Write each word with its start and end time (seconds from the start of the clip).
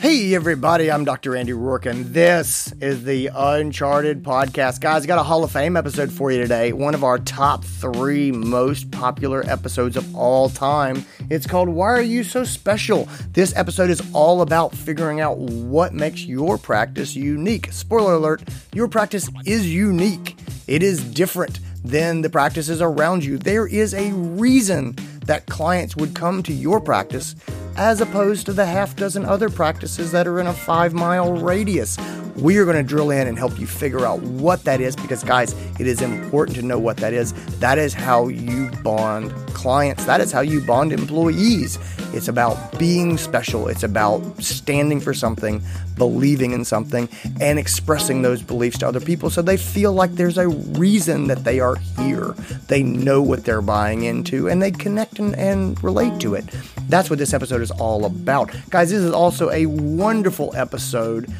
Hey, 0.00 0.34
everybody, 0.34 0.90
I'm 0.90 1.04
Dr. 1.04 1.36
Andy 1.36 1.52
Roark, 1.52 1.84
and 1.84 2.06
this 2.06 2.72
is 2.80 3.04
the 3.04 3.28
Uncharted 3.34 4.22
Podcast. 4.22 4.80
Guys, 4.80 5.04
got 5.04 5.18
a 5.18 5.22
Hall 5.22 5.44
of 5.44 5.52
Fame 5.52 5.76
episode 5.76 6.10
for 6.10 6.32
you 6.32 6.40
today. 6.40 6.72
One 6.72 6.94
of 6.94 7.04
our 7.04 7.18
top 7.18 7.62
three 7.62 8.32
most 8.32 8.90
popular 8.90 9.44
episodes 9.46 9.98
of 9.98 10.16
all 10.16 10.48
time. 10.48 11.04
It's 11.28 11.46
called 11.46 11.68
Why 11.68 11.88
Are 11.88 12.00
You 12.00 12.24
So 12.24 12.44
Special? 12.44 13.10
This 13.32 13.54
episode 13.54 13.90
is 13.90 14.00
all 14.14 14.40
about 14.40 14.74
figuring 14.74 15.20
out 15.20 15.36
what 15.36 15.92
makes 15.92 16.24
your 16.24 16.56
practice 16.56 17.14
unique. 17.14 17.70
Spoiler 17.70 18.14
alert, 18.14 18.42
your 18.72 18.88
practice 18.88 19.28
is 19.44 19.70
unique, 19.70 20.34
it 20.66 20.82
is 20.82 21.04
different 21.04 21.60
than 21.84 22.22
the 22.22 22.30
practices 22.30 22.80
around 22.80 23.22
you. 23.22 23.36
There 23.36 23.66
is 23.66 23.92
a 23.92 24.12
reason 24.12 24.96
that 25.26 25.44
clients 25.44 25.94
would 25.94 26.14
come 26.14 26.42
to 26.44 26.54
your 26.54 26.80
practice 26.80 27.34
as 27.80 28.02
opposed 28.02 28.44
to 28.44 28.52
the 28.52 28.66
half 28.66 28.94
dozen 28.94 29.24
other 29.24 29.48
practices 29.48 30.12
that 30.12 30.26
are 30.26 30.38
in 30.38 30.46
a 30.46 30.52
five 30.52 30.92
mile 30.92 31.32
radius. 31.32 31.96
We 32.40 32.56
are 32.56 32.64
going 32.64 32.76
to 32.76 32.82
drill 32.82 33.10
in 33.10 33.26
and 33.26 33.36
help 33.36 33.58
you 33.60 33.66
figure 33.66 34.06
out 34.06 34.20
what 34.22 34.64
that 34.64 34.80
is 34.80 34.96
because, 34.96 35.22
guys, 35.22 35.54
it 35.78 35.86
is 35.86 36.00
important 36.00 36.56
to 36.56 36.62
know 36.62 36.78
what 36.78 36.96
that 36.98 37.12
is. 37.12 37.32
That 37.58 37.76
is 37.76 37.92
how 37.92 38.28
you 38.28 38.70
bond 38.82 39.30
clients, 39.48 40.06
that 40.06 40.22
is 40.22 40.32
how 40.32 40.40
you 40.40 40.62
bond 40.62 40.92
employees. 40.92 41.78
It's 42.14 42.28
about 42.28 42.78
being 42.78 43.18
special, 43.18 43.68
it's 43.68 43.82
about 43.82 44.22
standing 44.42 45.00
for 45.00 45.12
something, 45.12 45.62
believing 45.96 46.52
in 46.52 46.64
something, 46.64 47.10
and 47.40 47.58
expressing 47.58 48.22
those 48.22 48.42
beliefs 48.42 48.78
to 48.78 48.88
other 48.88 49.00
people 49.00 49.28
so 49.28 49.42
they 49.42 49.58
feel 49.58 49.92
like 49.92 50.12
there's 50.12 50.38
a 50.38 50.48
reason 50.48 51.26
that 51.26 51.44
they 51.44 51.60
are 51.60 51.76
here. 51.98 52.34
They 52.68 52.82
know 52.82 53.20
what 53.20 53.44
they're 53.44 53.62
buying 53.62 54.04
into 54.04 54.48
and 54.48 54.62
they 54.62 54.70
connect 54.70 55.18
and, 55.18 55.36
and 55.36 55.82
relate 55.84 56.18
to 56.20 56.34
it. 56.34 56.46
That's 56.88 57.10
what 57.10 57.18
this 57.18 57.34
episode 57.34 57.60
is 57.60 57.70
all 57.70 58.06
about. 58.06 58.50
Guys, 58.70 58.90
this 58.90 59.00
is 59.00 59.12
also 59.12 59.50
a 59.50 59.66
wonderful 59.66 60.56
episode 60.56 61.30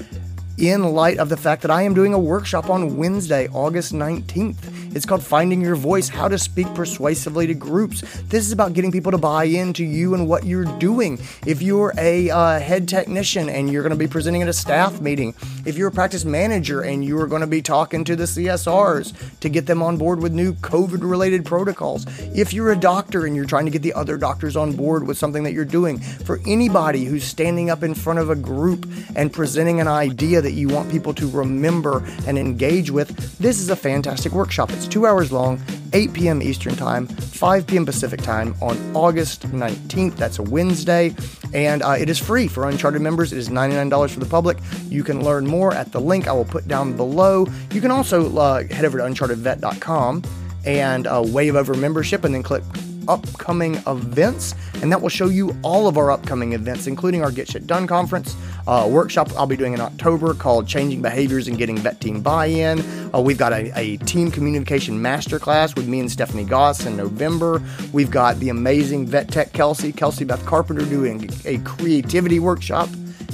in 0.61 0.83
light 0.83 1.19
of 1.19 1.31
the 1.31 1.37
fact 1.37 1.63
that 1.63 1.71
I 1.71 1.83
am 1.83 1.95
doing 1.95 2.13
a 2.13 2.19
workshop 2.19 2.69
on 2.69 2.99
Wednesday, 2.99 3.49
August 3.49 3.95
19th. 3.95 4.95
It's 4.95 5.07
called 5.07 5.23
Finding 5.23 5.61
Your 5.61 5.77
Voice 5.77 6.09
How 6.09 6.29
to 6.29 6.37
Speak 6.37 6.67
Persuasively 6.75 7.47
to 7.47 7.55
Groups. 7.55 8.01
This 8.23 8.45
is 8.45 8.53
about 8.53 8.75
getting 8.75 8.93
people 8.93 9.13
to 9.13 9.19
buy 9.19 9.45
into 9.45 9.85
you 9.85 10.15
and 10.15 10.29
what 10.29 10.45
you're 10.45 10.67
doing. 10.79 11.19
If 11.47 11.63
you're 11.63 11.95
a 11.97 12.29
uh, 12.29 12.59
head 12.59 12.89
technician 12.89 13.49
and 13.49 13.71
you're 13.71 13.83
going 13.83 13.93
to 13.93 13.97
be 13.97 14.09
presenting 14.09 14.43
at 14.43 14.49
a 14.49 14.53
staff 14.53 15.01
meeting, 15.01 15.35
if 15.65 15.79
you're 15.79 15.89
a 15.89 15.93
practice 15.93 16.25
manager 16.25 16.83
and 16.83 17.05
you 17.05 17.19
are 17.21 17.27
going 17.27 17.41
to 17.41 17.47
be 17.47 17.63
talking 17.63 18.05
to 18.05 18.17
the 18.17 18.25
CSRs 18.25 19.41
to 19.41 19.49
get 19.49 19.67
them 19.67 19.83
on 19.83 19.97
board 19.97 20.21
with 20.21 20.33
new 20.33 20.53
COVID 20.55 21.09
related 21.09 21.47
protocols, 21.47 22.05
if 22.35 22.53
you're 22.53 22.73
a 22.73 22.77
doctor 22.77 23.25
and 23.25 23.35
you're 23.35 23.45
trying 23.47 23.65
to 23.65 23.71
get 23.71 23.83
the 23.83 23.95
other 23.95 24.19
doctors 24.19 24.57
on 24.57 24.73
board 24.73 25.07
with 25.07 25.17
something 25.17 25.45
that 25.45 25.53
you're 25.53 25.65
doing, 25.65 26.01
for 26.01 26.41
anybody 26.47 27.05
who's 27.05 27.25
standing 27.25 27.71
up 27.71 27.83
in 27.83 27.95
front 27.95 28.19
of 28.19 28.29
a 28.29 28.37
group 28.37 28.87
and 29.15 29.33
presenting 29.33 29.81
an 29.81 29.89
idea 29.89 30.43
that 30.43 30.50
you 30.53 30.69
want 30.69 30.91
people 30.91 31.15
to 31.15 31.29
remember 31.31 32.05
and 32.27 32.39
engage 32.39 32.91
with, 32.91 33.39
this 33.39 33.61
is 33.61 33.71
a 33.71 33.77
fantastic 33.77 34.33
workshop. 34.33 34.71
It's 34.71 34.87
two 34.87 35.07
hours 35.07 35.33
long, 35.33 35.61
8 35.93 36.13
p.m. 36.13 36.43
Eastern 36.43 36.77
Time, 36.77 37.07
5 37.07 37.67
p.m. 37.67 37.87
Pacific 37.87 38.21
Time 38.23 38.55
on 38.61 38.79
August 38.95 39.43
19th. 39.49 40.17
That's 40.17 40.39
a 40.39 40.43
Wednesday. 40.43 41.15
And 41.53 41.83
uh, 41.83 41.97
it 41.99 42.09
is 42.09 42.19
free 42.19 42.49
for 42.49 42.69
Uncharted 42.69 43.03
members. 43.03 43.33
It 43.33 43.39
is 43.39 43.49
$99 43.49 44.11
for 44.11 44.21
the 44.21 44.27
public. 44.27 44.59
You 44.89 45.03
can 45.03 45.25
learn 45.25 45.47
more 45.47 45.75
at 45.75 45.93
the 45.93 46.01
link 46.01 46.29
I 46.29 46.33
will 46.33 46.45
put 46.45 46.69
down 46.69 46.97
below. 46.97 47.47
You 47.73 47.81
can 47.81 47.91
also 47.91 48.37
uh, 48.37 48.65
head 48.69 48.85
over 48.85 48.99
to 48.99 49.05
unchartedvet.com 49.05 50.23
and 50.65 51.07
uh, 51.07 51.23
wave 51.27 51.57
over 51.57 51.75
membership 51.75 52.25
and 52.25 52.35
then 52.35 52.43
click 52.43 52.63
upcoming 53.09 53.77
events, 53.87 54.55
and 54.83 54.91
that 54.93 55.01
will 55.01 55.09
show 55.09 55.29
you 55.29 55.57
all 55.63 55.89
of 55.89 55.97
our 55.97 56.11
upcoming 56.11 56.53
events, 56.53 56.87
including 56.87 57.23
our 57.23 57.31
Get 57.31 57.49
Shit 57.49 57.67
Done 57.67 57.87
conference, 57.87 58.37
uh, 58.67 58.89
workshop 58.91 59.31
I'll 59.37 59.47
be 59.47 59.57
doing 59.57 59.73
in 59.73 59.81
October 59.81 60.35
called 60.35 60.67
Changing 60.67 61.03
Behaviors 61.03 61.49
and 61.49 61.59
Getting 61.59 61.79
Vet 61.79 62.01
Team 62.01 62.21
Buy 62.21 62.47
In. 62.47 62.81
Uh, 63.15 63.21
we've 63.21 63.39
got 63.39 63.53
a, 63.53 63.73
a, 63.79 63.97
team 63.99 64.31
communication 64.31 65.01
masterclass 65.01 65.75
with 65.77 65.89
me 65.89 66.01
and 66.01 66.11
Stephanie 66.11 66.45
Goss 66.45 66.87
in 66.87 66.97
November. 66.97 67.63
We've 67.93 68.11
got 68.11 68.39
the 68.39 68.49
amazing 68.49 69.07
vet 69.07 69.29
tech 69.29 69.53
Kelsey, 69.53 69.93
Kelsey 69.93 70.25
Beth 70.25 70.45
Carpenter, 70.47 70.85
doing 70.85 71.29
a 71.45 71.59
creativity 71.59 72.39
workshop 72.39 72.89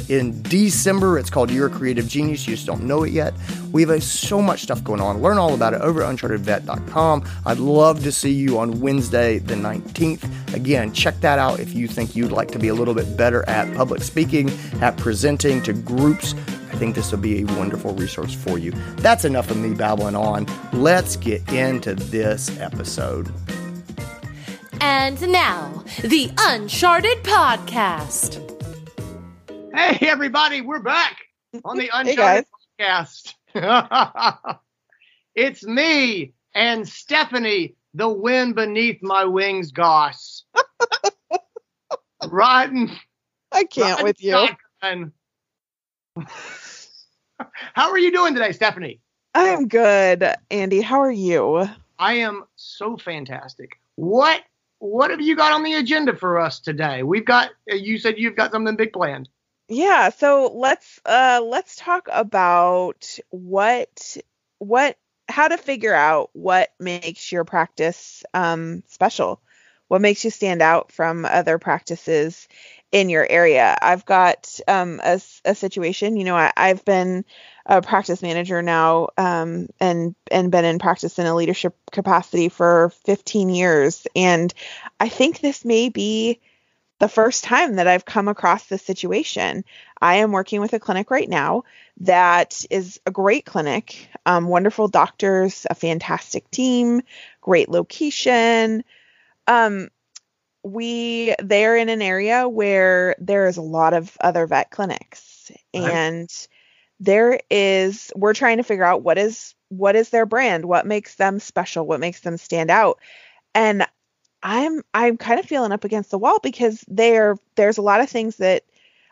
in 0.09 0.43
December. 0.43 1.19
It's 1.19 1.31
called 1.31 1.51
You're 1.51 1.67
a 1.67 1.71
Creative 1.71 2.07
Genius. 2.07 2.47
You 2.47 2.55
just 2.55 2.67
don't 2.67 2.85
know 2.85 3.05
it 3.05 3.13
yet. 3.13 3.35
We 3.73 3.83
have 3.83 3.91
uh, 3.91 4.01
so 4.01 4.41
much 4.41 4.63
stuff 4.63 4.83
going 4.83 5.01
on. 5.01 5.21
Learn 5.21 5.39
all 5.39 5.55
about 5.55 5.75
it 5.75 5.81
over 5.81 6.03
at 6.03 6.15
unchartedvet.com. 6.15 7.25
I'd 7.45 7.59
love 7.59 8.03
to 8.05 8.13
see 8.13 8.33
you 8.33 8.59
on 8.59 8.81
Wednesday, 8.81 9.39
the 9.39 9.55
19th. 9.55 10.55
Again, 10.55 10.93
check 10.93 11.21
that 11.21 11.39
out 11.39 11.61
if 11.61 11.75
you 11.75 11.89
think 11.89 12.17
you'd 12.17 12.33
like 12.33 12.51
to 12.53 12.59
be 12.59 12.69
a 12.69 12.75
little 12.75 12.95
bit 12.95 13.17
better 13.17 13.49
at 13.49 13.75
public 13.77 14.03
speaking, 14.03 14.51
at 14.81 14.97
presenting 14.97 15.63
to 15.63 15.73
groups. 15.73 16.35
I 16.71 16.79
think 16.79 16.95
this 16.95 17.11
will 17.11 17.19
be 17.19 17.43
a 17.43 17.45
wonderful 17.45 17.95
resource 17.95 18.35
for 18.35 18.59
you. 18.59 18.73
That's 18.97 19.25
enough 19.25 19.51
of 19.51 19.57
me 19.57 19.75
babbling 19.75 20.17
on. 20.17 20.47
Let's 20.73 21.17
get 21.17 21.47
into 21.53 21.95
this 21.95 22.59
episode. 22.61 23.33
And 24.81 25.21
now, 25.33 25.85
the 26.03 26.31
Uncharted 26.39 27.23
Podcast. 27.23 28.46
Hey, 29.77 30.09
everybody, 30.09 30.63
we're 30.63 30.81
back 30.81 31.19
on 31.63 31.77
the 31.77 31.91
Uncharted 31.93 32.47
hey 32.79 32.87
Podcast. 32.87 33.35
it's 35.35 35.67
me 35.67 36.33
and 36.55 36.89
Stephanie, 36.89 37.77
the 37.93 38.09
wind 38.09 38.55
beneath 38.55 39.03
my 39.03 39.27
wings, 39.27 39.73
Goss. 39.73 40.45
rotten. 42.27 42.91
I 43.53 43.65
can't 43.65 44.03
with 44.03 44.23
you. 44.23 44.49
How 47.75 47.91
are 47.91 47.99
you 47.99 48.13
doing 48.13 48.33
today, 48.33 48.53
Stephanie? 48.53 49.03
I 49.35 49.49
am 49.49 49.69
good, 49.69 50.27
Andy. 50.51 50.81
How 50.81 51.01
are 51.01 51.13
you? 51.13 51.69
I 51.99 52.15
am 52.15 52.45
so 52.57 52.97
fantastic. 52.97 53.79
What 53.97 54.41
what 54.79 55.11
have 55.11 55.21
you 55.21 55.37
got 55.37 55.53
on 55.53 55.65
the 55.65 55.75
agenda 55.75 56.17
for 56.17 56.41
us 56.41 56.61
today? 56.61 57.03
We've 57.03 57.27
got 57.27 57.51
you 57.67 57.99
said 57.99 58.15
you've 58.17 58.37
got 58.37 58.53
something 58.53 58.75
big 58.75 58.95
planned 58.95 59.29
yeah 59.69 60.11
so 60.11 60.53
let's 60.55 61.01
uh 61.05 61.41
let's 61.45 61.77
talk 61.77 62.09
about 62.13 63.19
what 63.31 64.17
what 64.59 64.97
how 65.29 65.49
to 65.49 65.57
figure 65.57 65.95
out 65.95 66.31
what 66.35 66.71
makes 66.79 67.33
your 67.33 67.45
practice 67.45 68.23
um 68.35 68.83
special. 68.87 69.41
What 69.89 70.01
makes 70.01 70.25
you 70.25 70.31
stand 70.31 70.63
out 70.63 70.91
from 70.91 71.25
other 71.25 71.59
practices 71.59 72.49
in 72.91 73.09
your 73.09 73.25
area? 73.29 73.77
I've 73.81 74.05
got 74.05 74.59
um 74.69 75.01
a, 75.03 75.21
a 75.45 75.55
situation 75.55 76.17
you 76.17 76.25
know 76.25 76.37
I, 76.37 76.53
i've 76.57 76.85
been 76.85 77.25
a 77.67 77.83
practice 77.83 78.23
manager 78.23 78.63
now 78.63 79.09
um, 79.19 79.69
and 79.81 80.15
and 80.31 80.53
been 80.53 80.65
in 80.65 80.79
practice 80.79 81.19
in 81.19 81.27
a 81.27 81.35
leadership 81.35 81.75
capacity 81.91 82.49
for 82.49 82.91
15 83.05 83.49
years 83.49 84.07
and 84.15 84.55
i 85.01 85.09
think 85.09 85.41
this 85.41 85.65
may 85.65 85.89
be 85.89 86.41
the 86.99 87.09
first 87.09 87.45
time 87.45 87.77
that 87.77 87.87
I've 87.87 88.05
come 88.05 88.29
across 88.29 88.67
this 88.67 88.83
situation. 88.83 89.65
I 90.01 90.17
am 90.17 90.33
working 90.33 90.61
with 90.61 90.73
a 90.73 90.79
clinic 90.79 91.11
right 91.11 91.29
now 91.29 91.65
that 91.99 92.65
is 92.71 93.01
a 93.07 93.11
great 93.11 93.45
clinic, 93.45 94.09
um, 94.25 94.49
wonderful 94.49 94.89
doctors, 94.89 95.67
a 95.69 95.75
fantastic 95.75 96.51
team, 96.51 97.03
great 97.41 97.69
location. 97.69 98.85
Um, 99.47 99.89
we 100.63 101.35
they're 101.39 101.77
in 101.77 101.89
an 101.89 102.03
area 102.03 102.49
where 102.49 103.15
there 103.19 103.47
is 103.47 103.57
a 103.57 103.63
lot 103.63 103.95
of 103.95 104.17
other 104.21 104.47
vet 104.47 104.71
clinics, 104.71 105.53
right. 105.75 105.93
and 105.93 106.49
there 106.99 107.41
is 107.51 108.11
we're 108.17 108.35
trying 108.35 108.57
to 108.57 108.65
figure 108.65 108.85
out 108.85 109.03
what 109.03 109.19
is 109.19 109.55
what 109.69 109.97
is 109.97 110.11
their 110.11 110.27
brand, 110.27 110.65
what 110.65 110.87
makes 110.87 111.15
them 111.17 111.39
special, 111.39 111.87
what 111.87 112.01
makes 112.01 112.21
them 112.21 112.37
stand 112.37 112.71
out. 112.71 112.99
And 113.55 113.87
I'm 114.47 114.83
I'm 114.95 115.17
kind 115.17 115.41
of 115.41 115.47
feeling 115.47 115.73
up 115.73 115.83
against 115.83 116.13
the 116.13 116.19
wall 116.19 116.39
because 116.41 116.85
there 116.87 117.37
there's 117.57 117.79
a 117.79 117.83
lot 117.83 118.01
of 118.01 118.09
things 118.09 118.37
that 118.37 118.63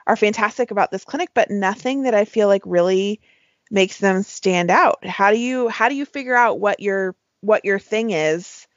are 0.06 0.15
fantastic 0.15 0.71
about 0.71 0.93
this 0.93 1.05
clinic, 1.05 1.31
but 1.34 1.50
nothing 1.50 2.04
that 2.04 2.15
I 2.15 2.25
feel 2.25 2.47
like 2.47 2.63
really 2.65 3.21
makes 3.69 3.98
them 3.98 4.22
stand 4.22 4.71
out. 4.71 5.04
How 5.04 5.33
do 5.33 5.36
you 5.36 5.69
how 5.69 5.89
do 5.89 5.97
you 5.97 6.04
figure 6.04 6.36
out 6.36 6.60
what 6.60 6.78
your 6.78 7.16
what 7.41 7.65
your 7.65 7.81
thing 7.81 8.13
is 8.13 8.69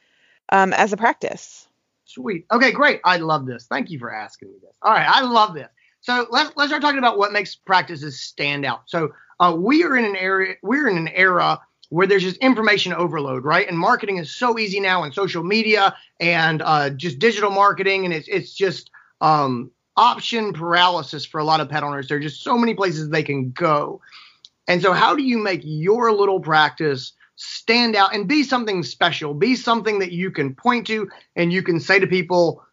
um, 0.52 0.74
as 0.74 0.94
a 0.94 0.98
practice? 0.98 1.68
Sweet. 2.06 2.48
Okay, 2.52 2.72
great. 2.72 3.02
I 3.06 3.18
love 3.18 3.46
this. 3.46 3.68
Thank 3.68 3.92
you 3.92 4.00
for 4.00 4.12
asking 4.12 4.50
me 4.50 4.56
this. 4.60 4.74
All 4.82 4.94
right, 4.94 5.08
I 5.08 5.22
love 5.22 5.54
this. 5.54 5.70
So 6.02 6.26
let's 6.32 6.52
let's 6.56 6.72
start 6.72 6.82
talking 6.82 6.98
about 6.98 7.20
what 7.20 7.34
makes 7.34 7.54
practices 7.54 8.20
stand 8.20 8.66
out. 8.66 8.82
So 8.88 9.12
uh, 9.40 9.56
we 9.56 9.84
are 9.84 9.96
in 9.96 10.06
an 10.06 10.16
area 10.16 10.56
we're 10.64 10.88
in 10.88 10.98
an 10.98 11.10
era 11.10 11.62
where 11.90 12.08
there's 12.08 12.24
just 12.24 12.38
information 12.38 12.94
overload, 12.94 13.46
right? 13.46 13.68
And 13.68 13.78
marketing 13.78 14.18
is 14.18 14.36
so 14.36 14.60
easy 14.60 14.80
now, 14.80 15.04
and 15.04 15.14
social 15.14 15.44
media 15.44 15.96
and 16.20 16.62
uh, 16.62 16.90
just 16.90 17.20
digital 17.20 17.52
marketing, 17.52 18.06
and 18.06 18.14
it's 18.14 18.28
it's 18.28 18.54
just 18.54 18.92
um, 19.22 19.72
option 19.96 20.54
paralysis 20.54 21.26
for 21.26 21.40
a 21.40 21.44
lot 21.44 21.62
of 21.62 21.70
pet 21.70 21.84
owners. 21.84 22.08
There 22.08 22.18
are 22.18 22.22
just 22.22 22.44
so 22.44 22.58
many 22.58 22.74
places 22.74 23.10
they 23.10 23.24
can 23.24 23.52
go, 23.52 24.02
and 24.68 24.82
so 24.82 24.94
how 24.94 25.16
do 25.16 25.24
you 25.24 25.38
make 25.38 25.62
your 25.64 26.12
little 26.12 26.40
practice 26.40 27.14
stand 27.36 27.96
out 27.96 28.14
and 28.14 28.28
be 28.28 28.44
something 28.44 28.84
special? 28.84 29.34
Be 29.34 29.56
something 29.56 30.00
that 30.00 30.12
you 30.12 30.32
can 30.32 30.56
point 30.56 30.88
to 30.88 31.10
and 31.36 31.54
you 31.54 31.62
can 31.64 31.80
say 31.80 32.00
to 32.00 32.08
people, 32.08 32.64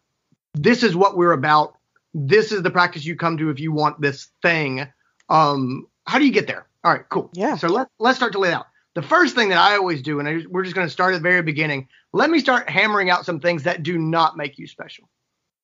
"This 0.53 0.83
is 0.83 0.95
what 0.95 1.15
we're 1.17 1.33
about. 1.33 1.77
this 2.17 2.53
is 2.53 2.61
the 2.63 2.71
practice 2.71 3.05
you 3.05 3.15
come 3.15 3.37
to 3.37 3.49
if 3.49 3.59
you 3.59 3.73
want 3.73 3.99
this 3.99 4.29
thing. 4.41 4.87
Um, 5.27 5.85
how 6.07 6.17
do 6.17 6.25
you 6.25 6.31
get 6.31 6.47
there? 6.47 6.65
All 6.83 6.93
right, 6.93 7.03
cool. 7.09 7.29
Yeah. 7.33 7.57
So 7.57 7.67
let's 7.67 7.89
let's 7.99 8.17
start 8.17 8.31
to 8.33 8.39
lay 8.39 8.49
it 8.49 8.53
out. 8.53 8.67
The 8.95 9.01
first 9.01 9.35
thing 9.35 9.49
that 9.49 9.57
I 9.57 9.75
always 9.75 10.01
do, 10.01 10.19
and 10.19 10.27
I, 10.27 10.39
we're 10.49 10.63
just 10.63 10.75
going 10.75 10.87
to 10.87 10.91
start 10.91 11.13
at 11.13 11.17
the 11.17 11.23
very 11.23 11.41
beginning. 11.41 11.89
Let 12.13 12.29
me 12.29 12.39
start 12.39 12.69
hammering 12.69 13.09
out 13.09 13.25
some 13.25 13.39
things 13.41 13.63
that 13.63 13.83
do 13.83 13.97
not 13.97 14.37
make 14.37 14.57
you 14.57 14.67
special. 14.67 15.09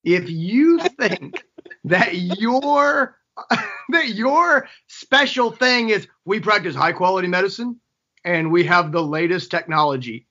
If 0.03 0.29
you 0.29 0.79
think 0.99 1.43
that 1.85 2.13
your 2.15 3.17
that 3.89 4.09
your 4.09 4.67
special 4.87 5.51
thing 5.51 5.89
is 5.89 6.07
we 6.25 6.39
practice 6.41 6.75
high 6.75 6.91
quality 6.91 7.27
medicine 7.29 7.79
and 8.25 8.51
we 8.51 8.65
have 8.65 8.91
the 8.91 9.01
latest 9.01 9.49
technology, 9.49 10.27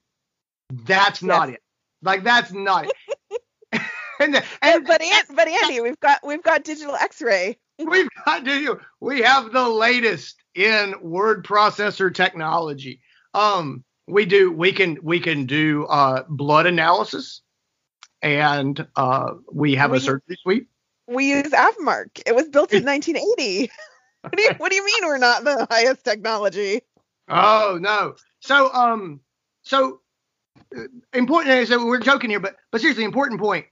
that's 0.70 1.22
not 1.22 1.48
Yes. 1.48 1.56
it. 1.56 1.62
Like 2.02 2.22
that's 2.24 2.52
not 2.52 2.86
it. 2.86 3.42
and, 4.20 4.42
And, 4.62 4.86
but 4.86 5.02
An- 5.02 5.34
but 5.34 5.48
Andy, 5.48 5.80
we've 5.80 5.98
got 6.00 6.20
we've 6.24 6.42
got 6.42 6.64
digital 6.64 6.94
X-ray. 6.94 7.58
we've 7.90 8.08
got 8.24 8.44
to 8.44 8.58
you. 8.60 8.80
We 9.00 9.22
have 9.22 9.52
the 9.52 9.68
latest 9.68 10.36
in 10.54 10.94
word 11.02 11.44
processor 11.44 12.12
technology. 12.14 13.00
Um, 13.34 13.84
we 14.06 14.26
do 14.26 14.50
we 14.52 14.72
can 14.72 14.98
we 15.02 15.20
can 15.20 15.46
do 15.46 15.86
uh, 15.86 16.24
blood 16.28 16.66
analysis, 16.66 17.42
and 18.22 18.86
uh, 18.96 19.32
we 19.52 19.74
have 19.76 19.90
We- 19.92 19.98
a 19.98 20.00
surgery 20.00 20.38
suite. 20.42 20.66
We 21.06 21.30
use 21.30 21.50
AVImark. 21.50 22.20
It 22.24 22.36
was 22.36 22.48
built 22.48 22.72
in 22.72 22.84
1980. 22.84 23.70
What 24.22 24.36
do 24.36 24.42
you 24.42 24.50
what 24.58 24.70
do 24.70 24.76
you 24.76 24.84
mean 24.84 25.04
we're 25.06 25.16
not 25.16 25.44
the 25.44 25.66
highest 25.70 26.04
technology? 26.04 26.82
Oh 27.28 27.78
no. 27.80 28.16
So 28.40 28.70
um, 28.74 29.20
so 29.62 30.02
uh, 30.76 30.82
important. 31.14 31.68
So 31.68 31.86
we're 31.86 32.00
joking 32.00 32.28
here, 32.28 32.38
but 32.38 32.56
but 32.70 32.82
seriously, 32.82 33.04
important 33.04 33.40
point. 33.40 33.64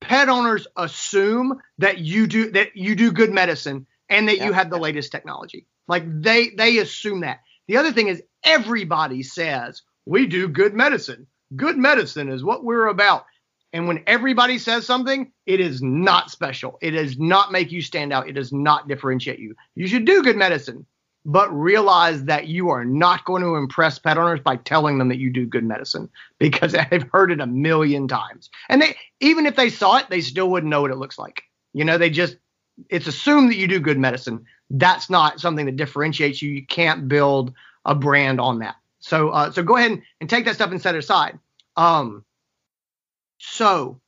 Pet 0.00 0.28
owners 0.28 0.66
assume 0.76 1.60
that 1.78 1.98
you 1.98 2.26
do 2.26 2.50
that 2.52 2.76
you 2.76 2.94
do 2.94 3.12
good 3.12 3.30
medicine 3.30 3.86
and 4.08 4.28
that 4.28 4.38
you 4.38 4.52
have 4.52 4.70
the 4.70 4.78
latest 4.78 5.12
technology. 5.12 5.66
Like 5.88 6.04
they 6.22 6.50
they 6.50 6.78
assume 6.78 7.20
that. 7.20 7.40
The 7.68 7.76
other 7.76 7.92
thing 7.92 8.08
is 8.08 8.22
everybody 8.42 9.22
says 9.22 9.82
we 10.06 10.26
do 10.26 10.48
good 10.48 10.74
medicine. 10.74 11.26
Good 11.54 11.76
medicine 11.76 12.28
is 12.28 12.44
what 12.44 12.64
we're 12.64 12.86
about. 12.86 13.26
And 13.72 13.86
when 13.86 14.02
everybody 14.06 14.58
says 14.58 14.84
something, 14.84 15.30
it 15.46 15.60
is 15.60 15.80
not 15.80 16.30
special. 16.30 16.78
It 16.82 16.92
does 16.92 17.18
not 17.18 17.52
make 17.52 17.70
you 17.70 17.82
stand 17.82 18.12
out. 18.12 18.28
It 18.28 18.32
does 18.32 18.52
not 18.52 18.88
differentiate 18.88 19.38
you. 19.38 19.54
You 19.76 19.86
should 19.86 20.04
do 20.04 20.22
good 20.22 20.36
medicine, 20.36 20.86
but 21.24 21.50
realize 21.50 22.24
that 22.24 22.46
you 22.46 22.70
are 22.70 22.84
not 22.84 23.24
going 23.24 23.42
to 23.42 23.56
impress 23.56 23.98
pet 23.98 24.16
owners 24.16 24.40
by 24.40 24.56
telling 24.56 24.98
them 24.98 25.08
that 25.08 25.18
you 25.18 25.30
do 25.30 25.46
good 25.46 25.64
medicine 25.64 26.08
because 26.38 26.74
I've 26.90 27.08
heard 27.12 27.30
it 27.30 27.40
a 27.40 27.46
million 27.46 28.08
times. 28.08 28.50
And 28.68 28.80
they 28.82 28.96
even 29.20 29.46
if 29.46 29.56
they 29.56 29.70
saw 29.70 29.98
it, 29.98 30.06
they 30.08 30.20
still 30.20 30.50
wouldn't 30.50 30.70
know 30.70 30.82
what 30.82 30.90
it 30.90 30.96
looks 30.96 31.18
like. 31.18 31.42
You 31.72 31.84
know, 31.84 31.98
they 31.98 32.10
just 32.10 32.36
it's 32.88 33.06
assumed 33.06 33.50
that 33.50 33.56
you 33.56 33.66
do 33.68 33.80
good 33.80 33.98
medicine. 33.98 34.44
That's 34.70 35.10
not 35.10 35.40
something 35.40 35.66
that 35.66 35.76
differentiates 35.76 36.40
you. 36.40 36.50
You 36.50 36.64
can't 36.64 37.08
build 37.08 37.52
a 37.84 37.94
brand 37.94 38.40
on 38.40 38.60
that. 38.60 38.76
So 39.00 39.30
uh, 39.30 39.50
so 39.50 39.62
go 39.62 39.76
ahead 39.76 39.92
and, 39.92 40.02
and 40.20 40.30
take 40.30 40.46
that 40.46 40.54
stuff 40.54 40.70
and 40.70 40.80
set 40.80 40.94
it 40.94 40.98
aside. 40.98 41.38
Um, 41.76 42.24
so 43.38 44.00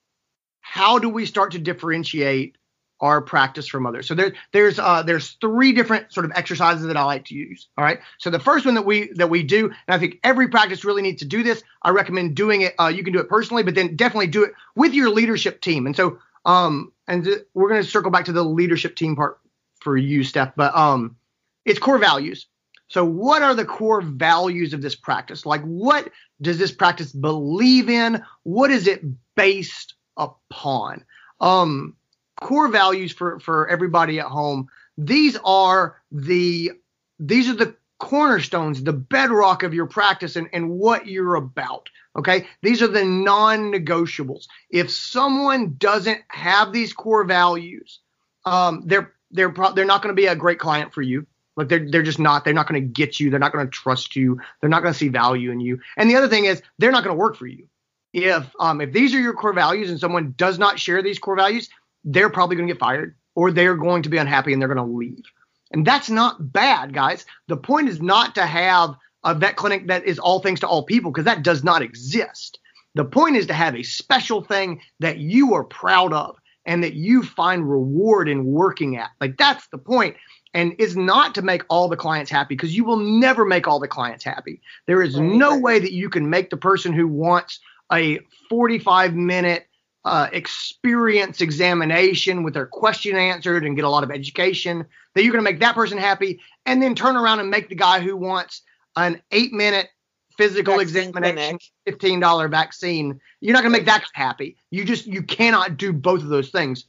how 0.60 0.98
do 0.98 1.08
we 1.08 1.26
start 1.26 1.52
to 1.52 1.58
differentiate 1.58 2.56
our 3.02 3.20
practice 3.20 3.68
from 3.68 3.86
others? 3.86 4.08
So 4.08 4.14
there, 4.14 4.32
there's 4.52 4.78
uh, 4.78 5.02
there's 5.02 5.32
three 5.40 5.72
different 5.72 6.12
sort 6.12 6.24
of 6.24 6.32
exercises 6.34 6.86
that 6.86 6.96
I 6.96 7.04
like 7.04 7.26
to 7.26 7.34
use. 7.34 7.68
All 7.76 7.84
right. 7.84 8.00
So 8.18 8.30
the 8.30 8.40
first 8.40 8.64
one 8.64 8.74
that 8.76 8.86
we 8.86 9.12
that 9.16 9.28
we 9.28 9.42
do, 9.42 9.66
and 9.66 9.94
I 9.94 9.98
think 9.98 10.20
every 10.24 10.48
practice 10.48 10.84
really 10.84 11.02
needs 11.02 11.20
to 11.20 11.28
do 11.28 11.42
this. 11.42 11.62
I 11.82 11.90
recommend 11.90 12.34
doing 12.34 12.62
it. 12.62 12.74
Uh, 12.80 12.88
you 12.88 13.04
can 13.04 13.12
do 13.12 13.20
it 13.20 13.28
personally, 13.28 13.62
but 13.62 13.74
then 13.74 13.96
definitely 13.96 14.28
do 14.28 14.44
it 14.44 14.52
with 14.74 14.94
your 14.94 15.10
leadership 15.10 15.60
team. 15.60 15.84
And 15.84 15.94
so 15.94 16.18
um, 16.44 16.92
and 17.08 17.24
th- 17.24 17.42
we're 17.54 17.68
going 17.68 17.82
to 17.82 17.88
circle 17.88 18.10
back 18.10 18.24
to 18.26 18.32
the 18.32 18.42
leadership 18.42 18.96
team 18.96 19.16
part 19.16 19.38
for 19.80 19.96
you, 19.96 20.24
Steph. 20.24 20.54
But 20.56 20.74
um, 20.74 21.16
it's 21.64 21.78
core 21.78 21.98
values. 21.98 22.46
So 22.88 23.04
what 23.04 23.42
are 23.42 23.54
the 23.54 23.64
core 23.64 24.02
values 24.02 24.74
of 24.74 24.82
this 24.82 24.94
practice? 24.94 25.46
Like 25.46 25.62
what 25.62 26.10
does 26.42 26.58
this 26.58 26.72
practice 26.72 27.12
believe 27.12 27.88
in? 27.88 28.22
What 28.42 28.70
is 28.70 28.86
it 28.86 29.02
based 29.34 29.94
upon? 30.16 31.04
Um, 31.40 31.96
core 32.42 32.68
values 32.68 33.12
for 33.12 33.38
for 33.40 33.68
everybody 33.68 34.18
at 34.20 34.26
home. 34.26 34.68
These 34.98 35.38
are 35.44 36.02
the 36.10 36.72
these 37.18 37.48
are 37.48 37.54
the 37.54 37.76
cornerstones, 37.98 38.82
the 38.82 38.92
bedrock 38.92 39.62
of 39.62 39.72
your 39.72 39.86
practice 39.86 40.34
and, 40.34 40.48
and 40.52 40.68
what 40.70 41.06
you're 41.06 41.36
about. 41.36 41.88
Okay. 42.16 42.46
These 42.60 42.82
are 42.82 42.88
the 42.88 43.04
non-negotiables. 43.04 44.48
If 44.70 44.90
someone 44.90 45.76
doesn't 45.78 46.20
have 46.28 46.72
these 46.72 46.92
core 46.92 47.24
values, 47.24 48.00
um, 48.44 48.82
they're 48.86 49.12
they're 49.30 49.50
pro- 49.50 49.72
they're 49.72 49.84
not 49.84 50.02
going 50.02 50.14
to 50.14 50.20
be 50.20 50.26
a 50.26 50.36
great 50.36 50.58
client 50.58 50.92
for 50.92 51.00
you. 51.00 51.26
Like 51.56 51.68
they're 51.68 51.88
they're 51.88 52.02
just 52.02 52.18
not. 52.18 52.44
They're 52.44 52.54
not 52.54 52.68
going 52.68 52.82
to 52.82 52.88
get 52.88 53.20
you. 53.20 53.30
They're 53.30 53.38
not 53.38 53.52
going 53.52 53.64
to 53.64 53.70
trust 53.70 54.16
you. 54.16 54.40
They're 54.60 54.70
not 54.70 54.82
going 54.82 54.92
to 54.92 54.98
see 54.98 55.08
value 55.08 55.50
in 55.52 55.60
you. 55.60 55.80
And 55.96 56.10
the 56.10 56.16
other 56.16 56.28
thing 56.28 56.46
is 56.46 56.60
they're 56.78 56.92
not 56.92 57.04
going 57.04 57.14
to 57.14 57.20
work 57.20 57.36
for 57.36 57.46
you. 57.46 57.68
If 58.12 58.54
um 58.60 58.80
if 58.80 58.92
these 58.92 59.14
are 59.14 59.20
your 59.20 59.32
core 59.32 59.54
values 59.54 59.90
and 59.90 59.98
someone 59.98 60.34
does 60.36 60.58
not 60.58 60.78
share 60.78 61.02
these 61.02 61.18
core 61.18 61.36
values, 61.36 61.70
they're 62.04 62.30
probably 62.30 62.56
going 62.56 62.68
to 62.68 62.74
get 62.74 62.80
fired 62.80 63.16
or 63.34 63.50
they're 63.50 63.76
going 63.76 64.02
to 64.02 64.08
be 64.08 64.18
unhappy 64.18 64.52
and 64.52 64.60
they're 64.60 64.72
going 64.72 64.86
to 64.86 64.96
leave. 64.96 65.24
And 65.72 65.86
that's 65.86 66.10
not 66.10 66.52
bad, 66.52 66.92
guys. 66.92 67.24
The 67.48 67.56
point 67.56 67.88
is 67.88 68.00
not 68.00 68.34
to 68.34 68.44
have 68.44 68.94
a 69.24 69.34
vet 69.34 69.56
clinic 69.56 69.86
that 69.86 70.04
is 70.04 70.18
all 70.18 70.40
things 70.40 70.60
to 70.60 70.66
all 70.66 70.82
people 70.82 71.10
because 71.10 71.24
that 71.24 71.42
does 71.42 71.64
not 71.64 71.82
exist. 71.82 72.58
The 72.94 73.04
point 73.04 73.36
is 73.36 73.46
to 73.46 73.54
have 73.54 73.74
a 73.74 73.82
special 73.82 74.42
thing 74.42 74.80
that 75.00 75.18
you 75.18 75.54
are 75.54 75.64
proud 75.64 76.12
of 76.12 76.36
and 76.66 76.84
that 76.84 76.94
you 76.94 77.22
find 77.22 77.68
reward 77.68 78.28
in 78.28 78.44
working 78.44 78.96
at. 78.96 79.10
Like 79.20 79.36
that's 79.36 79.66
the 79.68 79.78
point. 79.78 80.16
And 80.54 80.74
is 80.78 80.94
not 80.94 81.34
to 81.36 81.42
make 81.42 81.64
all 81.70 81.88
the 81.88 81.96
clients 81.96 82.30
happy 82.30 82.54
because 82.54 82.76
you 82.76 82.84
will 82.84 82.98
never 82.98 83.46
make 83.46 83.66
all 83.66 83.80
the 83.80 83.88
clients 83.88 84.22
happy. 84.22 84.60
There 84.86 85.02
is 85.02 85.18
no 85.18 85.56
way 85.58 85.78
that 85.78 85.94
you 85.94 86.10
can 86.10 86.28
make 86.28 86.50
the 86.50 86.58
person 86.58 86.92
who 86.92 87.08
wants 87.08 87.58
a 87.90 88.20
45 88.50 89.14
minute 89.14 89.66
uh, 90.04 90.28
experience 90.32 91.40
examination 91.40 92.42
with 92.42 92.54
their 92.54 92.66
question 92.66 93.16
answered 93.16 93.64
and 93.64 93.76
get 93.76 93.84
a 93.84 93.88
lot 93.88 94.02
of 94.02 94.10
education 94.10 94.84
that 95.14 95.22
you're 95.22 95.32
going 95.32 95.44
to 95.44 95.50
make 95.50 95.60
that 95.60 95.74
person 95.74 95.98
happy 95.98 96.40
and 96.66 96.82
then 96.82 96.94
turn 96.94 97.16
around 97.16 97.40
and 97.40 97.50
make 97.50 97.68
the 97.68 97.74
guy 97.74 98.00
who 98.00 98.16
wants 98.16 98.62
an 98.96 99.20
eight 99.30 99.52
minute 99.52 99.88
physical 100.36 100.78
Vaccine 100.78 101.08
examination 101.08 101.58
clinic. 101.84 102.20
$15 102.20 102.50
vaccine 102.50 103.20
you're 103.40 103.52
not 103.52 103.62
going 103.62 103.72
to 103.72 103.78
make 103.78 103.86
that 103.86 104.04
happy. 104.14 104.56
You 104.70 104.84
just 104.84 105.06
you 105.06 105.22
cannot 105.22 105.76
do 105.76 105.92
both 105.92 106.22
of 106.22 106.28
those 106.28 106.50
things. 106.50 106.86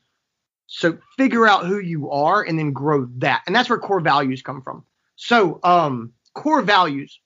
So 0.67 0.97
figure 1.17 1.47
out 1.47 1.65
who 1.65 1.79
you 1.79 2.09
are 2.11 2.41
and 2.41 2.57
then 2.57 2.73
grow 2.73 3.05
that. 3.17 3.43
And 3.45 3.55
that's 3.55 3.69
where 3.69 3.79
core 3.79 3.99
values 3.99 4.41
come 4.41 4.61
from. 4.61 4.83
So 5.15 5.59
um 5.63 6.13
core 6.33 6.61
values 6.61 7.19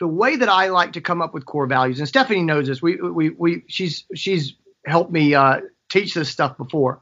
the 0.00 0.08
way 0.08 0.36
that 0.36 0.48
I 0.48 0.68
like 0.68 0.92
to 0.94 1.00
come 1.00 1.22
up 1.22 1.34
with 1.34 1.46
core 1.46 1.66
values, 1.66 1.98
and 1.98 2.08
Stephanie 2.08 2.42
knows 2.42 2.66
this. 2.66 2.82
We 2.82 2.96
we 2.96 3.30
we 3.30 3.62
she's 3.68 4.04
she's 4.14 4.54
helped 4.86 5.12
me 5.12 5.34
uh, 5.34 5.60
teach 5.90 6.14
this 6.14 6.28
stuff 6.28 6.56
before. 6.56 7.00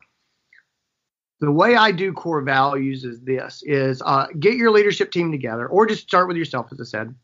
The 1.41 1.51
way 1.51 1.75
I 1.75 1.91
do 1.91 2.13
core 2.13 2.43
values 2.43 3.05
is 3.05 3.21
this: 3.23 3.63
is 3.65 4.03
uh, 4.05 4.27
get 4.39 4.55
your 4.55 4.71
leadership 4.71 5.11
team 5.11 5.33
together, 5.33 5.67
or 5.67 5.87
just 5.87 6.03
start 6.03 6.29
with 6.29 6.37
yourself, 6.37 6.69
as 6.73 6.81
I 6.81 6.85
said. 6.85 7.15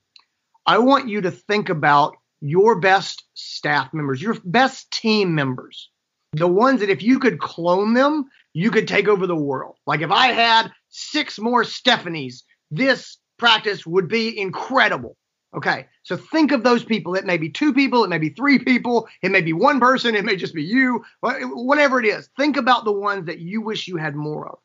I 0.67 0.79
want 0.79 1.09
you 1.09 1.23
to 1.23 1.31
think 1.31 1.69
about 1.69 2.17
your 2.41 2.79
best 2.79 3.25
staff 3.35 3.93
members, 3.93 4.23
your 4.23 4.37
best 4.45 4.91
team 4.91 5.35
members, 5.35 5.91
the 6.33 6.47
ones 6.49 6.81
that 6.81 6.91
if 6.91 7.03
you 7.03 7.19
could 7.19 7.39
clone 7.39 7.95
them, 7.95 8.27
you 8.53 8.71
could 8.71 8.89
take 8.89 9.09
over 9.09 9.27
the 9.27 9.37
world. 9.37 9.77
Like 9.87 10.03
if 10.03 10.11
I 10.11 10.29
had 10.29 10.71
six 10.89 11.39
more 11.39 11.63
Stephanies, 11.63 12.43
this 12.71 13.19
practice 13.39 13.87
would 13.87 14.09
be 14.09 14.39
incredible. 14.39 15.17
Okay, 15.57 15.87
so 16.03 16.17
think 16.17 16.53
of 16.53 16.63
those 16.63 16.85
people. 16.85 17.15
It 17.15 17.25
may 17.25 17.39
be 17.39 17.49
two 17.49 17.73
people, 17.73 18.05
it 18.05 18.11
may 18.11 18.19
be 18.19 18.29
three 18.29 18.59
people, 18.59 19.09
it 19.23 19.31
may 19.31 19.41
be 19.41 19.55
one 19.55 19.81
person, 19.81 20.15
it 20.15 20.25
may 20.25 20.37
just 20.37 20.55
be 20.55 20.63
you, 20.63 21.05
whatever 21.21 21.99
it 21.99 22.07
is. 22.07 22.29
Think 22.37 22.59
about 22.59 22.85
the 22.85 22.93
ones 22.93 23.27
that 23.27 23.39
you 23.39 23.63
wish 23.63 23.89
you 23.89 23.97
had 23.97 24.15
more 24.15 24.49
of. 24.49 24.59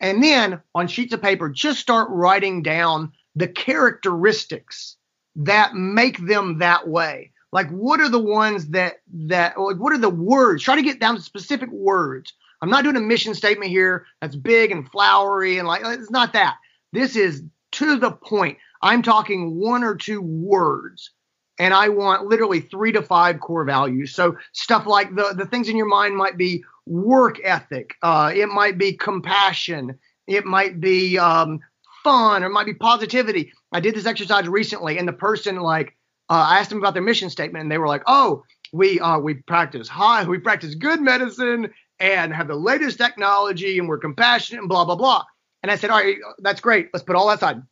And 0.00 0.22
then 0.22 0.60
on 0.74 0.88
sheets 0.88 1.12
of 1.12 1.20
paper, 1.20 1.50
just 1.50 1.80
start 1.80 2.08
writing 2.10 2.62
down 2.62 3.12
the 3.34 3.48
characteristics 3.48 4.96
that 5.36 5.74
make 5.74 6.26
them 6.26 6.58
that 6.58 6.88
way. 6.88 7.32
Like 7.52 7.70
what 7.70 8.00
are 8.00 8.08
the 8.08 8.18
ones 8.18 8.68
that 8.68 8.96
that 9.14 9.58
like 9.58 9.76
what 9.76 9.92
are 9.92 9.98
the 9.98 10.10
words? 10.10 10.62
Try 10.62 10.76
to 10.76 10.82
get 10.82 11.00
down 11.00 11.16
to 11.16 11.22
specific 11.22 11.70
words. 11.70 12.32
I'm 12.60 12.70
not 12.70 12.84
doing 12.84 12.96
a 12.96 13.00
mission 13.00 13.34
statement 13.34 13.70
here 13.70 14.06
that's 14.20 14.36
big 14.36 14.70
and 14.72 14.90
flowery 14.90 15.58
and 15.58 15.68
like 15.68 15.82
it's 15.84 16.10
not 16.10 16.32
that. 16.32 16.56
This 16.92 17.16
is 17.16 17.42
to 17.72 17.98
the 17.98 18.10
point. 18.10 18.58
I'm 18.82 19.02
talking 19.02 19.58
one 19.58 19.84
or 19.84 19.94
two 19.94 20.20
words 20.20 21.10
and 21.58 21.72
I 21.72 21.88
want 21.88 22.26
literally 22.26 22.60
three 22.60 22.92
to 22.92 23.02
five 23.02 23.40
core 23.40 23.64
values. 23.64 24.14
So 24.14 24.36
stuff 24.52 24.86
like 24.86 25.14
the 25.14 25.34
the 25.36 25.46
things 25.46 25.68
in 25.68 25.76
your 25.76 25.86
mind 25.86 26.16
might 26.16 26.36
be 26.36 26.64
work 26.86 27.38
ethic, 27.42 27.94
uh, 28.02 28.32
it 28.34 28.48
might 28.48 28.78
be 28.78 28.92
compassion, 28.92 29.98
it 30.26 30.44
might 30.44 30.80
be 30.80 31.18
um, 31.18 31.60
fun, 32.04 32.42
or 32.42 32.46
it 32.46 32.50
might 32.50 32.66
be 32.66 32.74
positivity. 32.74 33.52
I 33.72 33.80
did 33.80 33.94
this 33.94 34.06
exercise 34.06 34.46
recently, 34.48 34.98
and 34.98 35.08
the 35.08 35.12
person 35.12 35.56
like 35.56 35.96
uh, 36.28 36.46
I 36.48 36.58
asked 36.58 36.70
them 36.70 36.78
about 36.78 36.94
their 36.94 37.02
mission 37.02 37.30
statement, 37.30 37.62
and 37.62 37.72
they 37.72 37.78
were 37.78 37.88
like, 37.88 38.02
"Oh, 38.06 38.42
we 38.72 39.00
uh, 39.00 39.18
we 39.18 39.34
practice 39.34 39.88
high, 39.88 40.24
we 40.24 40.38
practice 40.38 40.74
good 40.74 41.00
medicine, 41.00 41.72
and 42.00 42.32
have 42.32 42.48
the 42.48 42.56
latest 42.56 42.98
technology 42.98 43.78
and 43.78 43.88
we're 43.88 43.98
compassionate 43.98 44.60
and 44.60 44.68
blah 44.68 44.84
blah 44.84 44.96
blah. 44.96 45.24
And 45.62 45.72
I 45.72 45.76
said, 45.76 45.90
all 45.90 45.98
right, 45.98 46.18
that's 46.38 46.60
great. 46.60 46.90
Let's 46.92 47.04
put 47.04 47.16
all 47.16 47.26
that 47.28 47.38
aside. 47.38 47.62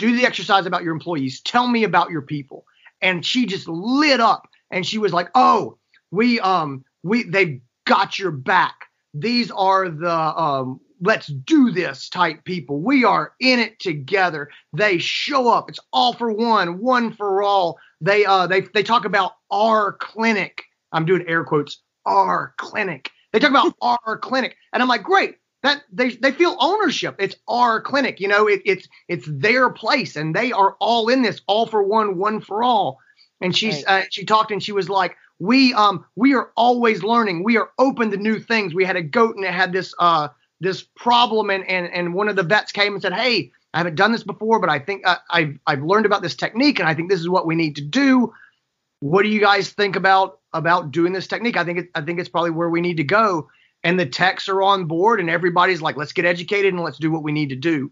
Do 0.00 0.16
the 0.16 0.24
exercise 0.24 0.64
about 0.64 0.82
your 0.82 0.94
employees. 0.94 1.42
Tell 1.42 1.68
me 1.68 1.84
about 1.84 2.10
your 2.10 2.22
people. 2.22 2.64
And 3.02 3.24
she 3.24 3.44
just 3.44 3.68
lit 3.68 4.18
up 4.18 4.48
and 4.70 4.86
she 4.86 4.96
was 4.96 5.12
like, 5.12 5.28
oh, 5.34 5.76
we 6.10 6.40
um 6.40 6.84
we 7.02 7.24
they've 7.24 7.60
got 7.84 8.18
your 8.18 8.30
back. 8.30 8.86
These 9.12 9.50
are 9.50 9.90
the 9.90 10.10
um 10.10 10.80
let's 11.02 11.26
do 11.26 11.70
this 11.70 12.08
type 12.08 12.44
people. 12.44 12.80
We 12.80 13.04
are 13.04 13.34
in 13.40 13.58
it 13.58 13.78
together. 13.78 14.48
They 14.72 14.96
show 14.96 15.50
up. 15.50 15.68
It's 15.68 15.80
all 15.92 16.14
for 16.14 16.32
one, 16.32 16.80
one 16.80 17.12
for 17.12 17.42
all. 17.42 17.78
They 18.00 18.24
uh 18.24 18.46
they 18.46 18.62
they 18.62 18.82
talk 18.82 19.04
about 19.04 19.32
our 19.50 19.92
clinic. 19.92 20.64
I'm 20.92 21.04
doing 21.04 21.26
air 21.28 21.44
quotes, 21.44 21.82
our 22.06 22.54
clinic. 22.56 23.10
They 23.34 23.38
talk 23.38 23.50
about 23.50 23.74
our 23.82 24.16
clinic. 24.16 24.56
And 24.72 24.82
I'm 24.82 24.88
like, 24.88 25.02
great. 25.02 25.36
That 25.62 25.82
they 25.92 26.10
they 26.10 26.32
feel 26.32 26.56
ownership. 26.58 27.16
It's 27.18 27.36
our 27.46 27.82
clinic. 27.82 28.18
You 28.18 28.28
know, 28.28 28.46
it, 28.48 28.62
it's 28.64 28.88
it's 29.08 29.26
their 29.28 29.68
place 29.70 30.16
and 30.16 30.34
they 30.34 30.52
are 30.52 30.76
all 30.80 31.08
in 31.08 31.22
this, 31.22 31.42
all 31.46 31.66
for 31.66 31.82
one, 31.82 32.16
one 32.16 32.40
for 32.40 32.62
all. 32.62 32.98
And 33.42 33.56
she's 33.56 33.84
right. 33.86 34.04
uh, 34.04 34.06
she 34.10 34.24
talked 34.24 34.52
and 34.52 34.62
she 34.62 34.72
was 34.72 34.88
like, 34.88 35.16
we 35.38 35.74
um 35.74 36.04
we 36.16 36.34
are 36.34 36.50
always 36.56 37.02
learning. 37.02 37.42
We 37.42 37.56
are 37.56 37.70
open 37.78 38.10
to 38.10 38.16
new 38.16 38.38
things. 38.38 38.74
We 38.74 38.84
had 38.84 38.96
a 38.96 39.02
goat 39.02 39.36
and 39.36 39.44
it 39.44 39.52
had 39.52 39.72
this 39.72 39.94
uh 39.98 40.28
this 40.60 40.82
problem 40.82 41.50
and 41.50 41.66
and 41.68 41.92
and 41.92 42.14
one 42.14 42.28
of 42.28 42.36
the 42.36 42.42
vets 42.42 42.72
came 42.72 42.92
and 42.92 43.02
said, 43.02 43.12
"Hey, 43.12 43.52
I 43.74 43.78
haven't 43.78 43.96
done 43.96 44.12
this 44.12 44.22
before, 44.22 44.60
but 44.60 44.70
I 44.70 44.78
think 44.78 45.06
uh, 45.06 45.16
I've 45.30 45.58
I've 45.66 45.82
learned 45.82 46.06
about 46.06 46.22
this 46.22 46.36
technique 46.36 46.78
and 46.78 46.88
I 46.88 46.94
think 46.94 47.10
this 47.10 47.20
is 47.20 47.28
what 47.28 47.46
we 47.46 47.54
need 47.54 47.76
to 47.76 47.82
do. 47.82 48.32
What 49.00 49.22
do 49.22 49.28
you 49.28 49.40
guys 49.40 49.70
think 49.70 49.96
about 49.96 50.38
about 50.52 50.90
doing 50.90 51.12
this 51.12 51.26
technique? 51.26 51.56
I 51.56 51.64
think 51.64 51.78
it, 51.78 51.88
I 51.94 52.02
think 52.02 52.20
it's 52.20 52.28
probably 52.28 52.50
where 52.50 52.70
we 52.70 52.80
need 52.80 52.98
to 52.98 53.04
go." 53.04 53.48
And 53.82 53.98
the 53.98 54.06
techs 54.06 54.48
are 54.48 54.62
on 54.62 54.84
board 54.84 55.20
and 55.20 55.30
everybody's 55.30 55.80
like, 55.80 55.96
"Let's 55.96 56.12
get 56.12 56.24
educated 56.24 56.74
and 56.74 56.82
let's 56.82 56.98
do 56.98 57.10
what 57.10 57.22
we 57.22 57.32
need 57.32 57.48
to 57.48 57.56
do." 57.56 57.90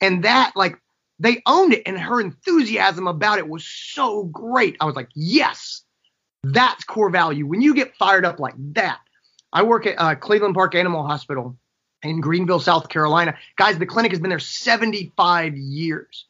And 0.00 0.24
that 0.24 0.52
like 0.56 0.78
they 1.18 1.42
owned 1.46 1.72
it 1.72 1.82
and 1.86 1.98
her 1.98 2.20
enthusiasm 2.20 3.06
about 3.06 3.38
it 3.38 3.48
was 3.48 3.64
so 3.64 4.24
great. 4.24 4.76
I 4.80 4.84
was 4.86 4.96
like, 4.96 5.08
"Yes." 5.14 5.82
That's 6.52 6.84
core 6.84 7.10
value. 7.10 7.44
When 7.44 7.60
you 7.60 7.74
get 7.74 7.96
fired 7.96 8.24
up 8.24 8.38
like 8.38 8.54
that, 8.74 9.00
I 9.52 9.62
work 9.64 9.86
at 9.86 9.98
uh, 9.98 10.14
Cleveland 10.14 10.54
Park 10.54 10.74
Animal 10.76 11.04
Hospital 11.06 11.56
in 12.02 12.20
Greenville, 12.20 12.60
South 12.60 12.88
Carolina. 12.88 13.36
Guys, 13.56 13.78
the 13.78 13.86
clinic 13.86 14.12
has 14.12 14.20
been 14.20 14.30
there 14.30 14.38
75 14.38 15.56
years. 15.56 16.26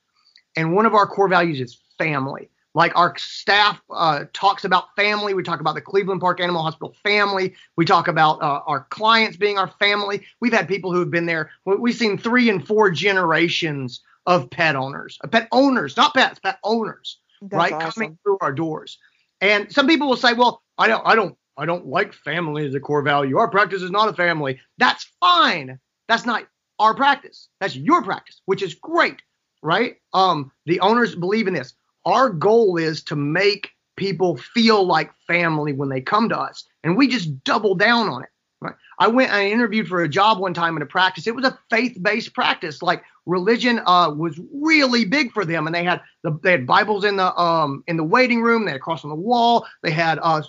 And 0.56 0.74
one 0.74 0.86
of 0.86 0.94
our 0.94 1.06
core 1.06 1.28
values 1.28 1.60
is 1.60 1.78
family. 1.98 2.48
Like 2.76 2.94
our 2.94 3.16
staff 3.16 3.80
uh, 3.90 4.26
talks 4.34 4.66
about 4.66 4.94
family. 4.96 5.32
We 5.32 5.42
talk 5.42 5.60
about 5.60 5.76
the 5.76 5.80
Cleveland 5.80 6.20
Park 6.20 6.42
Animal 6.42 6.62
Hospital 6.62 6.94
family. 7.02 7.54
We 7.76 7.86
talk 7.86 8.06
about 8.06 8.42
uh, 8.42 8.60
our 8.66 8.86
clients 8.90 9.38
being 9.38 9.56
our 9.56 9.70
family. 9.78 10.26
We've 10.40 10.52
had 10.52 10.68
people 10.68 10.92
who 10.92 11.00
have 11.00 11.10
been 11.10 11.24
there. 11.24 11.50
We've 11.64 11.94
seen 11.94 12.18
three 12.18 12.50
and 12.50 12.66
four 12.66 12.90
generations 12.90 14.02
of 14.26 14.50
pet 14.50 14.76
owners, 14.76 15.16
uh, 15.24 15.28
pet 15.28 15.48
owners, 15.52 15.96
not 15.96 16.12
pets, 16.12 16.38
pet 16.38 16.58
owners, 16.64 17.18
That's 17.40 17.54
right, 17.54 17.72
awesome. 17.72 17.92
coming 17.92 18.18
through 18.22 18.36
our 18.42 18.52
doors. 18.52 18.98
And 19.40 19.72
some 19.72 19.86
people 19.86 20.06
will 20.06 20.16
say, 20.16 20.34
"Well, 20.34 20.62
I 20.76 20.86
don't, 20.86 21.02
I 21.06 21.14
don't 21.14 21.34
I 21.56 21.64
don't 21.64 21.86
like 21.86 22.12
family 22.12 22.66
as 22.66 22.74
a 22.74 22.80
core 22.80 23.00
value. 23.00 23.38
Our 23.38 23.48
practice 23.48 23.80
is 23.80 23.90
not 23.90 24.10
a 24.10 24.12
family. 24.12 24.60
That's 24.76 25.10
fine. 25.18 25.78
That's 26.08 26.26
not 26.26 26.46
our 26.78 26.94
practice. 26.94 27.48
That's 27.58 27.74
your 27.74 28.02
practice, 28.02 28.42
which 28.44 28.62
is 28.62 28.74
great, 28.74 29.22
right? 29.62 29.96
Um, 30.12 30.52
the 30.66 30.80
owners 30.80 31.14
believe 31.14 31.48
in 31.48 31.54
this. 31.54 31.72
Our 32.06 32.30
goal 32.30 32.76
is 32.76 33.02
to 33.04 33.16
make 33.16 33.72
people 33.96 34.36
feel 34.36 34.86
like 34.86 35.10
family 35.26 35.72
when 35.72 35.88
they 35.88 36.00
come 36.00 36.28
to 36.28 36.38
us, 36.38 36.64
and 36.84 36.96
we 36.96 37.08
just 37.08 37.42
double 37.44 37.74
down 37.74 38.08
on 38.08 38.22
it. 38.22 38.28
Right? 38.60 38.74
I 38.98 39.08
went 39.08 39.32
and 39.32 39.52
interviewed 39.52 39.88
for 39.88 40.02
a 40.02 40.08
job 40.08 40.38
one 40.38 40.54
time 40.54 40.76
in 40.76 40.82
a 40.82 40.86
practice. 40.86 41.26
It 41.26 41.34
was 41.34 41.44
a 41.44 41.58
faith-based 41.68 42.32
practice. 42.32 42.80
Like 42.80 43.02
religion 43.26 43.80
uh, 43.84 44.14
was 44.16 44.40
really 44.54 45.04
big 45.04 45.32
for 45.32 45.44
them, 45.44 45.66
and 45.66 45.74
they 45.74 45.82
had 45.82 46.00
the, 46.22 46.38
they 46.42 46.52
had 46.52 46.66
Bibles 46.66 47.04
in 47.04 47.16
the 47.16 47.36
um, 47.38 47.82
in 47.88 47.96
the 47.96 48.04
waiting 48.04 48.40
room. 48.40 48.64
They 48.64 48.72
had 48.72 48.80
cross 48.80 49.04
on 49.04 49.10
the 49.10 49.16
wall. 49.16 49.66
They 49.82 49.90
had 49.90 50.20
uh, 50.22 50.42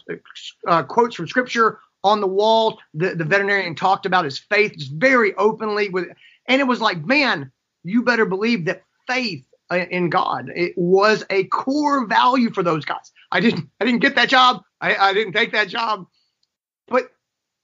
uh, 0.68 0.84
quotes 0.84 1.16
from 1.16 1.28
Scripture 1.28 1.80
on 2.04 2.22
the 2.22 2.28
wall. 2.28 2.80
The, 2.94 3.16
the 3.16 3.26
veterinarian 3.26 3.74
talked 3.74 4.06
about 4.06 4.26
his 4.26 4.38
faith 4.38 4.78
just 4.78 4.92
very 4.94 5.34
openly 5.36 5.90
with, 5.90 6.06
and 6.48 6.62
it 6.62 6.66
was 6.66 6.80
like, 6.80 7.04
man, 7.04 7.52
you 7.84 8.04
better 8.04 8.26
believe 8.26 8.66
that 8.66 8.84
faith 9.08 9.47
in 9.72 10.10
God 10.10 10.50
it 10.56 10.74
was 10.78 11.26
a 11.30 11.44
core 11.46 12.06
value 12.08 12.52
for 12.52 12.64
those 12.64 12.86
guys. 12.86 13.12
I 13.32 13.40
didn't 13.40 13.70
I 13.80 13.86
didn't 13.86 14.02
get 14.02 14.16
that 14.16 14.30
job. 14.30 14.62
I, 14.80 14.96
I 14.96 15.14
didn't 15.14 15.34
take 15.34 15.52
that 15.52 15.68
job, 15.68 16.08
but 16.88 17.12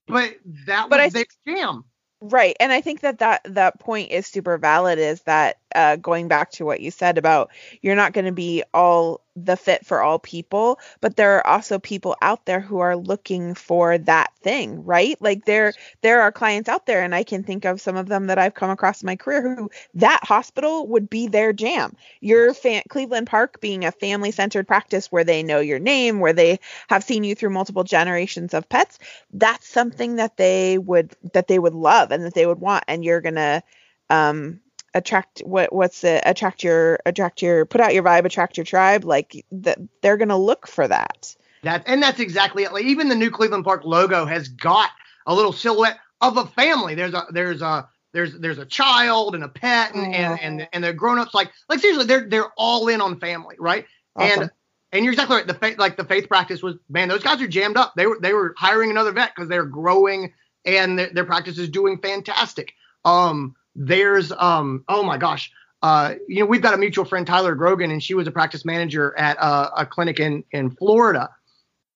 but 0.08 0.36
that 0.68 0.90
but 0.90 1.00
was 1.00 1.16
I, 1.16 1.24
their 1.46 1.56
jam. 1.56 1.86
Right. 2.26 2.56
And 2.62 2.72
I 2.72 2.80
think 2.80 3.02
that 3.02 3.20
that, 3.20 3.42
that 3.44 3.82
point 3.82 4.12
is 4.12 4.26
super 4.26 4.58
valid 4.58 4.98
is 4.98 5.22
that 5.24 5.58
uh, 5.76 5.98
going 5.98 6.30
back 6.30 6.52
to 6.52 6.64
what 6.64 6.80
you 6.80 6.90
said 6.90 7.18
about 7.18 7.52
you're 7.82 7.98
not 7.98 8.14
going 8.14 8.24
to 8.24 8.32
be 8.32 8.64
all 8.74 9.20
the 9.36 9.58
fit 9.58 9.86
for 9.86 10.02
all 10.02 10.20
people, 10.20 10.80
but 11.02 11.16
there 11.16 11.38
are 11.38 11.48
also 11.48 11.80
people 11.80 12.16
out 12.22 12.46
there 12.46 12.60
who 12.60 12.80
are 12.80 12.96
looking 12.96 13.56
for 13.56 13.98
that 13.98 14.32
thing, 14.42 14.86
right? 14.86 15.18
Like 15.20 15.46
there 15.46 15.74
there 16.02 16.22
are 16.22 16.32
clients 16.32 16.70
out 16.70 16.86
there 16.86 17.02
and 17.02 17.16
I 17.16 17.24
can 17.24 17.44
think 17.44 17.66
of 17.66 17.82
some 17.82 17.96
of 17.96 18.08
them 18.08 18.28
that 18.28 18.38
I've 18.38 18.54
come 18.54 18.70
across 18.70 19.02
in 19.02 19.08
my 19.08 19.16
career 19.16 19.56
who 19.56 19.70
that 19.96 20.20
hospital 20.24 20.88
would 20.88 21.10
be 21.10 21.28
their 21.28 21.52
jam. 21.54 21.96
Your 22.22 22.54
fa- 22.54 22.84
Cleveland 22.90 23.28
Park 23.28 23.60
being 23.62 23.86
a 23.86 23.92
family-centered 23.92 24.68
practice 24.68 25.12
where 25.12 25.24
they 25.24 25.44
know 25.44 25.60
your 25.60 25.80
name, 25.80 26.20
where 26.20 26.34
they 26.34 26.60
have 26.90 27.04
seen 27.04 27.24
you 27.24 27.36
through 27.36 27.50
multiple 27.52 27.84
generations 27.84 28.54
of 28.54 28.70
pets, 28.70 29.00
that's 29.34 29.68
something 29.68 30.18
that 30.18 30.38
they 30.38 30.78
would 30.78 31.16
that 31.34 31.48
they 31.48 31.60
would 31.60 31.74
love 31.76 32.12
and 32.12 32.24
that 32.24 32.34
they 32.34 32.46
would 32.46 32.60
want 32.60 32.84
and 32.88 33.04
you're 33.04 33.22
going 33.22 33.36
to 33.36 33.64
um 34.10 34.60
attract 34.94 35.40
what 35.46 35.74
what's 35.74 36.04
it 36.04 36.22
attract 36.26 36.64
your 36.64 37.00
attract 37.06 37.42
your 37.42 37.66
put 37.66 37.82
out 37.82 37.94
your 37.94 38.04
vibe 38.04 38.26
attract 38.26 38.58
your 38.58 38.64
tribe 38.64 39.04
like 39.04 39.46
that 39.52 39.80
they're 40.02 40.18
gonna 40.18 40.38
look 40.38 40.68
for 40.68 40.88
that. 40.88 41.36
That 41.64 41.84
and 41.88 42.04
that's 42.04 42.20
exactly 42.20 42.64
it. 42.64 42.74
Like 42.74 42.86
even 42.86 43.10
the 43.10 43.16
new 43.16 43.32
cleveland 43.32 43.66
park 43.66 43.84
logo 43.86 44.26
has 44.26 44.50
got 44.50 44.90
a 45.26 45.34
little 45.34 45.54
silhouette 45.54 45.98
of 46.22 46.38
a 46.38 46.46
family. 46.46 46.96
There's 46.96 47.14
a 47.14 47.26
there's 47.32 47.62
a 47.62 47.88
there's 48.14 48.38
there's 48.40 48.60
a 48.60 48.66
child 48.66 49.36
and 49.36 49.44
a 49.44 49.50
pet 49.50 49.96
and 49.96 50.14
and, 50.14 50.40
and 50.42 50.68
and 50.72 50.84
the 50.84 50.94
grown-ups. 50.94 51.34
Like 51.34 51.52
like 51.70 51.80
seriously 51.80 52.06
they're 52.06 52.28
they're 52.30 52.52
all 52.58 52.88
in 52.88 53.02
on 53.02 53.20
family 53.20 53.56
right? 53.60 53.86
Awesome. 54.16 54.44
and 54.44 54.52
and 54.92 55.04
you're 55.04 55.14
exactly 55.14 55.38
right. 55.38 55.48
The 55.48 55.56
faith 55.56 55.80
like 55.80 55.98
the 55.98 56.06
faith 56.06 56.28
practice 56.28 56.62
was 56.62 56.76
man 56.90 57.10
those 57.10 57.24
guys 57.24 57.42
are 57.42 57.48
jammed 57.48 57.78
up. 57.78 57.94
They 57.96 58.06
were 58.06 58.20
they 58.22 58.34
were 58.34 58.54
hiring 58.58 58.92
another 58.92 59.12
vet 59.12 59.34
because 59.36 59.50
they're 59.50 59.66
growing 59.66 60.34
and 60.66 61.00
their, 61.00 61.10
their 61.12 61.26
practice 61.26 61.58
is 61.58 61.70
doing 61.70 61.98
fantastic. 61.98 62.74
Um 63.04 63.56
there's 63.76 64.32
um 64.32 64.84
oh 64.88 65.04
my 65.04 65.18
gosh. 65.18 65.52
Uh, 65.82 66.16
you 66.30 66.40
know, 66.40 66.46
we've 66.46 66.62
got 66.62 66.74
a 66.74 66.78
mutual 66.78 67.04
friend, 67.04 67.28
Tyler 67.28 67.56
Grogan, 67.56 67.92
and 67.92 68.02
she 68.02 68.14
was 68.14 68.26
a 68.26 68.32
practice 68.32 68.64
manager 68.64 69.14
at 69.18 69.38
uh, 69.38 69.70
a 69.76 69.86
clinic 69.86 70.18
in 70.20 70.44
in 70.52 70.72
Florida, 70.72 71.30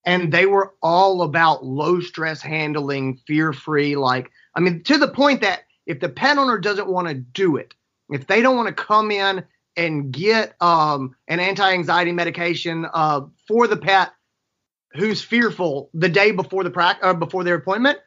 and 0.05 0.31
they 0.31 0.46
were 0.46 0.74
all 0.81 1.22
about 1.22 1.63
low 1.63 2.01
stress 2.01 2.41
handling, 2.41 3.15
fear 3.25 3.53
free. 3.53 3.96
Like, 3.96 4.29
I 4.55 4.60
mean, 4.60 4.84
to 4.84 4.98
the 4.98 5.07
point 5.07 5.39
that 5.39 5.62
if 5.86 6.01
the 6.01 6.10
pet 6.10 6.38
owner 6.38 6.57
doesn't 6.57 6.89
want 6.89 7.07
to 7.07 7.13
do 7.13 7.55
it, 7.55 7.74
if 8.10 8.27
they 8.27 8.41
don't 8.41 8.57
want 8.57 8.67
to 8.67 8.74
come 8.74 9.10
in 9.10 9.46
and 9.77 10.12
get 10.12 10.55
um, 10.62 11.15
an 11.27 11.39
anti 11.39 11.72
anxiety 11.72 12.12
medication 12.12 12.86
uh, 12.93 13.22
for 13.48 13.67
the 13.67 13.77
pet 13.77 14.12
who's 14.93 15.22
fearful 15.22 15.89
the 15.93 16.10
day 16.10 16.31
before 16.31 16.63
the 16.63 16.72
pra- 16.72 16.98
uh, 17.01 17.13
before 17.13 17.43
their 17.43 17.55
appointment, 17.55 18.00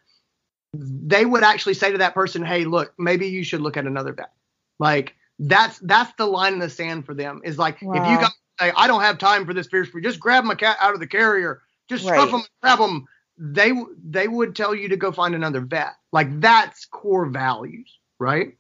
they 0.73 1.25
would 1.25 1.43
actually 1.43 1.75
say 1.75 1.93
to 1.93 1.99
that 1.99 2.15
person, 2.15 2.45
"Hey, 2.45 2.65
look, 2.65 2.93
maybe 2.99 3.29
you 3.29 3.43
should 3.43 3.61
look 3.61 3.77
at 3.77 3.87
another 3.87 4.13
vet." 4.13 4.33
Like 4.79 5.15
that's 5.39 5.79
that's 5.81 6.13
the 6.17 6.27
line 6.27 6.55
in 6.55 6.59
the 6.59 6.71
sand 6.71 7.07
for 7.07 7.15
them. 7.15 7.41
Is 7.45 7.59
like 7.59 7.81
wow. 7.83 7.95
if 7.95 8.11
you 8.11 8.17
guys 8.19 8.31
say, 8.61 8.73
"I 8.77 8.87
don't 8.87 9.03
have 9.03 9.19
time 9.19 9.47
for 9.47 9.55
this 9.55 9.67
fear 9.67 9.85
free," 9.85 10.03
just 10.03 10.21
grab 10.21 10.45
my 10.45 10.55
cat 10.55 10.77
out 10.81 10.95
of 10.95 11.01
the 11.01 11.07
carrier, 11.07 11.63
just 11.89 12.05
right. 12.05 12.15
stuff 12.15 12.31
them, 12.31 12.43
grab 12.63 12.79
them. 12.79 13.07
They 13.37 13.73
they 14.05 14.29
would 14.29 14.55
tell 14.55 14.75
you 14.75 14.89
to 14.89 14.97
go 14.97 15.13
find 15.13 15.35
another 15.35 15.61
vet. 15.61 15.95
Like 16.13 16.41
that's 16.41 16.85
core 16.85 17.27
values, 17.27 17.99
right? 18.19 18.57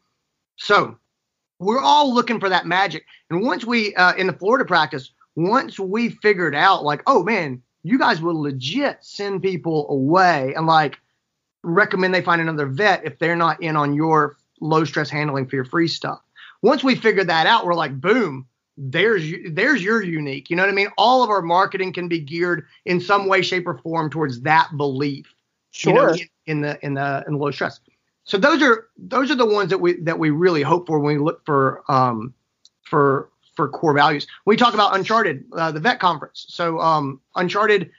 So 0.57 0.97
we're 1.59 1.81
all 1.81 2.13
looking 2.13 2.41
for 2.41 2.49
that 2.49 2.67
magic. 2.67 3.05
And 3.29 3.43
once 3.43 3.65
we 3.65 3.95
uh, 3.95 4.15
in 4.15 4.27
the 4.27 4.33
Florida 4.33 4.65
practice, 4.65 5.13
once 5.37 5.79
we 5.79 6.09
figured 6.09 6.55
out, 6.55 6.83
like, 6.83 7.03
oh 7.07 7.23
man, 7.23 7.63
you 7.83 7.99
guys 7.99 8.21
will 8.21 8.41
legit 8.41 8.99
send 9.01 9.43
people 9.43 9.89
away 9.91 10.55
and 10.57 10.67
like 10.67 10.99
recommend 11.63 12.15
they 12.15 12.23
find 12.23 12.41
another 12.41 12.67
vet 12.67 13.05
if 13.05 13.19
they're 13.19 13.37
not 13.37 13.63
in 13.63 13.77
on 13.77 13.95
your 13.95 14.37
low 14.61 14.85
stress 14.85 15.11
handling 15.11 15.47
fear 15.47 15.65
free 15.65 15.89
stuff. 15.89 16.21
Once 16.63 16.85
we 16.85 16.95
figure 16.95 17.25
that 17.25 17.47
out, 17.47 17.65
we're 17.65 17.75
like, 17.75 18.01
boom, 18.01 18.47
there's 18.77 19.31
there's 19.51 19.83
your 19.83 20.03
unique. 20.03 20.51
You 20.51 20.57
know 20.57 20.63
what 20.63 20.71
I 20.71 20.75
mean? 20.75 20.89
All 20.97 21.23
of 21.23 21.31
our 21.31 21.43
marketing 21.43 21.93
can 21.93 22.09
be 22.09 22.19
geared 22.19 22.67
in 22.85 23.01
some 23.01 23.29
way, 23.29 23.43
shape, 23.43 23.67
or 23.67 23.79
form 23.79 24.11
towards 24.11 24.41
that 24.43 24.71
belief. 24.77 25.35
Sure. 25.71 25.93
You 25.93 26.01
know, 26.01 26.13
in, 26.13 26.29
in 26.47 26.61
the 26.63 26.87
in 26.87 26.95
the 26.95 27.25
in 27.27 27.33
the 27.35 27.39
low 27.39 27.51
stress. 27.51 27.81
So 28.25 28.39
those 28.39 28.63
are 28.63 28.89
those 28.97 29.31
are 29.31 29.35
the 29.35 29.47
ones 29.47 29.71
that 29.71 29.79
we 29.79 29.95
that 30.03 30.19
we 30.19 30.31
really 30.31 30.63
hope 30.63 30.87
for 30.87 30.99
when 30.99 31.17
we 31.17 31.23
look 31.23 31.45
for 31.45 31.83
um 31.89 32.35
for 32.83 33.31
for 33.55 33.69
core 33.69 33.93
values. 33.93 34.27
We 34.47 34.57
talk 34.57 34.75
about 34.75 34.95
Uncharted, 34.95 35.45
uh, 35.53 35.73
the 35.73 35.81
vet 35.81 36.01
conference. 36.01 36.47
So 36.49 36.79
um 36.81 37.21
Uncharted, 37.37 37.91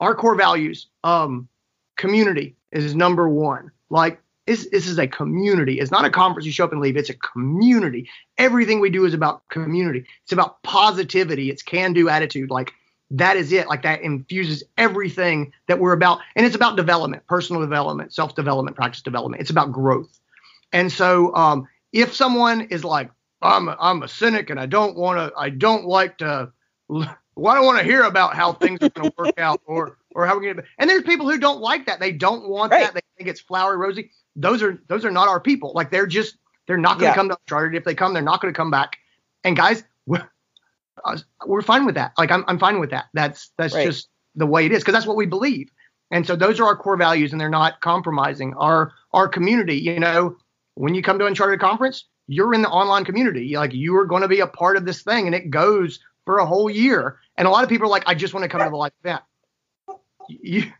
our 0.00 0.14
core 0.14 0.36
values, 0.36 0.86
um 1.04 1.48
community, 1.96 2.56
is 2.72 2.94
number 2.94 3.28
one. 3.28 3.70
Like 3.88 4.20
this, 4.46 4.68
this 4.70 4.86
is 4.86 4.98
a 4.98 5.06
community. 5.06 5.78
It's 5.80 5.90
not 5.90 6.04
a 6.04 6.10
conference 6.10 6.46
you 6.46 6.52
show 6.52 6.64
up 6.64 6.72
and 6.72 6.80
leave. 6.80 6.96
It's 6.96 7.10
a 7.10 7.14
community. 7.14 8.08
Everything 8.38 8.80
we 8.80 8.90
do 8.90 9.04
is 9.04 9.14
about 9.14 9.46
community. 9.48 10.04
It's 10.24 10.32
about 10.32 10.62
positivity. 10.62 11.50
It's 11.50 11.62
can-do 11.62 12.08
attitude. 12.08 12.50
Like 12.50 12.72
that 13.10 13.36
is 13.36 13.52
it. 13.52 13.68
Like 13.68 13.82
that 13.82 14.02
infuses 14.02 14.64
everything 14.78 15.52
that 15.68 15.78
we're 15.78 15.92
about. 15.92 16.18
And 16.36 16.46
it's 16.46 16.56
about 16.56 16.76
development, 16.76 17.26
personal 17.26 17.60
development, 17.60 18.12
self-development, 18.12 18.76
practice 18.76 19.02
development. 19.02 19.40
It's 19.40 19.50
about 19.50 19.72
growth. 19.72 20.18
And 20.72 20.90
so 20.90 21.34
um, 21.34 21.68
if 21.92 22.14
someone 22.14 22.62
is 22.62 22.84
like, 22.84 23.10
I'm 23.42 23.68
a, 23.68 23.76
I'm 23.80 24.02
a 24.02 24.08
cynic 24.08 24.50
and 24.50 24.60
I 24.60 24.66
don't 24.66 24.96
want 24.96 25.18
to, 25.18 25.38
I 25.38 25.50
don't 25.50 25.84
like 25.84 26.18
to, 26.18 26.52
well, 26.88 27.08
I 27.46 27.54
don't 27.54 27.66
want 27.66 27.78
to 27.78 27.84
hear 27.84 28.02
about 28.02 28.34
how 28.34 28.52
things 28.52 28.82
are 28.82 28.90
going 28.90 29.10
to 29.10 29.14
work 29.16 29.38
out 29.38 29.60
or, 29.64 29.96
or 30.14 30.26
how 30.26 30.34
we're 30.34 30.42
going 30.42 30.56
to, 30.56 30.64
and 30.78 30.88
there's 30.88 31.02
people 31.02 31.30
who 31.30 31.38
don't 31.38 31.60
like 31.60 31.86
that. 31.86 32.00
They 32.00 32.12
don't 32.12 32.48
want 32.48 32.72
right. 32.72 32.84
that. 32.84 32.94
They 32.94 33.00
think 33.16 33.28
it's 33.28 33.40
flowery, 33.40 33.76
rosy. 33.76 34.10
Those 34.36 34.62
are, 34.62 34.80
those 34.88 35.04
are 35.04 35.10
not 35.10 35.28
our 35.28 35.40
people. 35.40 35.72
Like 35.74 35.90
they're 35.90 36.06
just, 36.06 36.36
they're 36.66 36.76
not 36.76 36.98
going 36.98 37.00
to 37.00 37.04
yeah. 37.06 37.14
come 37.14 37.28
to 37.28 37.38
Uncharted. 37.46 37.76
If 37.76 37.84
they 37.84 37.94
come, 37.94 38.12
they're 38.12 38.22
not 38.22 38.40
going 38.40 38.52
to 38.52 38.56
come 38.56 38.70
back. 38.70 38.96
And 39.44 39.56
guys, 39.56 39.82
we're, 40.06 40.28
uh, 41.04 41.18
we're 41.46 41.62
fine 41.62 41.86
with 41.86 41.94
that. 41.96 42.12
Like 42.18 42.30
I'm, 42.30 42.44
I'm 42.46 42.58
fine 42.58 42.80
with 42.80 42.90
that. 42.90 43.06
That's, 43.14 43.50
that's 43.58 43.74
right. 43.74 43.86
just 43.86 44.08
the 44.34 44.46
way 44.46 44.66
it 44.66 44.72
is. 44.72 44.84
Cause 44.84 44.92
that's 44.92 45.06
what 45.06 45.16
we 45.16 45.26
believe. 45.26 45.70
And 46.10 46.26
so 46.26 46.36
those 46.36 46.60
are 46.60 46.66
our 46.66 46.76
core 46.76 46.96
values 46.96 47.32
and 47.32 47.40
they're 47.40 47.48
not 47.48 47.80
compromising 47.80 48.54
our, 48.54 48.92
our 49.12 49.28
community. 49.28 49.76
You 49.76 50.00
know, 50.00 50.36
when 50.74 50.94
you 50.94 51.02
come 51.02 51.18
to 51.18 51.26
Uncharted 51.26 51.60
conference, 51.60 52.04
you're 52.26 52.54
in 52.54 52.62
the 52.62 52.68
online 52.68 53.04
community. 53.04 53.56
Like 53.56 53.72
you 53.72 53.96
are 53.96 54.06
going 54.06 54.22
to 54.22 54.28
be 54.28 54.40
a 54.40 54.46
part 54.46 54.76
of 54.76 54.84
this 54.84 55.02
thing 55.02 55.26
and 55.26 55.34
it 55.34 55.50
goes 55.50 55.98
for 56.24 56.38
a 56.38 56.46
whole 56.46 56.70
year. 56.70 57.18
And 57.36 57.48
a 57.48 57.50
lot 57.50 57.64
of 57.64 57.68
people 57.68 57.86
are 57.86 57.90
like, 57.90 58.04
I 58.06 58.14
just 58.14 58.34
want 58.34 58.44
to 58.44 58.48
come 58.48 58.60
to 58.60 58.70
the 58.70 58.76
live 58.76 58.92
event. 59.02 59.22
You, 60.42 60.72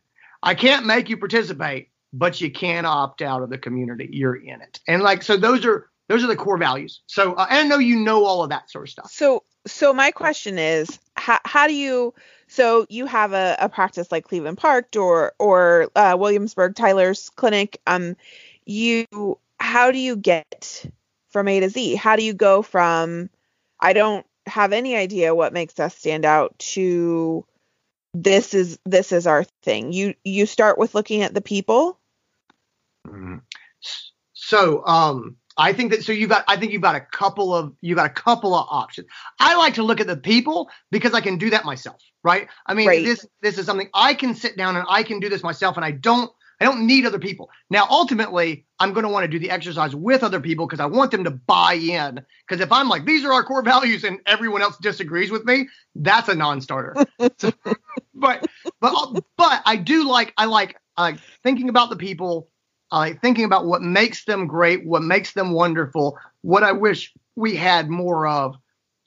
I 0.42 0.54
can't 0.54 0.86
make 0.86 1.08
you 1.08 1.16
participate, 1.16 1.90
but 2.12 2.40
you 2.40 2.50
can 2.50 2.84
opt 2.84 3.22
out 3.22 3.42
of 3.42 3.50
the 3.50 3.58
community. 3.58 4.08
You're 4.12 4.36
in 4.36 4.60
it. 4.60 4.80
And 4.86 5.02
like, 5.02 5.22
so 5.22 5.36
those 5.36 5.64
are, 5.64 5.90
those 6.08 6.24
are 6.24 6.26
the 6.26 6.36
core 6.36 6.58
values. 6.58 7.02
So, 7.06 7.34
uh, 7.34 7.46
I 7.48 7.62
know 7.64 7.78
you 7.78 7.96
know 7.96 8.24
all 8.24 8.42
of 8.42 8.50
that 8.50 8.70
sort 8.70 8.88
of 8.88 8.90
stuff. 8.90 9.10
So, 9.10 9.44
so 9.66 9.92
my 9.92 10.10
question 10.10 10.58
is, 10.58 10.98
how, 11.14 11.38
how 11.44 11.66
do 11.66 11.74
you, 11.74 12.14
so 12.48 12.86
you 12.88 13.06
have 13.06 13.32
a, 13.32 13.56
a 13.60 13.68
practice 13.68 14.10
like 14.10 14.24
Cleveland 14.24 14.58
Park 14.58 14.88
or, 14.96 15.34
or 15.38 15.90
uh, 15.94 16.16
Williamsburg 16.18 16.74
Tyler's 16.74 17.30
clinic. 17.30 17.80
Um, 17.86 18.16
you, 18.64 19.06
how 19.58 19.90
do 19.90 19.98
you 19.98 20.16
get 20.16 20.86
from 21.28 21.48
A 21.48 21.60
to 21.60 21.68
Z? 21.68 21.94
How 21.94 22.16
do 22.16 22.22
you 22.22 22.32
go 22.32 22.62
from 22.62 23.30
I 23.80 23.92
don't 23.92 24.26
have 24.46 24.72
any 24.72 24.96
idea 24.96 25.34
what 25.34 25.52
makes 25.52 25.78
us 25.80 25.96
stand 25.96 26.24
out 26.24 26.58
to 26.58 27.44
this 28.14 28.54
is 28.54 28.78
this 28.84 29.12
is 29.12 29.26
our 29.26 29.44
thing. 29.62 29.92
You 29.92 30.14
you 30.24 30.46
start 30.46 30.78
with 30.78 30.94
looking 30.94 31.22
at 31.22 31.34
the 31.34 31.40
people. 31.40 31.98
Mm-hmm. 33.06 33.36
So 34.32 34.84
um 34.86 35.36
I 35.56 35.72
think 35.72 35.92
that 35.92 36.04
so 36.04 36.12
you 36.12 36.26
got 36.26 36.44
I 36.48 36.56
think 36.56 36.72
you've 36.72 36.82
got 36.82 36.94
a 36.94 37.00
couple 37.00 37.54
of 37.54 37.74
you 37.80 37.94
got 37.94 38.06
a 38.06 38.10
couple 38.14 38.54
of 38.54 38.66
options. 38.70 39.08
I 39.38 39.56
like 39.56 39.74
to 39.74 39.82
look 39.82 40.00
at 40.00 40.06
the 40.06 40.16
people 40.16 40.70
because 40.90 41.14
I 41.14 41.20
can 41.20 41.38
do 41.38 41.50
that 41.50 41.64
myself, 41.64 42.00
right? 42.24 42.48
I 42.66 42.74
mean 42.74 42.88
right. 42.88 43.04
this 43.04 43.26
this 43.42 43.58
is 43.58 43.66
something 43.66 43.88
I 43.94 44.14
can 44.14 44.34
sit 44.34 44.56
down 44.56 44.76
and 44.76 44.86
I 44.88 45.02
can 45.02 45.20
do 45.20 45.28
this 45.28 45.42
myself 45.42 45.76
and 45.76 45.84
I 45.84 45.92
don't 45.92 46.32
I 46.60 46.66
don't 46.66 46.86
need 46.86 47.06
other 47.06 47.18
people. 47.18 47.50
Now, 47.70 47.86
ultimately, 47.88 48.66
I'm 48.78 48.92
going 48.92 49.04
to 49.04 49.08
want 49.08 49.24
to 49.24 49.28
do 49.28 49.38
the 49.38 49.50
exercise 49.50 49.94
with 49.94 50.22
other 50.22 50.40
people 50.40 50.66
because 50.66 50.80
I 50.80 50.86
want 50.86 51.10
them 51.10 51.24
to 51.24 51.30
buy 51.30 51.74
in. 51.74 52.20
Because 52.46 52.60
if 52.60 52.70
I'm 52.70 52.88
like, 52.88 53.06
these 53.06 53.24
are 53.24 53.32
our 53.32 53.42
core 53.42 53.62
values 53.62 54.04
and 54.04 54.18
everyone 54.26 54.60
else 54.60 54.76
disagrees 54.76 55.30
with 55.30 55.44
me, 55.44 55.68
that's 55.94 56.28
a 56.28 56.34
non-starter. 56.34 56.94
so, 57.38 57.52
but 58.14 58.46
but 58.80 59.24
but 59.38 59.62
I 59.64 59.76
do 59.76 60.06
like 60.06 60.34
I 60.36 60.44
like 60.44 60.76
like 60.98 61.18
thinking 61.42 61.70
about 61.70 61.88
the 61.88 61.96
people. 61.96 62.50
I 62.90 62.98
like 62.98 63.22
thinking 63.22 63.44
about 63.44 63.66
what 63.66 63.80
makes 63.80 64.24
them 64.24 64.46
great, 64.46 64.84
what 64.84 65.02
makes 65.02 65.32
them 65.32 65.52
wonderful, 65.52 66.18
what 66.42 66.62
I 66.62 66.72
wish 66.72 67.14
we 67.36 67.56
had 67.56 67.88
more 67.88 68.26
of. 68.26 68.56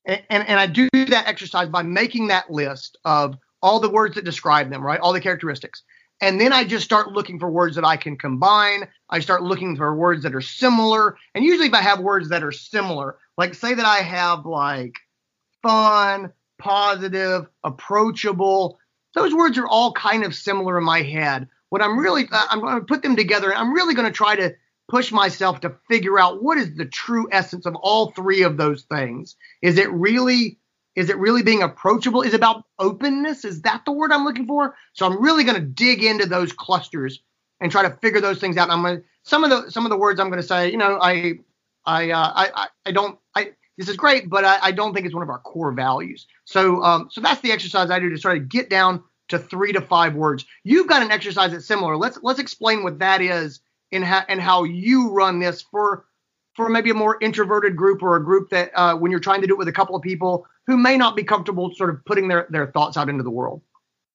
And, 0.06 0.24
and, 0.30 0.48
and 0.48 0.60
I 0.60 0.68
do 0.68 0.90
that 0.94 1.28
exercise 1.28 1.70
by 1.70 1.84
making 1.84 2.28
that 2.28 2.50
list 2.50 2.98
of 3.06 3.36
all 3.62 3.80
the 3.80 3.90
words 3.90 4.16
that 4.16 4.26
describe 4.26 4.70
them, 4.70 4.82
right? 4.82 5.00
All 5.00 5.14
the 5.14 5.22
characteristics. 5.22 5.84
And 6.22 6.40
then 6.40 6.54
I 6.54 6.64
just 6.64 6.86
start 6.86 7.12
looking 7.12 7.40
for 7.40 7.50
words 7.50 7.76
that 7.76 7.86
I 7.86 7.98
can 7.98 8.18
combine. 8.18 8.88
I 9.10 9.20
start 9.20 9.44
looking 9.44 9.76
for 9.76 9.94
words 9.96 10.24
that 10.24 10.36
are 10.36 10.42
similar. 10.42 11.18
And 11.36 11.44
usually, 11.44 11.68
if 11.68 11.74
I 11.74 11.82
have 11.82 12.00
words 12.00 12.30
that 12.30 12.44
are 12.44 12.52
similar, 12.52 13.18
like 13.38 13.54
say 13.56 13.74
that 13.74 13.86
I 13.86 13.98
have 13.98 14.46
like 14.46 14.96
fun, 15.62 16.32
positive, 16.60 17.48
approachable, 17.64 18.80
those 19.16 19.34
words 19.34 19.58
are 19.58 19.68
all 19.68 19.92
kind 19.94 20.24
of 20.24 20.34
similar 20.34 20.78
in 20.78 20.84
my 20.84 21.02
head. 21.02 21.48
What 21.70 21.82
I'm 21.82 22.00
really, 22.00 22.28
uh, 22.32 22.46
I'm 22.50 22.62
going 22.62 22.80
to 22.80 22.86
put 22.86 23.04
them 23.04 23.16
together 23.16 23.50
and 23.50 23.60
I'm 23.60 23.74
really 23.74 23.96
going 23.96 24.08
to 24.08 24.16
try 24.16 24.36
to 24.36 24.56
push 24.90 25.12
myself 25.12 25.62
to 25.62 25.76
figure 25.90 26.20
out 26.20 26.44
what 26.44 26.58
is 26.58 26.76
the 26.76 26.86
true 26.86 27.28
essence 27.32 27.66
of 27.66 27.76
all 27.76 28.12
three 28.12 28.44
of 28.44 28.58
those 28.58 28.84
things. 28.84 29.36
Is 29.62 29.78
it 29.78 29.92
really 29.92 30.60
is 30.96 31.10
it 31.10 31.18
really 31.18 31.44
being 31.44 31.64
approachable? 31.64 32.22
Is 32.22 32.34
it 32.34 32.38
about 32.38 32.66
openness? 32.80 33.46
Is 33.46 33.62
that 33.64 33.84
the 33.86 33.92
word 33.92 34.12
I'm 34.12 34.24
looking 34.24 34.46
for? 34.46 34.76
So 34.94 35.06
I'm 35.06 35.22
really 35.22 35.44
going 35.44 35.60
to 35.60 35.66
dig 35.66 36.04
into 36.04 36.26
those 36.26 36.54
clusters 36.54 37.20
and 37.60 37.72
try 37.72 37.82
to 37.82 37.96
figure 37.98 38.22
those 38.22 38.40
things 38.40 38.58
out. 38.58 38.64
And 38.64 38.74
I'm 38.74 38.82
going 38.84 38.98
to 38.98 39.04
some 39.24 39.44
of 39.44 39.50
the 39.50 39.72
some 39.72 39.86
of 39.86 39.90
the 39.90 39.98
words 39.98 40.20
I'm 40.20 40.30
going 40.30 40.42
to 40.42 40.48
say. 40.48 40.72
You 40.72 40.78
know, 40.78 41.00
I 41.02 41.40
I 41.86 42.12
uh, 42.12 42.32
I 42.36 42.68
I 42.86 42.92
don't 42.92 43.18
I 43.36 43.54
this 43.78 43.90
is 43.90 43.98
great, 43.98 44.30
but 44.30 44.46
I, 44.46 44.60
I, 44.62 44.72
don't 44.72 44.94
think 44.94 45.08
it's 45.08 45.16
one 45.16 45.24
of 45.24 45.30
our 45.30 45.40
core 45.40 45.72
values. 45.72 46.28
So 46.46 46.84
um 46.84 47.10
so 47.12 47.22
that's 47.22 47.42
the 47.42 47.52
exercise 47.52 47.90
I 47.90 48.00
do 48.00 48.10
to 48.10 48.18
try 48.20 48.36
to 48.36 48.40
get 48.40 48.70
down 48.70 49.04
to 49.30 49.40
three 49.40 49.74
to 49.74 49.82
five 49.82 50.14
words. 50.14 50.46
You've 50.64 50.88
got 50.88 51.02
an 51.02 51.12
exercise 51.12 51.52
that's 51.52 51.66
similar. 51.66 51.98
Let's 51.98 52.20
let's 52.22 52.40
explain 52.40 52.84
what 52.84 53.00
that 53.00 53.22
is 53.22 53.62
and 53.92 54.04
how 54.04 54.24
and 54.28 54.40
how 54.40 54.64
you 54.64 55.10
run 55.10 55.40
this 55.40 55.62
for 55.62 56.06
for 56.56 56.70
maybe 56.70 56.92
a 56.92 56.94
more 56.94 57.18
introverted 57.20 57.76
group 57.76 58.04
or 58.04 58.16
a 58.16 58.24
group 58.24 58.50
that 58.50 58.72
uh, 58.76 58.96
when 58.96 59.10
you're 59.10 59.20
trying 59.20 59.42
to 59.42 59.48
do 59.48 59.54
it 59.54 59.58
with 59.58 59.68
a 59.68 59.74
couple 59.74 59.96
of 59.96 60.02
people 60.02 60.46
who 60.68 60.78
may 60.78 60.98
not 60.98 61.16
be 61.16 61.24
comfortable 61.24 61.74
sort 61.76 61.90
of 61.90 62.04
putting 62.06 62.28
their 62.28 62.48
their 62.50 62.68
thoughts 62.68 62.98
out 62.98 63.10
into 63.10 63.24
the 63.24 63.32
world. 63.32 63.62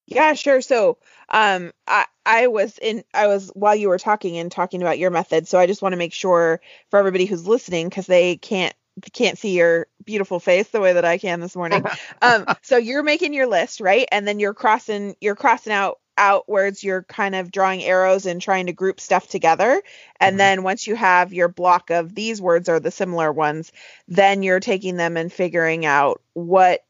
Yeah, 0.07 0.33
sure. 0.33 0.63
So, 0.63 0.99
um, 1.29 1.73
I 1.87 2.07
I 2.25 2.47
was 2.47 2.79
in 2.79 3.05
I 3.13 3.27
was 3.27 3.51
while 3.55 3.75
you 3.75 3.89
were 3.89 3.99
talking 3.99 4.39
and 4.39 4.51
talking 4.51 4.81
about 4.81 4.99
your 4.99 5.11
method. 5.11 5.47
So 5.47 5.59
I 5.59 5.67
just 5.67 5.83
want 5.83 5.93
to 5.93 5.99
make 5.99 6.15
sure 6.15 6.61
for 6.91 6.99
everybody 6.99 7.27
who's 7.27 7.47
listening 7.47 7.89
because 7.89 8.07
they 8.07 8.37
can't 8.37 8.75
can't 9.13 9.39
see 9.39 9.57
your 9.57 9.87
beautiful 10.05 10.41
face 10.41 10.69
the 10.69 10.81
way 10.81 10.95
that 10.95 11.05
I 11.05 11.19
can 11.19 11.41
this 11.41 11.55
morning. 11.55 11.85
um, 12.23 12.47
so 12.63 12.77
you're 12.77 13.03
making 13.03 13.35
your 13.35 13.47
list, 13.47 13.81
right? 13.81 14.09
And 14.11 14.27
then 14.27 14.41
you're 14.41 14.55
crossing 14.55 15.15
you're 15.21 15.37
crossing 15.37 15.73
out 15.73 16.01
outwards 16.19 16.85
you're 16.85 17.05
kind 17.05 17.35
of 17.35 17.51
drawing 17.51 17.83
arrows 17.83 18.27
and 18.27 18.43
trying 18.43 18.67
to 18.67 18.73
group 18.73 19.01
stuff 19.01 19.29
together. 19.29 19.83
And 20.21 20.33
mm-hmm. 20.33 20.39
then 20.39 20.63
once 20.63 20.87
you 20.87 20.95
have 20.97 21.33
your 21.33 21.49
block 21.49 21.91
of 21.91 22.15
these 22.15 22.43
words 22.43 22.69
are 22.69 22.81
the 22.81 22.91
similar 22.91 23.33
ones 23.33 23.73
then 24.07 24.43
you're 24.43 24.61
taking 24.61 24.97
them 24.97 25.17
and 25.17 25.33
figuring 25.33 25.87
out 25.87 26.21
what 26.33 26.85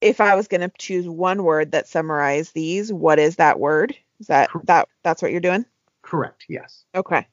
if 0.00 0.20
i 0.20 0.34
was 0.34 0.48
going 0.48 0.60
to 0.60 0.70
choose 0.78 1.08
one 1.08 1.42
word 1.42 1.72
that 1.72 1.88
summarized 1.88 2.54
these 2.54 2.92
what 2.92 3.18
is 3.18 3.36
that 3.36 3.58
word? 3.58 3.96
Is 4.20 4.28
that 4.28 4.50
that 4.64 4.88
that's 5.02 5.22
what 5.22 5.30
you're 5.30 5.40
doing? 5.40 5.66
Correct 6.02 6.44
yes. 6.48 6.84
Okay. 6.94 7.26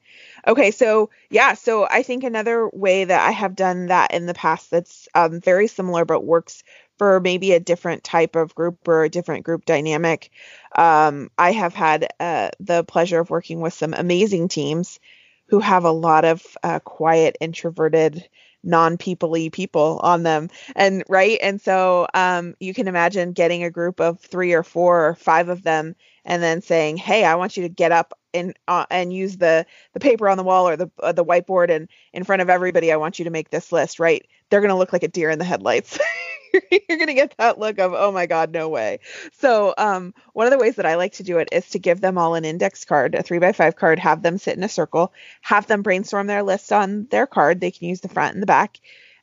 Okay 0.46 0.70
so 0.70 1.10
yeah 1.30 1.54
so 1.54 1.86
i 1.88 2.02
think 2.02 2.24
another 2.24 2.68
way 2.72 3.04
that 3.04 3.26
i 3.26 3.30
have 3.30 3.54
done 3.54 3.86
that 3.86 4.12
in 4.12 4.26
the 4.26 4.34
past 4.34 4.70
that's 4.70 5.08
um, 5.14 5.40
very 5.40 5.66
similar 5.66 6.04
but 6.04 6.24
works 6.24 6.64
for 7.02 7.18
maybe 7.18 7.50
a 7.50 7.58
different 7.58 8.04
type 8.04 8.36
of 8.36 8.54
group 8.54 8.86
or 8.86 9.02
a 9.02 9.08
different 9.08 9.44
group 9.44 9.64
dynamic. 9.64 10.30
Um, 10.76 11.32
I 11.36 11.50
have 11.50 11.74
had 11.74 12.06
uh, 12.20 12.50
the 12.60 12.84
pleasure 12.84 13.18
of 13.18 13.28
working 13.28 13.60
with 13.60 13.74
some 13.74 13.92
amazing 13.92 14.46
teams 14.46 15.00
who 15.48 15.58
have 15.58 15.82
a 15.82 15.90
lot 15.90 16.24
of 16.24 16.46
uh, 16.62 16.78
quiet, 16.78 17.36
introverted, 17.40 18.28
non-peoply 18.62 19.50
people 19.50 19.98
on 20.00 20.22
them. 20.22 20.48
And 20.76 21.02
right? 21.08 21.40
And 21.42 21.60
so 21.60 22.06
um, 22.14 22.54
you 22.60 22.72
can 22.72 22.86
imagine 22.86 23.32
getting 23.32 23.64
a 23.64 23.70
group 23.70 24.00
of 24.00 24.20
three 24.20 24.52
or 24.52 24.62
four 24.62 25.08
or 25.08 25.16
five 25.16 25.48
of 25.48 25.64
them 25.64 25.96
and 26.24 26.40
then 26.40 26.62
saying 26.62 26.96
hey 26.96 27.24
i 27.24 27.34
want 27.34 27.56
you 27.56 27.64
to 27.64 27.68
get 27.68 27.90
up 27.90 28.16
and 28.32 28.56
uh, 28.68 28.86
and 28.92 29.12
use 29.12 29.38
the 29.38 29.66
the 29.92 29.98
paper 29.98 30.28
on 30.28 30.36
the 30.36 30.44
wall 30.44 30.68
or 30.68 30.76
the 30.76 30.88
uh, 31.02 31.10
the 31.10 31.24
whiteboard 31.24 31.68
and 31.68 31.88
in 32.12 32.22
front 32.22 32.40
of 32.40 32.48
everybody 32.48 32.92
i 32.92 32.96
want 32.96 33.18
you 33.18 33.24
to 33.24 33.30
make 33.32 33.50
this 33.50 33.72
list 33.72 33.98
right? 33.98 34.24
They're 34.48 34.60
going 34.60 34.68
to 34.68 34.76
look 34.76 34.92
like 34.92 35.02
a 35.02 35.08
deer 35.08 35.30
in 35.30 35.40
the 35.40 35.44
headlights 35.44 35.98
you're 36.88 36.98
gonna 36.98 37.14
get 37.14 37.34
that 37.38 37.58
look 37.58 37.78
of 37.78 37.92
oh 37.94 38.12
my 38.12 38.26
god 38.26 38.52
no 38.52 38.68
way. 38.68 39.00
So 39.32 39.74
um, 39.76 40.14
one 40.32 40.46
of 40.46 40.50
the 40.52 40.58
ways 40.58 40.76
that 40.76 40.86
i 40.86 40.96
like 40.96 41.14
to 41.14 41.22
do 41.22 41.38
it 41.38 41.48
is 41.52 41.68
to 41.70 41.78
give 41.78 42.00
them 42.00 42.18
all 42.18 42.34
an 42.34 42.44
index 42.44 42.84
card 42.84 43.14
a 43.14 43.22
three 43.22 43.38
by 43.38 43.52
five 43.52 43.76
card 43.76 43.98
have 43.98 44.22
them 44.22 44.38
sit 44.38 44.56
in 44.56 44.62
a 44.62 44.68
circle 44.68 45.12
have 45.40 45.66
them 45.66 45.82
brainstorm 45.82 46.26
their 46.26 46.42
list 46.42 46.72
on 46.72 47.06
their 47.10 47.26
card. 47.26 47.60
They 47.60 47.70
can 47.70 47.88
use 47.88 48.00
the 48.00 48.08
front 48.08 48.34
and 48.34 48.42
the 48.42 48.46
back 48.46 48.78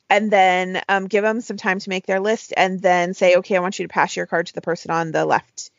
and 0.08 0.30
then 0.30 0.82
um, 0.88 1.06
give 1.06 1.22
them 1.22 1.40
some 1.40 1.56
time 1.56 1.78
to 1.78 1.88
make 1.88 2.06
their 2.06 2.20
list 2.20 2.52
and 2.56 2.80
then 2.82 3.14
say 3.14 3.36
okay 3.36 3.56
i 3.56 3.60
want 3.60 3.78
you 3.78 3.86
to 3.86 3.92
pass 3.92 4.16
your 4.16 4.26
card 4.26 4.46
to 4.46 4.54
the 4.54 4.60
person 4.60 4.90
on 4.90 5.12
the 5.12 5.24
left 5.24 5.70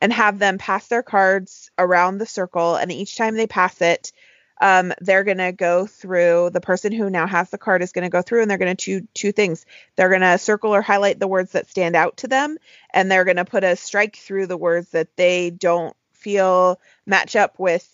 and 0.00 0.12
have 0.12 0.38
them 0.38 0.58
pass 0.58 0.88
their 0.88 1.02
cards 1.02 1.70
around 1.78 2.18
the 2.18 2.26
circle 2.26 2.76
and 2.76 2.92
each 2.92 3.16
time 3.16 3.34
they 3.34 3.46
pass 3.46 3.80
it 3.80 4.12
um, 4.62 4.92
they're 5.00 5.24
going 5.24 5.38
to 5.38 5.50
go 5.50 5.86
through 5.86 6.50
the 6.50 6.60
person 6.60 6.92
who 6.92 7.10
now 7.10 7.26
has 7.26 7.50
the 7.50 7.58
card 7.58 7.82
is 7.82 7.90
going 7.90 8.04
to 8.04 8.08
go 8.08 8.22
through 8.22 8.42
and 8.42 8.50
they're 8.50 8.58
going 8.58 8.76
to 8.76 9.00
do 9.00 9.08
two 9.12 9.32
things. 9.32 9.66
They're 9.96 10.08
going 10.08 10.20
to 10.20 10.38
circle 10.38 10.72
or 10.72 10.80
highlight 10.80 11.18
the 11.18 11.26
words 11.26 11.52
that 11.52 11.68
stand 11.68 11.96
out 11.96 12.18
to 12.18 12.28
them, 12.28 12.56
and 12.94 13.10
they're 13.10 13.24
going 13.24 13.38
to 13.38 13.44
put 13.44 13.64
a 13.64 13.74
strike 13.74 14.16
through 14.16 14.46
the 14.46 14.56
words 14.56 14.90
that 14.90 15.16
they 15.16 15.50
don't 15.50 15.96
feel 16.12 16.78
match 17.04 17.34
up 17.34 17.58
with 17.58 17.88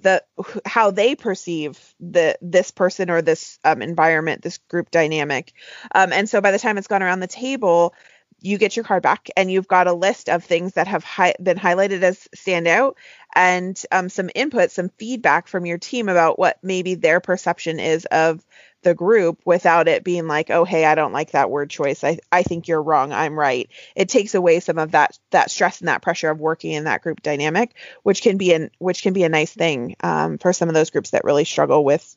the 0.00 0.22
how 0.64 0.92
they 0.92 1.16
perceive 1.16 1.76
the 1.98 2.38
this 2.40 2.70
person 2.70 3.10
or 3.10 3.20
this 3.20 3.58
um, 3.64 3.82
environment, 3.82 4.42
this 4.42 4.58
group 4.58 4.92
dynamic. 4.92 5.52
Um, 5.92 6.12
and 6.12 6.28
so 6.28 6.40
by 6.40 6.52
the 6.52 6.60
time 6.60 6.78
it's 6.78 6.86
gone 6.86 7.02
around 7.02 7.18
the 7.18 7.26
table, 7.26 7.92
you 8.40 8.58
get 8.58 8.76
your 8.76 8.84
card 8.84 9.02
back 9.02 9.28
and 9.36 9.50
you've 9.50 9.68
got 9.68 9.86
a 9.88 9.92
list 9.92 10.28
of 10.28 10.44
things 10.44 10.74
that 10.74 10.86
have 10.86 11.04
hi- 11.04 11.34
been 11.42 11.58
highlighted 11.58 12.02
as 12.02 12.28
standout 12.36 12.94
and 13.34 13.82
um, 13.92 14.08
some 14.08 14.30
input, 14.34 14.70
some 14.70 14.90
feedback 14.98 15.48
from 15.48 15.66
your 15.66 15.78
team 15.78 16.08
about 16.08 16.38
what 16.38 16.58
maybe 16.62 16.94
their 16.94 17.20
perception 17.20 17.80
is 17.80 18.04
of 18.06 18.44
the 18.82 18.94
group 18.94 19.40
without 19.44 19.88
it 19.88 20.04
being 20.04 20.28
like, 20.28 20.50
oh, 20.50 20.64
hey, 20.64 20.84
I 20.84 20.94
don't 20.94 21.12
like 21.12 21.32
that 21.32 21.50
word 21.50 21.68
choice. 21.68 22.04
I, 22.04 22.18
I 22.30 22.42
think 22.44 22.68
you're 22.68 22.82
wrong. 22.82 23.12
I'm 23.12 23.38
right. 23.38 23.68
It 23.96 24.08
takes 24.08 24.34
away 24.34 24.60
some 24.60 24.78
of 24.78 24.92
that 24.92 25.18
that 25.30 25.50
stress 25.50 25.80
and 25.80 25.88
that 25.88 26.02
pressure 26.02 26.30
of 26.30 26.38
working 26.38 26.72
in 26.72 26.84
that 26.84 27.02
group 27.02 27.20
dynamic, 27.22 27.74
which 28.04 28.22
can 28.22 28.36
be 28.36 28.52
an 28.52 28.70
which 28.78 29.02
can 29.02 29.12
be 29.14 29.24
a 29.24 29.28
nice 29.28 29.52
thing 29.52 29.96
um, 30.02 30.38
for 30.38 30.52
some 30.52 30.68
of 30.68 30.74
those 30.74 30.90
groups 30.90 31.10
that 31.10 31.24
really 31.24 31.44
struggle 31.44 31.84
with 31.84 32.16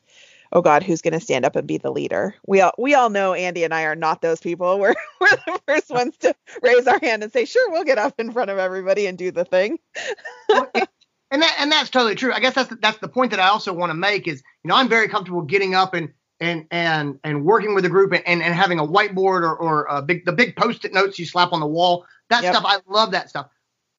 oh 0.52 0.62
God, 0.62 0.82
who's 0.82 1.02
going 1.02 1.12
to 1.12 1.20
stand 1.20 1.44
up 1.44 1.56
and 1.56 1.66
be 1.66 1.78
the 1.78 1.90
leader? 1.90 2.34
We 2.46 2.60
all 2.60 2.72
we 2.78 2.94
all 2.94 3.10
know 3.10 3.34
Andy 3.34 3.64
and 3.64 3.74
I 3.74 3.84
are 3.84 3.96
not 3.96 4.22
those 4.22 4.40
people. 4.40 4.78
We're 4.82 4.94
we're 5.20 5.28
the 5.30 5.60
first 5.66 5.90
ones 5.90 6.16
to 6.18 6.34
raise 6.62 6.86
our 6.86 6.98
hand 7.00 7.22
and 7.22 7.32
say, 7.32 7.44
sure, 7.44 7.70
we'll 7.70 7.84
get 7.84 7.98
up 7.98 8.18
in 8.18 8.32
front 8.32 8.50
of 8.50 8.58
everybody 8.58 9.06
and 9.06 9.16
do 9.16 9.30
the 9.30 9.44
thing. 9.44 9.78
and 10.48 11.42
that 11.42 11.56
and 11.58 11.72
that's 11.72 11.90
totally 11.90 12.14
true. 12.14 12.32
I 12.32 12.40
guess 12.40 12.54
that's 12.54 12.68
the, 12.68 12.76
that's 12.76 12.98
the 12.98 13.08
point 13.08 13.30
that 13.30 13.40
I 13.40 13.48
also 13.48 13.72
want 13.72 13.90
to 13.90 13.94
make 13.94 14.28
is 14.28 14.42
you 14.64 14.68
know 14.68 14.76
I'm 14.76 14.88
very 14.88 15.08
comfortable 15.08 15.42
getting 15.42 15.74
up 15.74 15.94
and 15.94 16.10
and 16.40 16.66
and 16.70 17.18
and 17.24 17.44
working 17.44 17.74
with 17.74 17.84
a 17.84 17.88
group 17.88 18.12
and, 18.12 18.26
and, 18.26 18.42
and 18.42 18.54
having 18.54 18.78
a 18.78 18.86
whiteboard 18.86 19.42
or 19.42 19.56
or 19.56 19.86
a 19.86 20.02
big 20.02 20.24
the 20.24 20.32
big 20.32 20.56
post-it 20.56 20.92
notes 20.92 21.18
you 21.18 21.26
slap 21.26 21.52
on 21.52 21.60
the 21.60 21.66
wall. 21.66 22.04
That 22.30 22.42
yep. 22.42 22.54
stuff 22.54 22.64
I 22.66 22.78
love 22.88 23.12
that 23.12 23.30
stuff. 23.30 23.48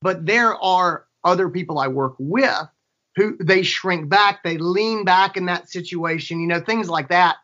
But 0.02 0.26
there 0.26 0.56
are 0.56 1.06
other 1.24 1.50
people 1.50 1.80
I 1.80 1.88
work 1.88 2.16
with 2.20 2.68
who 3.16 3.38
they 3.40 3.64
shrink 3.64 4.10
back, 4.10 4.44
they 4.44 4.58
lean 4.58 5.06
back 5.06 5.38
in 5.38 5.46
that 5.46 5.70
situation, 5.70 6.40
you 6.40 6.48
know, 6.48 6.60
things 6.60 6.90
like 6.90 7.10
that. 7.10 7.38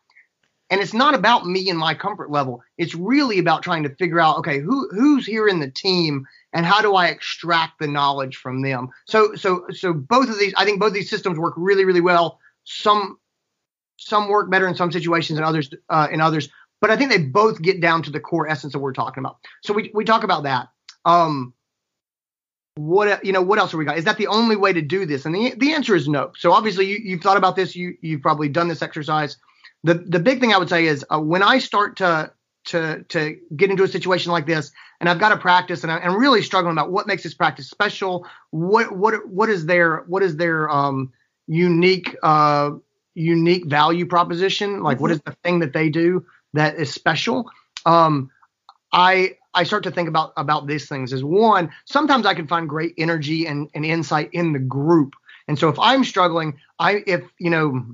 And 0.72 0.82
it's 0.82 0.94
not 0.94 1.16
about 1.16 1.48
me 1.48 1.70
and 1.70 1.80
my 1.80 1.96
comfort 1.96 2.30
level. 2.30 2.62
It's 2.78 2.94
really 2.94 3.40
about 3.40 3.64
trying 3.64 3.84
to 3.84 3.96
figure 3.96 4.20
out, 4.20 4.38
okay, 4.38 4.60
who 4.60 4.88
who's 4.92 5.26
here 5.26 5.48
in 5.48 5.60
the 5.60 5.70
team 5.70 6.28
and 6.54 6.66
how 6.66 6.82
do 6.82 6.94
I 6.96 7.08
extract 7.08 7.80
the 7.80 7.88
knowledge 7.88 8.38
from 8.38 8.62
them? 8.62 8.90
So 9.06 9.34
so 9.36 9.66
so 9.72 9.94
both 9.94 10.30
of 10.30 10.38
these, 10.38 10.54
I 10.56 10.66
think 10.66 10.80
both 10.80 10.94
these 10.94 11.10
systems 11.10 11.40
work 11.40 11.56
really 11.58 11.86
really 11.86 12.02
well. 12.02 12.40
Some 12.66 13.18
some 13.98 14.30
work 14.30 14.50
better 14.50 14.68
in 14.68 14.76
some 14.76 14.92
situations 14.92 15.38
than 15.38 15.44
others 15.44 15.72
uh, 15.90 16.08
in 16.12 16.22
others, 16.22 16.50
but 16.82 16.92
I 16.92 16.98
think 16.98 17.10
they 17.12 17.18
both 17.18 17.62
get 17.62 17.82
down 17.82 18.04
to 18.04 18.12
the 18.12 18.20
core 18.20 18.48
essence 18.48 18.76
of 18.76 18.82
what 18.82 18.86
we're 18.86 18.94
talking 18.94 19.22
about. 19.24 19.38
So 19.64 19.74
we 19.74 19.92
we 19.94 20.06
talk 20.06 20.24
about 20.24 20.44
that. 20.44 20.68
Um, 21.04 21.54
what 22.80 23.24
you 23.26 23.32
know 23.32 23.42
what 23.42 23.60
else 23.60 23.74
are 23.74 23.78
we 23.78 23.86
got? 23.86 23.98
Is 23.98 24.06
that 24.06 24.18
the 24.18 24.28
only 24.28 24.56
way 24.56 24.74
to 24.74 24.82
do 24.82 25.06
this? 25.06 25.26
And 25.26 25.36
the, 25.36 25.54
the 25.58 25.74
answer 25.74 25.96
is 25.96 26.08
no. 26.08 26.32
So 26.38 26.52
obviously 26.52 26.88
you, 26.88 27.00
you've 27.04 27.22
thought 27.22 27.38
about 27.38 27.56
this. 27.56 27.76
You 27.76 27.96
you've 28.02 28.22
probably 28.22 28.50
done 28.50 28.68
this 28.68 28.82
exercise. 28.82 29.38
The 29.84 29.96
the 29.96 30.20
big 30.20 30.42
thing 30.42 30.54
i 30.54 30.58
would 30.58 30.68
say 30.68 30.88
is 30.88 31.06
uh, 31.10 31.20
when 31.22 31.42
i 31.42 31.58
start 31.60 31.96
to 31.98 32.32
to 32.66 33.04
to 33.08 33.38
get 33.56 33.70
into 33.70 33.84
a 33.84 33.88
situation 33.88 34.34
like 34.34 34.46
this 34.46 34.74
and 35.00 35.08
i've 35.08 35.20
got 35.20 35.30
to 35.30 35.38
practice 35.38 35.84
and 35.84 35.92
i'm 35.94 36.18
really 36.18 36.42
struggling 36.42 36.74
about 36.74 36.92
what 36.92 37.08
makes 37.08 37.24
this 37.24 37.34
practice 37.34 37.70
special 37.70 38.28
what 38.50 38.92
what 38.92 39.26
what 39.26 39.50
is 39.50 39.66
their 39.66 40.04
what 40.08 40.22
is 40.22 40.36
their 40.36 40.70
um 40.70 41.14
unique 41.48 42.14
uh 42.22 42.72
unique 43.20 43.66
value 43.66 44.06
proposition? 44.06 44.82
Like 44.82 44.96
mm-hmm. 44.96 45.02
what 45.02 45.12
is 45.12 45.22
the 45.22 45.36
thing 45.44 45.60
that 45.60 45.74
they 45.74 45.90
do 45.90 46.26
that 46.54 46.76
is 46.76 46.92
special? 46.92 47.50
Um 47.86 48.32
i 48.92 49.36
I 49.54 49.64
start 49.64 49.84
to 49.84 49.92
think 49.92 50.08
about 50.10 50.34
about 50.38 50.68
these 50.68 50.88
things 50.88 51.14
is 51.14 51.24
one, 51.24 51.72
sometimes 51.86 52.26
I 52.26 52.34
can 52.34 52.48
find 52.48 52.70
great 52.70 52.94
energy 52.98 53.46
and, 53.46 53.70
and 53.74 53.86
insight 53.86 54.30
in 54.34 54.54
the 54.54 54.60
group. 54.60 55.16
And 55.48 55.58
so 55.58 55.70
if 55.70 55.80
I'm 55.80 56.04
struggling, 56.04 56.60
I 56.78 57.04
if 57.08 57.24
you 57.40 57.50
know, 57.50 57.86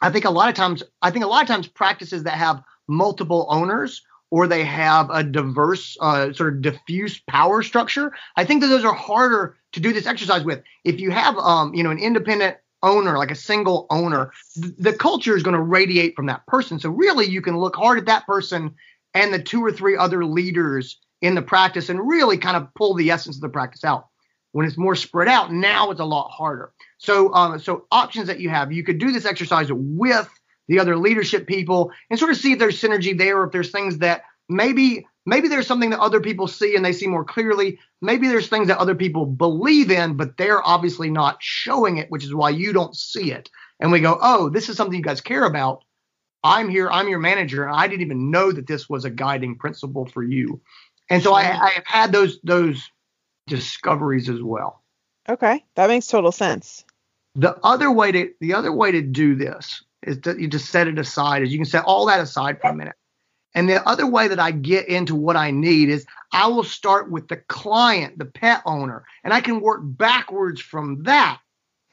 I 0.00 0.10
think 0.10 0.24
a 0.24 0.30
lot 0.30 0.48
of 0.48 0.54
times 0.54 0.82
I 1.02 1.10
think 1.10 1.24
a 1.24 1.28
lot 1.28 1.42
of 1.42 1.48
times 1.48 1.66
practices 1.66 2.24
that 2.24 2.34
have 2.34 2.62
multiple 2.86 3.46
owners 3.48 4.02
or 4.30 4.46
they 4.46 4.64
have 4.64 5.08
a 5.10 5.22
diverse 5.22 5.96
uh, 6.00 6.32
sort 6.32 6.54
of 6.54 6.62
diffuse 6.62 7.18
power 7.18 7.62
structure, 7.62 8.12
I 8.36 8.44
think 8.44 8.60
that 8.60 8.68
those 8.68 8.84
are 8.84 8.92
harder 8.92 9.56
to 9.72 9.80
do 9.80 9.92
this 9.92 10.06
exercise 10.06 10.44
with. 10.44 10.62
If 10.84 11.00
you 11.00 11.10
have 11.10 11.36
um, 11.38 11.74
you 11.74 11.82
know, 11.82 11.90
an 11.90 11.98
independent 11.98 12.58
owner, 12.82 13.16
like 13.16 13.30
a 13.30 13.36
single 13.36 13.86
owner, 13.90 14.32
th- 14.54 14.74
the 14.78 14.92
culture 14.92 15.36
is 15.36 15.42
going 15.42 15.56
to 15.56 15.62
radiate 15.62 16.14
from 16.14 16.26
that 16.26 16.46
person. 16.46 16.78
So 16.78 16.90
really 16.90 17.26
you 17.26 17.40
can 17.40 17.58
look 17.58 17.74
hard 17.74 17.98
at 17.98 18.06
that 18.06 18.26
person 18.26 18.74
and 19.14 19.32
the 19.32 19.42
two 19.42 19.64
or 19.64 19.72
three 19.72 19.96
other 19.96 20.24
leaders 20.24 20.98
in 21.20 21.34
the 21.34 21.42
practice 21.42 21.88
and 21.88 22.06
really 22.06 22.38
kind 22.38 22.56
of 22.56 22.72
pull 22.74 22.94
the 22.94 23.10
essence 23.10 23.36
of 23.36 23.42
the 23.42 23.48
practice 23.48 23.84
out. 23.84 24.06
When 24.52 24.66
it's 24.66 24.78
more 24.78 24.96
spread 24.96 25.28
out, 25.28 25.52
now 25.52 25.90
it's 25.90 26.00
a 26.00 26.04
lot 26.04 26.30
harder. 26.30 26.72
So, 26.98 27.32
um, 27.34 27.58
so 27.58 27.86
options 27.90 28.28
that 28.28 28.40
you 28.40 28.48
have, 28.48 28.72
you 28.72 28.82
could 28.82 28.98
do 28.98 29.12
this 29.12 29.26
exercise 29.26 29.68
with 29.70 30.28
the 30.68 30.78
other 30.78 30.96
leadership 30.96 31.46
people 31.46 31.92
and 32.10 32.18
sort 32.18 32.30
of 32.30 32.36
see 32.36 32.52
if 32.52 32.58
there's 32.58 32.80
synergy 32.80 33.16
there, 33.16 33.38
or 33.38 33.46
if 33.46 33.52
there's 33.52 33.70
things 33.70 33.98
that 33.98 34.22
maybe 34.48 35.06
maybe 35.26 35.48
there's 35.48 35.66
something 35.66 35.90
that 35.90 36.00
other 36.00 36.20
people 36.20 36.46
see 36.46 36.74
and 36.74 36.84
they 36.84 36.92
see 36.92 37.06
more 37.06 37.24
clearly. 37.24 37.78
Maybe 38.00 38.28
there's 38.28 38.48
things 38.48 38.68
that 38.68 38.78
other 38.78 38.94
people 38.94 39.26
believe 39.26 39.90
in, 39.90 40.16
but 40.16 40.36
they're 40.38 40.66
obviously 40.66 41.10
not 41.10 41.36
showing 41.40 41.98
it, 41.98 42.10
which 42.10 42.24
is 42.24 42.34
why 42.34 42.50
you 42.50 42.72
don't 42.72 42.96
see 42.96 43.32
it. 43.32 43.50
And 43.80 43.92
we 43.92 44.00
go, 44.00 44.18
oh, 44.20 44.48
this 44.48 44.68
is 44.68 44.76
something 44.76 44.96
you 44.96 45.04
guys 45.04 45.20
care 45.20 45.44
about. 45.44 45.84
I'm 46.44 46.68
here, 46.68 46.88
I'm 46.90 47.08
your 47.08 47.18
manager, 47.18 47.64
and 47.64 47.74
I 47.74 47.88
didn't 47.88 48.02
even 48.02 48.30
know 48.30 48.52
that 48.52 48.66
this 48.66 48.88
was 48.88 49.04
a 49.04 49.10
guiding 49.10 49.56
principle 49.56 50.06
for 50.06 50.22
you. 50.22 50.60
And 51.10 51.22
so 51.22 51.34
I, 51.34 51.42
I 51.42 51.68
have 51.70 51.86
had 51.86 52.12
those 52.12 52.38
those 52.42 52.90
discoveries 53.46 54.28
as 54.28 54.42
well. 54.42 54.82
Okay, 55.28 55.64
that 55.74 55.88
makes 55.88 56.06
total 56.06 56.32
sense. 56.32 56.84
The 57.34 57.56
other 57.62 57.90
way 57.90 58.12
to 58.12 58.30
the 58.40 58.54
other 58.54 58.72
way 58.72 58.92
to 58.92 59.02
do 59.02 59.34
this 59.34 59.82
is 60.02 60.20
that 60.22 60.38
you 60.38 60.48
just 60.48 60.70
set 60.70 60.86
it 60.86 60.98
aside. 60.98 61.42
Is 61.42 61.52
you 61.52 61.58
can 61.58 61.66
set 61.66 61.84
all 61.84 62.06
that 62.06 62.20
aside 62.20 62.60
for 62.60 62.68
a 62.68 62.74
minute. 62.74 62.94
And 63.54 63.68
the 63.68 63.86
other 63.88 64.06
way 64.06 64.28
that 64.28 64.38
I 64.38 64.50
get 64.50 64.88
into 64.88 65.16
what 65.16 65.36
I 65.36 65.50
need 65.50 65.88
is 65.88 66.06
I 66.32 66.46
will 66.48 66.64
start 66.64 67.10
with 67.10 67.28
the 67.28 67.38
client, 67.38 68.18
the 68.18 68.26
pet 68.26 68.62
owner, 68.66 69.04
and 69.24 69.32
I 69.32 69.40
can 69.40 69.60
work 69.60 69.80
backwards 69.82 70.60
from 70.60 71.02
that 71.04 71.40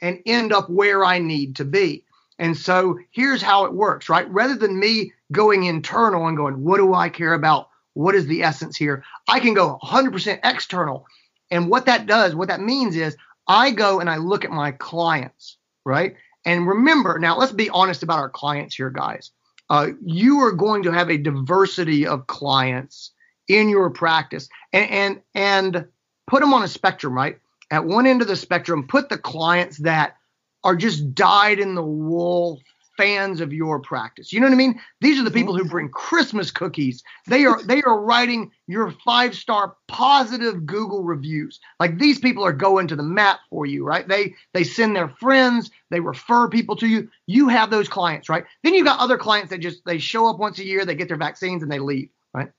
and 0.01 0.19
end 0.25 0.53
up 0.53 0.69
where 0.69 1.03
I 1.03 1.19
need 1.19 1.55
to 1.55 1.65
be. 1.65 2.05
And 2.38 2.58
so 2.58 3.00
here's 3.12 3.41
how 3.41 3.65
it 3.65 3.74
works, 3.74 4.10
right? 4.10 4.30
Rather 4.30 4.56
than 4.56 4.80
me 4.80 5.13
going 5.32 5.63
internal 5.63 6.28
and 6.28 6.36
going, 6.36 6.63
what 6.63 6.78
do 6.78 6.93
I 6.93 7.10
care 7.10 7.34
about? 7.34 7.69
What 7.93 8.15
is 8.15 8.28
the 8.28 8.43
essence 8.43 8.76
here? 8.76 9.04
I 9.28 9.39
can 9.39 9.54
go 9.54 9.80
100% 9.82 10.39
external. 10.43 11.06
And 11.50 11.69
what 11.69 11.86
that 11.86 12.08
does, 12.08 12.36
what 12.36 12.50
that 12.50 12.60
means 12.60 12.95
is 12.95 13.15
I 13.48 13.71
go 13.71 14.00
and 14.00 14.10
I 14.10 14.17
look 14.17 14.43
at 14.43 14.52
my 14.52 14.71
clients, 14.71 15.58
right? 15.86 16.15
And 16.43 16.67
remember, 16.67 17.17
now 17.19 17.38
let's 17.38 17.52
be 17.52 17.69
honest 17.69 18.04
about 18.04 18.19
our 18.19 18.30
clients 18.30 18.76
here, 18.76 18.89
guys. 18.89 19.32
Uh, 19.69 19.89
you 20.06 20.41
are 20.41 20.52
going 20.52 20.84
to 20.84 20.91
have 20.91 21.10
a 21.10 21.17
diversity 21.17 22.06
of 22.06 22.28
clients 22.28 23.12
in 23.48 23.69
your 23.69 23.89
practice 23.89 24.50
and, 24.74 24.91
and, 24.91 25.21
and 25.34 25.88
put 26.28 26.41
them 26.41 26.54
on 26.54 26.63
a 26.63 26.67
spectrum, 26.67 27.13
right? 27.13 27.39
At 27.71 27.86
one 27.86 28.06
end 28.06 28.21
of 28.21 28.28
the 28.28 28.36
spectrum, 28.36 28.88
put 28.88 29.10
the 29.10 29.17
clients 29.17 29.78
that 29.80 30.17
are 30.65 30.75
just 30.75 31.15
dyed 31.15 31.60
in 31.60 31.75
the 31.75 31.84
wool 31.84 32.62
fans 32.97 33.41
of 33.41 33.54
your 33.54 33.80
practice. 33.80 34.32
You 34.32 34.39
know 34.39 34.47
what 34.47 34.54
I 34.54 34.58
mean? 34.58 34.80
These 35.01 35.19
are 35.19 35.23
the 35.23 35.32
people 35.32 35.54
who 35.54 35.62
mm-hmm. 35.62 35.71
bring 35.71 35.89
Christmas 35.89 36.51
cookies. 36.51 37.04
They 37.28 37.45
are 37.45 37.62
they 37.63 37.82
are 37.84 38.01
writing 38.01 38.51
your 38.67 38.91
five-star 39.06 39.75
positive 39.88 40.65
Google 40.65 41.04
reviews. 41.04 41.60
Like 41.80 41.99
these 41.99 42.19
people 42.19 42.43
are 42.43 42.54
going 42.54 42.88
to 42.88 42.95
the 42.95 43.04
mat 43.04 43.39
for 43.49 43.65
you, 43.65 43.86
right? 43.86 44.08
They 44.08 44.34
they 44.54 44.63
send 44.63 44.95
their 44.95 45.10
friends, 45.10 45.71
they 45.89 45.99
refer 45.99 46.47
people 46.49 46.75
to 46.78 46.88
you. 46.88 47.10
You 47.28 47.49
have 47.49 47.69
those 47.69 47.88
clients, 47.88 48.30
right? 48.30 48.45
Then 48.63 48.73
you 48.73 48.84
got 48.84 48.99
other 48.99 49.17
clients 49.17 49.51
that 49.51 49.60
just 49.60 49.86
they 49.86 49.99
show 49.99 50.28
up 50.28 50.39
once 50.39 50.60
a 50.60 50.65
year, 50.65 50.86
they 50.86 50.95
get 50.95 51.08
their 51.08 51.17
vaccines 51.17 51.63
and 51.63 51.71
they 51.71 51.80
leave, 51.80 52.10
right? 52.34 52.51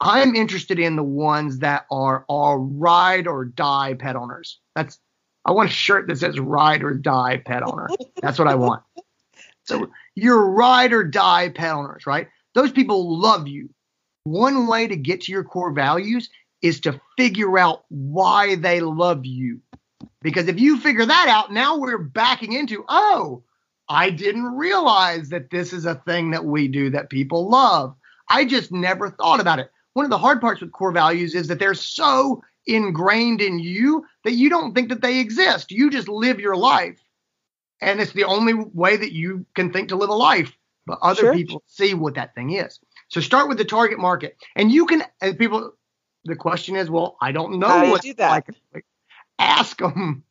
I'm 0.00 0.34
interested 0.34 0.80
in 0.80 0.96
the 0.96 1.04
ones 1.04 1.58
that 1.58 1.86
are 1.90 2.24
are 2.28 2.58
ride 2.58 3.26
or 3.26 3.44
die 3.44 3.94
pet 3.94 4.16
owners. 4.16 4.58
That's 4.74 4.98
I 5.44 5.52
want 5.52 5.70
a 5.70 5.72
shirt 5.72 6.06
that 6.08 6.18
says 6.18 6.38
ride 6.38 6.82
or 6.82 6.94
die 6.94 7.42
pet 7.44 7.62
owner. 7.62 7.88
That's 8.20 8.38
what 8.38 8.48
I 8.48 8.54
want. 8.54 8.82
So 9.64 9.88
you're 10.14 10.50
ride 10.50 10.92
or 10.92 11.04
die 11.04 11.48
pet 11.48 11.72
owners, 11.72 12.06
right? 12.06 12.28
Those 12.54 12.72
people 12.72 13.18
love 13.20 13.48
you. 13.48 13.70
One 14.24 14.66
way 14.66 14.86
to 14.86 14.96
get 14.96 15.22
to 15.22 15.32
your 15.32 15.44
core 15.44 15.72
values 15.72 16.30
is 16.60 16.80
to 16.80 17.00
figure 17.16 17.58
out 17.58 17.84
why 17.88 18.54
they 18.54 18.80
love 18.80 19.26
you. 19.26 19.60
Because 20.20 20.48
if 20.48 20.60
you 20.60 20.78
figure 20.78 21.06
that 21.06 21.28
out, 21.28 21.52
now 21.52 21.76
we're 21.76 21.98
backing 21.98 22.52
into, 22.52 22.84
oh, 22.88 23.42
I 23.88 24.10
didn't 24.10 24.56
realize 24.56 25.28
that 25.30 25.50
this 25.50 25.72
is 25.72 25.84
a 25.84 25.96
thing 25.96 26.30
that 26.30 26.44
we 26.44 26.68
do 26.68 26.90
that 26.90 27.10
people 27.10 27.50
love. 27.50 27.96
I 28.28 28.44
just 28.44 28.70
never 28.70 29.10
thought 29.10 29.40
about 29.40 29.58
it. 29.58 29.70
One 29.94 30.04
of 30.04 30.10
the 30.10 30.18
hard 30.18 30.40
parts 30.40 30.60
with 30.60 30.72
core 30.72 30.92
values 30.92 31.34
is 31.34 31.48
that 31.48 31.58
they're 31.58 31.74
so 31.74 32.42
ingrained 32.66 33.40
in 33.40 33.58
you 33.58 34.04
that 34.24 34.32
you 34.32 34.48
don't 34.48 34.74
think 34.74 34.88
that 34.88 35.02
they 35.02 35.18
exist. 35.18 35.70
You 35.70 35.90
just 35.90 36.08
live 36.08 36.40
your 36.40 36.56
life 36.56 36.98
and 37.82 38.00
it's 38.00 38.12
the 38.12 38.24
only 38.24 38.54
way 38.54 38.96
that 38.96 39.12
you 39.12 39.44
can 39.54 39.72
think 39.72 39.88
to 39.88 39.96
live 39.96 40.08
a 40.08 40.14
life. 40.14 40.56
But 40.86 40.98
other 41.02 41.20
sure. 41.20 41.34
people 41.34 41.62
see 41.66 41.94
what 41.94 42.14
that 42.14 42.34
thing 42.34 42.52
is. 42.52 42.80
So 43.08 43.20
start 43.20 43.48
with 43.48 43.58
the 43.58 43.64
target 43.64 43.98
market, 43.98 44.36
and 44.56 44.72
you 44.72 44.86
can. 44.86 45.04
And 45.20 45.38
people, 45.38 45.72
the 46.24 46.34
question 46.34 46.76
is, 46.76 46.90
well, 46.90 47.16
I 47.20 47.30
don't 47.30 47.58
know 47.58 47.68
How 47.68 47.90
what 47.90 48.02
do 48.02 48.08
you 48.08 48.14
do 48.14 48.18
that? 48.18 48.48
Like. 48.74 48.84
Ask 49.38 49.78
them. 49.78 50.24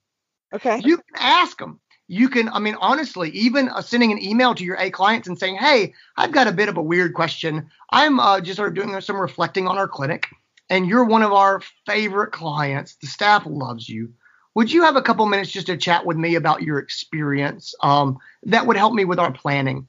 Okay. 0.54 0.82
You 0.84 0.98
can 0.98 1.15
ask 1.15 1.58
them. 1.58 1.80
you 2.12 2.28
can, 2.28 2.50
I 2.50 2.60
mean, 2.60 2.76
honestly, 2.82 3.30
even 3.30 3.70
uh, 3.70 3.82
sending 3.82 4.12
an 4.12 4.22
email 4.22 4.54
to 4.56 4.65
your 4.65 4.76
A 4.76 4.89
clients 4.91 5.30
and 5.30 5.39
saying, 5.39 5.56
hey, 5.56 5.94
I've 6.17 6.34
got 6.34 6.46
a 6.46 6.52
bit 6.52 6.67
of 6.67 6.76
a 6.76 6.82
weird 6.82 7.13
question. 7.13 7.70
I'm 7.89 8.20
uh, 8.20 8.41
just 8.41 8.58
sort 8.58 8.67
of 8.67 8.76
doing 8.76 9.00
some 9.00 9.15
reflecting 9.15 9.65
on 9.65 9.78
our 9.78 9.88
clinic, 9.88 10.28
and 10.72 10.88
you're 10.88 11.04
one 11.04 11.22
of 11.22 11.34
our 11.34 11.62
favorite 11.86 12.32
clients. 12.32 12.96
The 12.96 13.08
staff 13.08 13.44
loves 13.46 13.90
you. 13.90 14.14
Would 14.56 14.72
you 14.72 14.84
have 14.84 14.96
a 14.96 15.02
couple 15.02 15.26
minutes 15.26 15.52
just 15.52 15.68
to 15.68 15.76
chat 15.76 16.06
with 16.06 16.16
me 16.16 16.36
about 16.36 16.62
your 16.62 16.80
experience? 16.80 17.76
Um, 17.84 18.18
that 18.44 18.66
would 18.66 18.78
help 18.78 18.94
me 18.94 19.04
with 19.04 19.20
our 19.20 19.34
planning. 19.34 19.88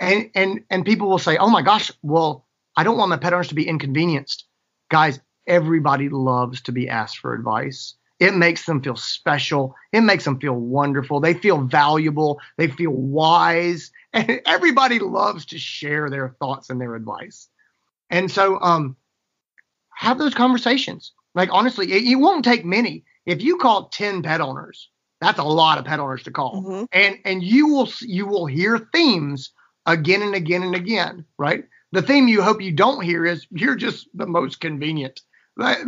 And 0.00 0.30
and 0.34 0.64
and 0.68 0.84
people 0.84 1.08
will 1.08 1.18
say, 1.18 1.36
oh 1.36 1.48
my 1.48 1.62
gosh, 1.62 1.92
well, 2.02 2.44
I 2.76 2.82
don't 2.82 2.98
want 2.98 3.10
my 3.10 3.18
pet 3.18 3.32
owners 3.32 3.48
to 3.48 3.54
be 3.54 3.68
inconvenienced. 3.68 4.46
Guys, 4.90 5.20
everybody 5.46 6.08
loves 6.08 6.60
to 6.62 6.72
be 6.72 6.88
asked 6.88 7.18
for 7.18 7.32
advice. 7.32 7.94
It 8.18 8.34
makes 8.34 8.66
them 8.66 8.82
feel 8.82 8.96
special. 8.96 9.76
It 9.92 10.00
makes 10.00 10.24
them 10.24 10.40
feel 10.40 10.54
wonderful. 10.54 11.20
They 11.20 11.34
feel 11.34 11.58
valuable. 11.58 12.40
They 12.58 12.66
feel 12.66 12.92
wise. 12.92 13.92
And 14.12 14.40
everybody 14.46 14.98
loves 14.98 15.46
to 15.46 15.58
share 15.58 16.10
their 16.10 16.34
thoughts 16.40 16.68
and 16.68 16.80
their 16.80 16.96
advice. 16.96 17.48
And 18.10 18.28
so, 18.28 18.60
um, 18.60 18.96
have 20.00 20.18
those 20.18 20.32
conversations. 20.34 21.12
Like, 21.34 21.50
honestly, 21.52 21.92
it, 21.92 22.04
it 22.04 22.14
won't 22.14 22.42
take 22.42 22.64
many. 22.64 23.04
If 23.26 23.42
you 23.42 23.58
call 23.58 23.90
10 23.90 24.22
pet 24.22 24.40
owners, 24.40 24.88
that's 25.20 25.38
a 25.38 25.44
lot 25.44 25.76
of 25.76 25.84
pet 25.84 26.00
owners 26.00 26.22
to 26.22 26.30
call. 26.30 26.62
Mm-hmm. 26.62 26.84
And, 26.90 27.18
and 27.26 27.42
you 27.44 27.68
will, 27.68 27.86
you 28.00 28.26
will 28.26 28.46
hear 28.46 28.88
themes 28.94 29.52
again 29.84 30.22
and 30.22 30.34
again 30.34 30.62
and 30.62 30.74
again, 30.74 31.26
right? 31.36 31.64
The 31.92 32.00
theme 32.00 32.28
you 32.28 32.40
hope 32.40 32.62
you 32.62 32.72
don't 32.72 33.02
hear 33.02 33.26
is 33.26 33.46
you're 33.50 33.76
just 33.76 34.08
the 34.14 34.26
most 34.26 34.58
convenient. 34.60 35.20
but 35.58 35.84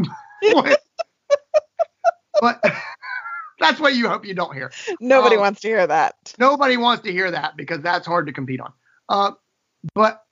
that's 3.60 3.80
what 3.80 3.94
you 3.94 4.10
hope 4.10 4.26
you 4.26 4.34
don't 4.34 4.54
hear. 4.54 4.72
Nobody 5.00 5.36
um, 5.36 5.40
wants 5.40 5.62
to 5.62 5.68
hear 5.68 5.86
that. 5.86 6.34
Nobody 6.38 6.76
wants 6.76 7.02
to 7.04 7.12
hear 7.12 7.30
that 7.30 7.56
because 7.56 7.80
that's 7.80 8.06
hard 8.06 8.26
to 8.26 8.34
compete 8.34 8.60
on. 8.60 8.74
Uh, 9.08 9.30
but 9.94 10.22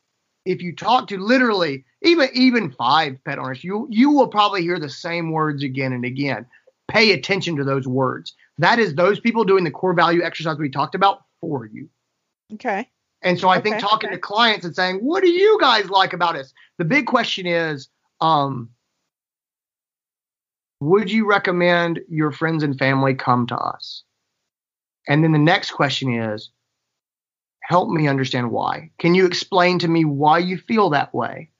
if 0.44 0.62
you 0.62 0.74
talk 0.74 1.08
to 1.08 1.18
literally 1.18 1.84
even 2.02 2.28
even 2.32 2.70
five 2.70 3.22
pet 3.24 3.38
owners, 3.38 3.62
you 3.62 3.86
you 3.90 4.10
will 4.10 4.28
probably 4.28 4.62
hear 4.62 4.78
the 4.78 4.88
same 4.88 5.32
words 5.32 5.62
again 5.62 5.92
and 5.92 6.04
again. 6.04 6.46
Pay 6.88 7.12
attention 7.12 7.56
to 7.56 7.64
those 7.64 7.86
words. 7.86 8.34
That 8.58 8.78
is 8.78 8.94
those 8.94 9.20
people 9.20 9.44
doing 9.44 9.64
the 9.64 9.70
core 9.70 9.94
value 9.94 10.22
exercise 10.22 10.58
we 10.58 10.70
talked 10.70 10.94
about 10.94 11.22
for 11.40 11.66
you. 11.66 11.88
Okay. 12.54 12.88
And 13.22 13.38
so 13.38 13.48
I 13.48 13.58
okay, 13.58 13.70
think 13.70 13.80
talking 13.80 14.08
okay. 14.08 14.16
to 14.16 14.20
clients 14.20 14.64
and 14.64 14.74
saying, 14.74 14.96
"What 14.96 15.22
do 15.22 15.30
you 15.30 15.58
guys 15.60 15.90
like 15.90 16.12
about 16.12 16.36
us?" 16.36 16.52
The 16.78 16.84
big 16.84 17.06
question 17.06 17.46
is, 17.46 17.88
um, 18.20 18.70
would 20.80 21.10
you 21.10 21.28
recommend 21.28 22.00
your 22.08 22.32
friends 22.32 22.62
and 22.62 22.78
family 22.78 23.14
come 23.14 23.46
to 23.48 23.56
us? 23.56 24.02
And 25.06 25.22
then 25.22 25.32
the 25.32 25.38
next 25.38 25.72
question 25.72 26.14
is, 26.14 26.50
help 27.70 27.88
me 27.88 28.08
understand 28.08 28.50
why. 28.50 28.90
Can 28.98 29.14
you 29.14 29.26
explain 29.26 29.78
to 29.78 29.86
me 29.86 30.04
why 30.04 30.38
you 30.38 30.58
feel 30.58 30.90
that 30.90 31.14
way? 31.14 31.50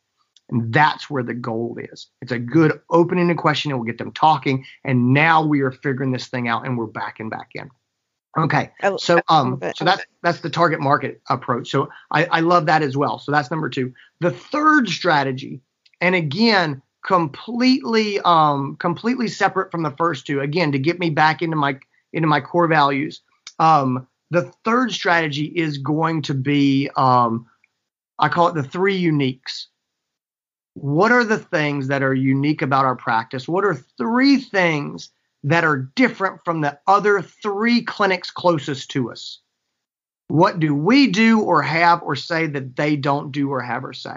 And 0.49 0.73
that's 0.73 1.09
where 1.09 1.23
the 1.23 1.35
gold 1.35 1.79
is. 1.81 2.09
It's 2.21 2.33
a 2.33 2.39
good 2.39 2.81
opening 2.91 3.33
question. 3.37 3.71
It 3.71 3.77
will 3.77 3.85
get 3.85 3.99
them 3.99 4.11
talking. 4.11 4.67
And 4.83 5.15
now 5.15 5.47
we 5.47 5.61
are 5.61 5.71
figuring 5.71 6.11
this 6.11 6.27
thing 6.27 6.49
out 6.49 6.67
and 6.67 6.77
we're 6.77 6.87
backing 6.87 7.31
back 7.31 7.51
in. 7.55 7.71
Okay. 8.37 8.73
So 8.99 9.21
um 9.29 9.61
so 9.77 9.85
that's 9.85 10.05
that's 10.25 10.41
the 10.41 10.51
target 10.51 10.81
market 10.81 11.21
approach. 11.31 11.71
So 11.71 11.89
I, 12.11 12.25
I 12.25 12.41
love 12.41 12.67
that 12.67 12.83
as 12.83 12.97
well. 12.97 13.21
So 13.21 13.31
that's 13.31 13.53
number 13.53 13.71
two. 13.71 13.93
The 14.19 14.33
third 14.33 14.89
strategy, 14.89 15.61
and 16.01 16.17
again, 16.17 16.83
completely 17.07 18.19
um 18.25 18.77
completely 18.81 19.29
separate 19.29 19.71
from 19.71 19.85
the 19.85 19.93
first 19.93 20.27
two 20.27 20.41
again 20.41 20.73
to 20.73 20.79
get 20.81 20.99
me 20.99 21.11
back 21.11 21.41
into 21.41 21.57
my 21.57 21.79
into 22.13 22.27
my 22.27 22.41
core 22.41 22.67
values 22.67 23.23
um 23.61 24.07
the 24.31 24.53
third 24.65 24.93
strategy 24.93 25.47
is 25.47 25.79
going 25.79 26.23
to 26.23 26.35
be 26.35 26.91
um 26.97 27.47
i 28.19 28.29
call 28.29 28.49
it 28.49 28.55
the 28.55 28.63
three 28.63 29.01
uniques. 29.01 29.67
What 30.75 31.13
are 31.13 31.25
the 31.25 31.39
things 31.39 31.89
that 31.89 32.03
are 32.03 32.15
unique 32.15 32.63
about 32.63 32.85
our 32.85 32.97
practice? 32.97 33.49
What 33.49 33.65
are 33.65 33.75
three 33.75 34.39
things 34.39 35.11
that 35.43 35.65
are 35.65 35.91
different 35.97 36.41
from 36.45 36.61
the 36.61 36.79
other 36.87 37.21
three 37.23 37.83
clinics 37.83 38.31
closest 38.31 38.91
to 38.93 39.11
us? 39.11 39.41
What 40.29 40.61
do 40.61 40.75
we 40.75 41.09
do 41.09 41.41
or 41.41 41.61
have 41.61 42.03
or 42.03 42.15
say 42.15 42.47
that 42.47 42.77
they 42.77 42.95
don't 42.95 43.33
do 43.33 43.51
or 43.51 43.61
have 43.61 43.85
or 43.85 43.93
say? 43.93 44.17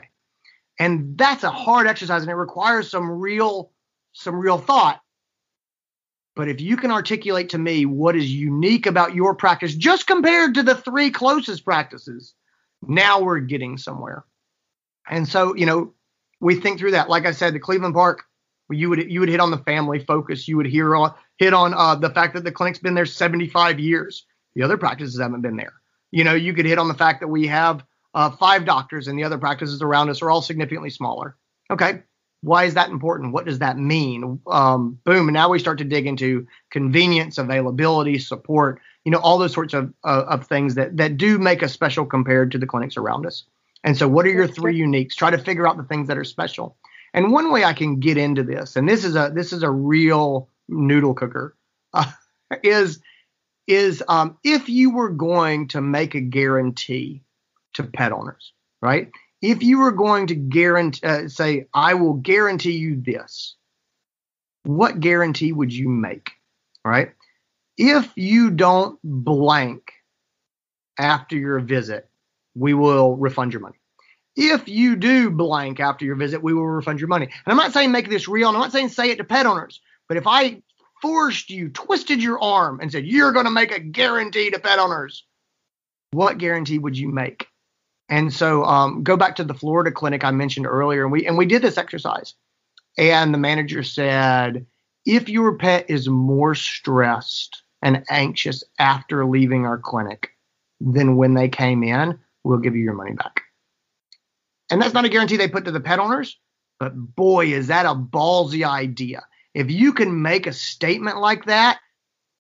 And 0.80 1.18
that's 1.18 1.44
a 1.44 1.50
hard 1.50 1.88
exercise 1.88 2.22
and 2.22 2.32
it 2.32 2.36
requires 2.36 2.90
some 2.90 3.10
real 3.10 3.72
some 4.14 4.36
real 4.36 4.60
thought 4.60 5.02
but 6.36 6.50
if 6.50 6.60
you 6.60 6.78
can 6.78 6.92
articulate 6.92 7.50
to 7.50 7.58
me 7.58 7.86
what 7.86 8.16
is 8.16 8.32
unique 8.32 8.86
about 8.86 9.16
your 9.16 9.36
practice 9.36 9.76
just 9.76 10.08
compared 10.08 10.54
to 10.56 10.64
the 10.64 10.76
three 10.76 11.12
closest 11.12 11.66
practices 11.66 12.34
now 12.88 13.22
we're 13.22 13.40
getting 13.40 13.78
somewhere. 13.78 14.26
And 15.10 15.28
so 15.28 15.56
you 15.56 15.66
know 15.66 15.94
we 16.40 16.56
think 16.56 16.80
through 16.80 16.92
that. 16.92 17.10
Like 17.10 17.26
i 17.26 17.32
said 17.32 17.54
the 17.54 17.60
cleveland 17.60 17.94
park 17.94 18.24
you 18.70 18.90
would 18.90 19.12
you 19.12 19.20
would 19.20 19.30
hit 19.30 19.40
on 19.40 19.52
the 19.52 19.58
family 19.60 20.00
focus. 20.00 20.48
You 20.48 20.58
would 20.58 20.66
hear 20.66 20.96
on 20.96 21.14
hit 21.38 21.54
on 21.54 21.74
uh, 21.74 21.96
the 21.96 22.10
fact 22.10 22.34
that 22.34 22.44
the 22.44 22.52
clinic's 22.52 22.80
been 22.80 22.94
there 22.94 23.06
75 23.06 23.80
years. 23.80 24.26
The 24.56 24.64
other 24.64 24.78
practices 24.78 25.20
haven't 25.20 25.42
been 25.42 25.58
there. 25.58 25.74
You 26.12 26.24
know 26.24 26.34
you 26.34 26.54
could 26.54 26.66
hit 26.66 26.80
on 26.80 26.88
the 26.88 26.94
fact 26.94 27.20
that 27.22 27.28
we 27.28 27.48
have 27.48 27.84
uh, 28.14 28.30
five 28.32 28.66
doctors 28.66 29.08
and 29.08 29.18
the 29.18 29.24
other 29.24 29.38
practices 29.38 29.82
around 29.82 30.10
us 30.10 30.22
are 30.22 30.30
all 30.30 30.42
significantly 30.42 30.90
smaller. 30.90 31.36
Okay, 31.72 32.04
why 32.44 32.66
is 32.66 32.74
that 32.74 32.90
important? 32.90 33.32
What 33.32 33.46
does 33.46 33.60
that 33.60 33.78
mean? 33.78 34.40
Um, 34.48 35.00
boom, 35.06 35.30
and 35.30 35.34
now 35.34 35.50
we 35.50 35.60
start 35.60 35.78
to 35.78 35.86
dig 35.86 36.06
into 36.06 36.46
convenience, 36.72 37.38
availability, 37.38 38.20
support. 38.20 38.82
You 39.06 39.12
know, 39.12 39.20
all 39.20 39.38
those 39.38 39.54
sorts 39.54 39.74
of 39.74 39.94
uh, 40.04 40.26
of 40.28 40.46
things 40.46 40.76
that 40.76 40.98
that 40.98 41.18
do 41.18 41.38
make 41.38 41.64
us 41.64 41.72
special 41.72 42.06
compared 42.06 42.52
to 42.52 42.58
the 42.58 42.68
clinics 42.68 42.98
around 42.98 43.26
us. 43.26 43.46
And 43.86 43.98
so, 43.98 44.10
what 44.10 44.26
are 44.26 44.30
your 44.30 44.48
three 44.48 44.78
uniques? 44.78 45.16
Try 45.16 45.32
to 45.32 45.38
figure 45.38 45.66
out 45.66 45.78
the 45.78 45.84
things 45.84 46.10
that 46.10 46.18
are 46.18 46.26
special. 46.26 46.76
And 47.14 47.32
one 47.32 47.50
way 47.50 47.64
I 47.64 47.74
can 47.74 48.00
get 48.00 48.18
into 48.18 48.44
this, 48.44 48.76
and 48.76 48.90
this 48.90 49.06
is 49.06 49.16
a 49.16 49.32
this 49.34 49.54
is 49.54 49.64
a 49.64 49.72
real 49.72 50.50
noodle 50.68 51.14
cooker, 51.14 51.56
uh, 51.94 52.12
is 52.64 53.00
is 53.68 54.04
um, 54.10 54.38
if 54.44 54.68
you 54.68 54.94
were 54.94 55.10
going 55.10 55.70
to 55.70 55.80
make 55.80 56.14
a 56.14 56.22
guarantee 56.22 57.24
to 57.76 57.84
pet 57.84 58.12
owners, 58.12 58.52
right? 58.82 59.10
If 59.44 59.62
you 59.62 59.80
were 59.80 59.92
going 59.92 60.28
to 60.28 60.36
guarantee, 60.36 61.06
uh, 61.06 61.28
say, 61.28 61.68
I 61.74 61.96
will 61.96 62.14
guarantee 62.14 62.78
you 62.78 63.02
this, 63.06 63.56
what 64.64 65.02
guarantee 65.02 65.52
would 65.52 65.74
you 65.74 65.90
make, 65.90 66.32
right? 66.86 67.12
If 67.78 68.10
you 68.16 68.52
don't 68.52 68.98
blank 69.04 69.92
after 70.98 71.36
your 71.36 71.60
visit, 71.60 72.08
we 72.56 72.74
will 72.74 73.18
refund 73.18 73.52
your 73.52 73.60
money. 73.60 73.76
If 74.38 74.70
you 74.70 74.96
do 74.96 75.30
blank 75.30 75.82
after 75.82 76.06
your 76.06 76.16
visit, 76.16 76.42
we 76.42 76.54
will 76.54 76.66
refund 76.66 77.02
your 77.02 77.10
money. 77.10 77.26
And 77.26 77.52
I'm 77.52 77.58
not 77.58 77.74
saying 77.74 77.92
make 77.92 78.10
this 78.10 78.30
real. 78.30 78.48
and 78.48 78.56
I'm 78.56 78.64
not 78.64 78.72
saying 78.72 78.90
say 78.90 79.10
it 79.10 79.18
to 79.18 79.26
pet 79.26 79.46
owners. 79.46 79.82
But 80.08 80.16
if 80.16 80.26
I 80.26 80.62
forced 81.02 81.50
you, 81.50 81.68
twisted 81.68 82.24
your 82.24 82.42
arm, 82.42 82.80
and 82.82 82.90
said 82.90 83.06
you're 83.06 83.34
going 83.34 83.44
to 83.44 83.52
make 83.52 83.74
a 83.74 83.80
guarantee 83.82 84.52
to 84.52 84.60
pet 84.60 84.80
owners, 84.80 85.26
what 86.12 86.38
guarantee 86.38 86.80
would 86.80 86.98
you 86.98 87.10
make? 87.10 87.48
And 88.14 88.32
so 88.32 88.64
um, 88.66 89.02
go 89.02 89.18
back 89.18 89.36
to 89.38 89.44
the 89.44 89.56
Florida 89.56 89.92
clinic 89.92 90.24
I 90.24 90.30
mentioned 90.30 90.68
earlier, 90.68 91.02
and 91.02 91.12
we 91.12 91.26
and 91.26 91.36
we 91.36 91.48
did 91.48 91.64
this 91.64 91.80
exercise. 91.80 92.36
And 92.96 93.34
the 93.34 93.40
manager 93.40 93.82
said, 93.82 94.68
if 95.04 95.28
your 95.30 95.58
pet 95.58 95.90
is 95.90 96.08
more 96.08 96.54
stressed 96.54 97.64
and 97.82 98.06
anxious 98.12 98.64
after 98.78 99.26
leaving 99.26 99.66
our 99.66 99.80
clinic 99.80 100.30
than 100.80 101.16
when 101.16 101.34
they 101.34 101.50
came 101.50 101.82
in, 101.82 102.20
we'll 102.44 102.60
give 102.60 102.76
you 102.76 102.84
your 102.84 102.94
money 102.94 103.14
back. 103.14 103.42
And 104.70 104.80
that's 104.80 104.94
not 104.94 105.06
a 105.06 105.10
guarantee 105.10 105.38
they 105.38 105.48
put 105.48 105.66
to 105.66 105.72
the 105.72 105.80
pet 105.80 105.98
owners, 105.98 106.38
but 106.80 106.94
boy, 106.96 107.48
is 107.48 107.66
that 107.66 107.88
a 107.88 107.96
ballsy 107.96 108.64
idea. 108.64 109.24
If 109.56 109.72
you 109.72 109.92
can 109.92 110.22
make 110.22 110.46
a 110.46 110.54
statement 110.54 111.18
like 111.18 111.46
that, 111.46 111.80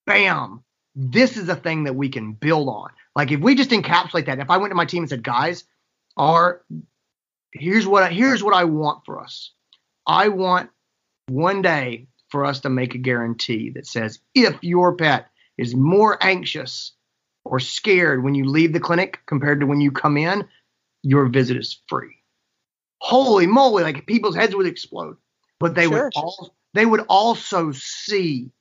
bam, 0.06 0.64
this 0.94 1.36
is 1.36 1.50
a 1.50 1.56
thing 1.56 1.86
that 1.86 1.96
we 1.96 2.10
can 2.10 2.34
build 2.34 2.70
on. 2.70 2.92
Like 3.16 3.32
if 3.32 3.40
we 3.40 3.56
just 3.56 3.70
encapsulate 3.70 4.26
that, 4.26 4.40
if 4.40 4.50
I 4.50 4.58
went 4.58 4.72
to 4.72 4.76
my 4.76 4.86
team 4.86 5.04
and 5.04 5.10
said, 5.10 5.24
guys, 5.24 5.66
are 6.18 6.62
here's 7.52 7.88
what 7.88 8.04
I, 8.04 8.10
here's 8.10 8.44
what 8.44 8.56
I 8.56 8.64
want 8.66 9.06
for 9.06 9.22
us. 9.22 9.52
I 10.06 10.30
want 10.30 10.70
one 11.28 11.62
day 11.62 12.08
for 12.30 12.46
us 12.46 12.62
to 12.62 12.70
make 12.70 12.96
a 12.96 13.00
guarantee 13.00 13.72
that 13.72 13.86
says 13.86 14.20
if 14.34 14.58
your 14.62 14.96
pet 14.96 15.30
is 15.58 15.76
more 15.76 16.18
anxious 16.22 16.94
or 17.46 17.60
scared 17.60 18.24
when 18.24 18.36
you 18.36 18.46
leave 18.46 18.74
the 18.74 18.80
clinic 18.80 19.20
compared 19.26 19.60
to 19.60 19.68
when 19.68 19.82
you 19.82 19.92
come 19.92 20.18
in, 20.18 20.48
your 21.04 21.28
visit 21.28 21.58
is 21.58 21.80
free. 21.88 22.18
Holy 23.00 23.46
moly, 23.46 23.84
like 23.84 24.08
people's 24.08 24.36
heads 24.36 24.56
would 24.56 24.66
explode. 24.66 25.18
But 25.60 25.76
they 25.76 25.86
sure, 25.88 26.06
would 26.06 26.14
all 26.16 26.56
they 26.74 26.86
would 26.86 27.06
also 27.08 27.72
see, 27.72 28.52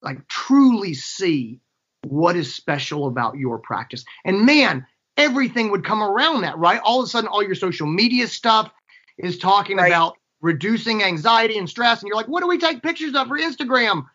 like 0.00 0.28
truly 0.28 0.94
see 0.94 1.60
what 2.06 2.36
is 2.36 2.54
special 2.54 3.06
about 3.06 3.36
your 3.36 3.58
practice. 3.58 4.04
And 4.24 4.44
man, 4.44 4.86
everything 5.16 5.70
would 5.70 5.84
come 5.84 6.02
around 6.02 6.42
that, 6.42 6.58
right? 6.58 6.80
All 6.84 7.00
of 7.00 7.04
a 7.04 7.08
sudden, 7.08 7.28
all 7.28 7.42
your 7.42 7.54
social 7.54 7.86
media 7.86 8.26
stuff 8.26 8.70
is 9.18 9.38
talking 9.38 9.76
right. 9.76 9.88
about 9.88 10.16
reducing 10.40 11.02
anxiety 11.02 11.58
and 11.58 11.68
stress. 11.68 12.00
And 12.00 12.08
you're 12.08 12.16
like, 12.16 12.28
what 12.28 12.40
do 12.40 12.48
we 12.48 12.58
take 12.58 12.82
pictures 12.82 13.14
of 13.14 13.28
for 13.28 13.38
Instagram? 13.38 14.06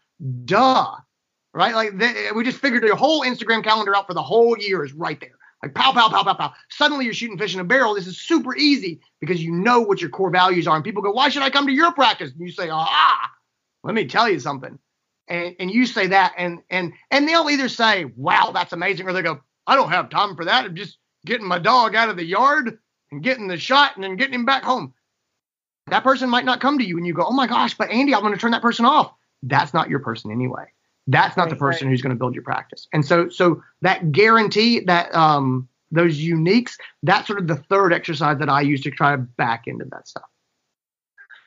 Duh. 0.45 0.95
right? 1.53 1.73
Like 1.75 1.97
they, 1.97 2.31
we 2.35 2.43
just 2.43 2.59
figured 2.59 2.83
your 2.83 2.95
whole 2.95 3.21
Instagram 3.21 3.63
calendar 3.63 3.95
out 3.95 4.07
for 4.07 4.13
the 4.13 4.23
whole 4.23 4.57
year 4.57 4.83
is 4.83 4.93
right 4.93 5.19
there. 5.19 5.31
Like 5.63 5.73
pow, 5.73 5.91
pow, 5.91 6.09
pow, 6.09 6.23
pow, 6.23 6.35
pow. 6.35 6.53
Suddenly 6.69 7.05
you're 7.05 7.13
shooting 7.15 7.37
fish 7.37 7.55
in 7.55 7.59
a 7.59 7.63
barrel. 7.63 7.95
This 7.95 8.05
is 8.05 8.19
super 8.19 8.55
easy 8.55 8.99
because 9.19 9.41
you 9.43 9.51
know 9.51 9.81
what 9.81 10.01
your 10.01 10.11
core 10.11 10.29
values 10.29 10.67
are. 10.67 10.75
And 10.75 10.83
people 10.83 11.01
go, 11.01 11.11
why 11.11 11.29
should 11.29 11.41
I 11.41 11.49
come 11.49 11.65
to 11.65 11.73
your 11.73 11.91
practice? 11.93 12.31
And 12.31 12.41
you 12.41 12.51
say, 12.51 12.69
ah, 12.69 13.31
let 13.83 13.95
me 13.95 14.05
tell 14.05 14.29
you 14.29 14.39
something. 14.39 14.77
And, 15.27 15.55
and 15.59 15.71
you 15.71 15.85
say 15.85 16.07
that 16.07 16.33
and 16.37 16.59
and 16.69 16.93
and 17.11 17.27
they'll 17.27 17.49
either 17.49 17.67
say, 17.67 18.05
wow, 18.15 18.51
that's 18.53 18.73
amazing, 18.73 19.07
or 19.07 19.13
they 19.13 19.21
go, 19.21 19.41
I 19.65 19.75
don't 19.75 19.89
have 19.89 20.09
time 20.09 20.35
for 20.35 20.45
that. 20.45 20.65
I'm 20.65 20.75
just 20.75 20.97
getting 21.25 21.47
my 21.47 21.59
dog 21.59 21.95
out 21.95 22.09
of 22.09 22.15
the 22.15 22.25
yard 22.25 22.79
and 23.11 23.21
getting 23.21 23.47
the 23.47 23.57
shot 23.57 23.95
and 23.95 24.03
then 24.03 24.15
getting 24.15 24.33
him 24.33 24.45
back 24.45 24.63
home. 24.63 24.93
That 25.87 26.03
person 26.03 26.29
might 26.29 26.45
not 26.45 26.61
come 26.61 26.77
to 26.79 26.85
you 26.85 26.97
and 26.97 27.05
you 27.05 27.13
go, 27.13 27.25
oh 27.25 27.33
my 27.33 27.47
gosh, 27.47 27.73
but 27.73 27.89
Andy, 27.89 28.13
I'm 28.13 28.21
going 28.21 28.33
to 28.33 28.39
turn 28.39 28.51
that 28.51 28.61
person 28.61 28.85
off. 28.85 29.13
That's 29.43 29.73
not 29.73 29.89
your 29.89 29.99
person 29.99 30.31
anyway. 30.31 30.65
That's 31.07 31.37
not 31.37 31.43
right, 31.43 31.49
the 31.49 31.55
person 31.55 31.87
right. 31.87 31.91
who's 31.91 32.01
going 32.01 32.15
to 32.15 32.19
build 32.19 32.33
your 32.33 32.43
practice. 32.43 32.87
And 32.91 33.05
so, 33.05 33.29
so 33.29 33.63
that 33.81 34.11
guarantee 34.11 34.81
that 34.81 35.13
um, 35.15 35.69
those 35.91 36.19
uniques, 36.19 36.75
that's 37.03 37.27
sort 37.27 37.39
of 37.39 37.47
the 37.47 37.55
third 37.55 37.93
exercise 37.93 38.39
that 38.39 38.49
I 38.49 38.61
use 38.61 38.81
to 38.81 38.91
try 38.91 39.11
to 39.11 39.17
back 39.17 39.67
into 39.67 39.85
that 39.85 40.07
stuff. 40.07 40.29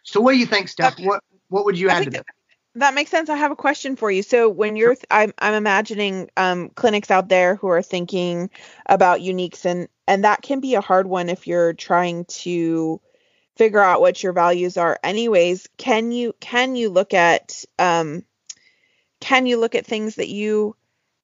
So, 0.02 0.20
what 0.20 0.32
do 0.32 0.38
you 0.38 0.46
think, 0.46 0.68
Steph? 0.68 0.98
What 0.98 1.22
what 1.48 1.66
would 1.66 1.78
you 1.78 1.90
add 1.90 2.04
to 2.04 2.10
that? 2.10 2.24
That 2.26 2.39
makes 2.74 3.10
sense. 3.10 3.28
I 3.28 3.36
have 3.36 3.50
a 3.50 3.56
question 3.56 3.96
for 3.96 4.10
you. 4.10 4.22
So 4.22 4.48
when 4.48 4.76
you're, 4.76 4.94
th- 4.94 5.06
I'm, 5.10 5.32
I'm 5.38 5.54
imagining 5.54 6.30
um, 6.36 6.70
clinics 6.70 7.10
out 7.10 7.28
there 7.28 7.56
who 7.56 7.68
are 7.68 7.82
thinking 7.82 8.50
about 8.86 9.20
uniques, 9.20 9.64
and 9.64 9.88
and 10.06 10.24
that 10.24 10.42
can 10.42 10.60
be 10.60 10.74
a 10.74 10.80
hard 10.80 11.06
one 11.06 11.28
if 11.28 11.46
you're 11.46 11.72
trying 11.72 12.24
to 12.26 13.00
figure 13.56 13.80
out 13.80 14.00
what 14.00 14.22
your 14.22 14.32
values 14.32 14.76
are. 14.76 14.98
Anyways, 15.02 15.68
can 15.76 16.12
you 16.12 16.34
can 16.40 16.76
you 16.76 16.90
look 16.90 17.12
at 17.12 17.64
um, 17.78 18.24
can 19.20 19.46
you 19.46 19.58
look 19.58 19.74
at 19.74 19.86
things 19.86 20.16
that 20.16 20.28
you 20.28 20.76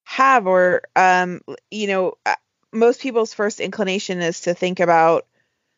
have 0.05 0.47
or 0.47 0.83
um, 0.95 1.41
you 1.71 1.87
know 1.87 2.15
uh, 2.27 2.35
most 2.73 3.01
people's 3.01 3.35
first 3.35 3.61
inclination 3.61 4.21
is 4.21 4.43
to 4.43 4.55
think 4.55 4.81
about 4.81 5.27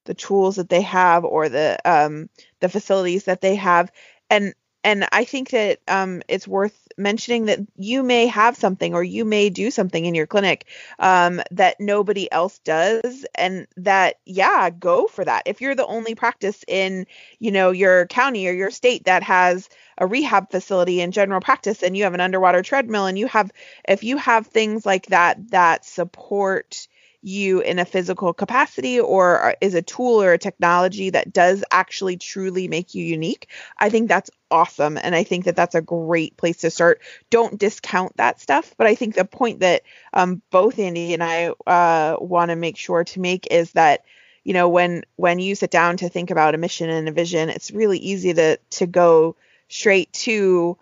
the 0.05 0.15
tools 0.15 0.57
that 0.57 0.69
they 0.69 0.83
have 0.83 1.25
or 1.25 1.49
the 1.49 1.79
um, 1.85 2.29
the 2.61 2.69
facilities 2.69 3.25
that 3.25 3.41
they 3.41 3.55
have 3.55 3.93
and 4.31 4.55
and 4.85 5.07
I 5.13 5.25
think 5.25 5.51
that 5.51 5.81
um, 5.89 6.23
it's 6.29 6.47
worth 6.49 6.89
mentioning 6.97 7.47
that 7.47 7.61
you 7.77 8.03
may 8.03 8.27
have 8.27 8.57
something 8.57 8.95
or 8.95 9.03
you 9.03 9.25
may 9.25 9.51
do 9.51 9.71
something 9.71 10.05
in 10.05 10.15
your 10.15 10.27
clinic 10.27 10.67
um, 10.99 11.41
that 11.51 11.81
nobody 11.81 12.31
else 12.33 12.59
does, 12.61 13.27
and 13.35 13.67
that 13.77 14.17
yeah, 14.25 14.71
go 14.71 15.07
for 15.07 15.25
that. 15.25 15.43
If 15.47 15.61
you're 15.61 15.75
the 15.75 15.87
only 15.87 16.15
practice 16.15 16.65
in 16.69 17.07
you 17.39 17.51
know 17.51 17.71
your 17.71 18.07
county 18.07 18.47
or 18.49 18.53
your 18.53 18.71
state 18.71 19.05
that 19.05 19.23
has 19.25 19.69
a 19.99 20.07
rehab 20.07 20.51
facility 20.51 21.01
in 21.01 21.13
general 21.13 21.41
practice, 21.41 21.83
and 21.83 21.97
you 21.97 22.05
have 22.05 22.15
an 22.15 22.21
underwater 22.21 22.63
treadmill, 22.63 23.07
and 23.07 23.19
you 23.19 23.27
have 23.27 23.51
if 23.89 24.05
you 24.05 24.17
have 24.17 24.47
things 24.47 24.87
like 24.87 25.07
that 25.07 25.51
that 25.51 25.85
support 25.85 26.89
you 27.23 27.61
in 27.61 27.79
a 27.79 27.85
physical 27.85 28.33
capacity 28.33 29.01
or 29.01 29.55
is 29.61 29.75
a 29.75 29.83
tool 29.83 30.23
or 30.23 30.33
a 30.33 30.39
technology 30.39 31.11
that 31.11 31.33
does 31.33 31.65
actually 31.71 32.17
truly 32.17 32.69
make 32.69 32.95
you 32.95 33.05
unique? 33.05 33.49
I 33.79 33.91
think 33.91 34.09
that's 34.09 34.31
awesome 34.51 34.97
and 34.97 35.15
i 35.15 35.23
think 35.23 35.45
that 35.45 35.57
that's 35.57 35.75
a 35.75 35.83
great 35.83 36.37
place 36.37 36.59
to 36.59 36.71
start. 36.71 37.01
Don't 37.31 37.59
discount 37.59 38.17
that 38.17 38.41
stuff 38.41 38.75
but 38.79 38.87
i 38.87 38.95
think 38.95 39.15
the 39.15 39.25
point 39.25 39.61
that 39.61 39.83
um, 40.13 40.43
both 40.51 40.79
andy 40.79 41.15
and 41.15 41.23
i 41.23 41.53
uh, 41.67 42.17
want 42.21 42.51
to 42.51 42.57
make 42.57 42.77
sure 42.77 43.05
to 43.05 43.21
make 43.21 43.47
is 43.51 43.73
that 43.73 44.05
you 44.45 44.55
know 44.55 44.69
when 44.69 45.05
when 45.17 45.39
you 45.39 45.55
sit 45.55 45.71
down 45.71 45.99
to 45.99 46.09
think 46.09 46.31
about 46.31 46.55
a 46.55 46.59
mission 46.59 46.89
and 46.89 47.09
a 47.09 47.13
vision 47.13 47.51
it's 47.51 47.71
really 47.71 47.99
easy 47.99 48.33
to 48.33 48.57
to 48.71 48.87
go 48.87 49.37
straight 49.69 50.13
to 50.13 50.79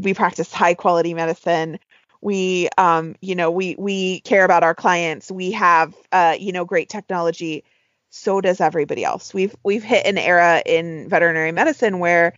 we 0.00 0.14
practice 0.14 0.52
high 0.52 0.74
quality 0.74 1.14
medicine 1.14 1.78
we 2.20 2.68
um 2.78 3.14
you 3.20 3.34
know 3.34 3.50
we 3.50 3.76
we 3.78 4.20
care 4.20 4.44
about 4.44 4.64
our 4.64 4.74
clients. 4.74 5.30
We 5.30 5.52
have 5.52 5.94
uh 6.12 6.36
you 6.38 6.52
know 6.52 6.64
great 6.64 6.88
technology. 6.88 7.64
So 8.10 8.40
does 8.40 8.60
everybody 8.60 9.04
else. 9.04 9.34
We've 9.34 9.54
we've 9.62 9.84
hit 9.84 10.06
an 10.06 10.18
era 10.18 10.62
in 10.64 11.08
veterinary 11.08 11.52
medicine 11.52 11.98
where 11.98 12.34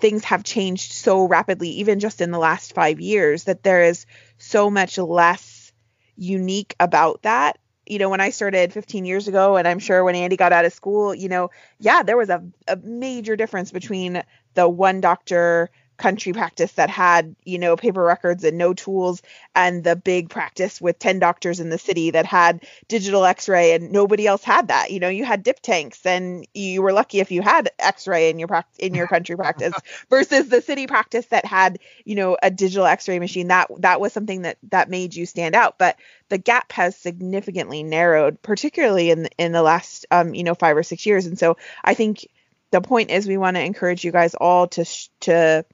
things 0.00 0.24
have 0.24 0.44
changed 0.44 0.92
so 0.92 1.26
rapidly 1.28 1.68
even 1.70 2.00
just 2.00 2.20
in 2.20 2.30
the 2.30 2.38
last 2.38 2.74
5 2.74 3.00
years 3.00 3.44
that 3.44 3.62
there 3.62 3.82
is 3.82 4.06
so 4.38 4.70
much 4.70 4.96
less 4.96 5.72
unique 6.16 6.74
about 6.80 7.22
that. 7.22 7.58
You 7.86 7.98
know 7.98 8.08
when 8.08 8.20
i 8.20 8.30
started 8.30 8.72
15 8.72 9.04
years 9.04 9.26
ago 9.26 9.56
and 9.56 9.66
i'm 9.66 9.80
sure 9.80 10.04
when 10.04 10.14
andy 10.14 10.36
got 10.36 10.52
out 10.52 10.64
of 10.64 10.72
school 10.72 11.12
you 11.12 11.28
know 11.28 11.50
yeah 11.80 12.04
there 12.04 12.16
was 12.16 12.28
a, 12.30 12.40
a 12.68 12.76
major 12.76 13.34
difference 13.34 13.72
between 13.72 14.22
the 14.54 14.68
one 14.68 15.00
doctor 15.00 15.70
country 16.00 16.32
practice 16.32 16.72
that 16.72 16.90
had, 16.90 17.36
you 17.44 17.58
know, 17.58 17.76
paper 17.76 18.02
records 18.02 18.42
and 18.42 18.58
no 18.58 18.74
tools, 18.74 19.22
and 19.54 19.84
the 19.84 19.94
big 19.94 20.30
practice 20.30 20.80
with 20.80 20.98
10 20.98 21.18
doctors 21.18 21.60
in 21.60 21.68
the 21.68 21.78
city 21.78 22.10
that 22.10 22.26
had 22.26 22.64
digital 22.88 23.24
x 23.24 23.48
ray 23.48 23.74
and 23.74 23.92
nobody 23.92 24.26
else 24.26 24.42
had 24.42 24.68
that. 24.68 24.90
You 24.90 24.98
know, 24.98 25.08
you 25.08 25.24
had 25.24 25.42
dip 25.42 25.60
tanks 25.60 26.04
and 26.04 26.46
you 26.54 26.82
were 26.82 26.92
lucky 26.92 27.20
if 27.20 27.30
you 27.30 27.42
had 27.42 27.70
x 27.78 28.08
ray 28.08 28.30
in 28.30 28.38
your 28.38 28.48
practice 28.48 28.78
in 28.78 28.94
your 28.94 29.06
country 29.06 29.36
practice 29.36 29.74
versus 30.10 30.48
the 30.48 30.62
city 30.62 30.86
practice 30.86 31.26
that 31.26 31.44
had, 31.44 31.78
you 32.04 32.14
know, 32.14 32.36
a 32.42 32.50
digital 32.50 32.86
x 32.86 33.06
ray 33.06 33.18
machine. 33.18 33.48
That 33.48 33.68
that 33.78 34.00
was 34.00 34.12
something 34.12 34.42
that 34.42 34.56
that 34.70 34.88
made 34.88 35.14
you 35.14 35.26
stand 35.26 35.54
out. 35.54 35.78
But 35.78 35.96
the 36.30 36.38
gap 36.38 36.72
has 36.72 36.96
significantly 36.96 37.82
narrowed, 37.82 38.40
particularly 38.42 39.10
in 39.10 39.28
in 39.38 39.52
the 39.52 39.62
last 39.62 40.06
um, 40.10 40.34
you 40.34 40.44
know, 40.44 40.54
five 40.54 40.76
or 40.76 40.82
six 40.82 41.04
years. 41.04 41.26
And 41.26 41.38
so 41.38 41.56
I 41.84 41.94
think 41.94 42.26
the 42.70 42.80
point 42.80 43.10
is 43.10 43.26
we 43.26 43.36
want 43.36 43.56
to 43.56 43.62
encourage 43.62 44.04
you 44.04 44.12
guys 44.12 44.34
all 44.34 44.68
to 44.68 44.84
sh- 44.84 45.08
to 45.20 45.64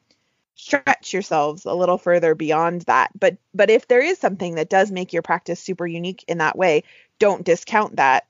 stretch 0.57 1.13
yourselves 1.13 1.65
a 1.65 1.75
little 1.75 1.99
further 1.99 2.35
beyond 2.35 2.83
that. 2.83 3.11
But 3.19 3.37
but 3.55 3.71
if 3.71 3.87
there 3.89 4.01
is 4.01 4.19
something 4.19 4.57
that 4.57 4.71
does 4.71 4.91
make 4.91 5.13
your 5.13 5.23
practice 5.23 5.61
super 5.61 5.87
unique 5.87 6.25
in 6.27 6.39
that 6.39 6.59
way 6.59 6.83
don't 7.19 7.45
discount 7.45 7.97
that. 7.97 8.27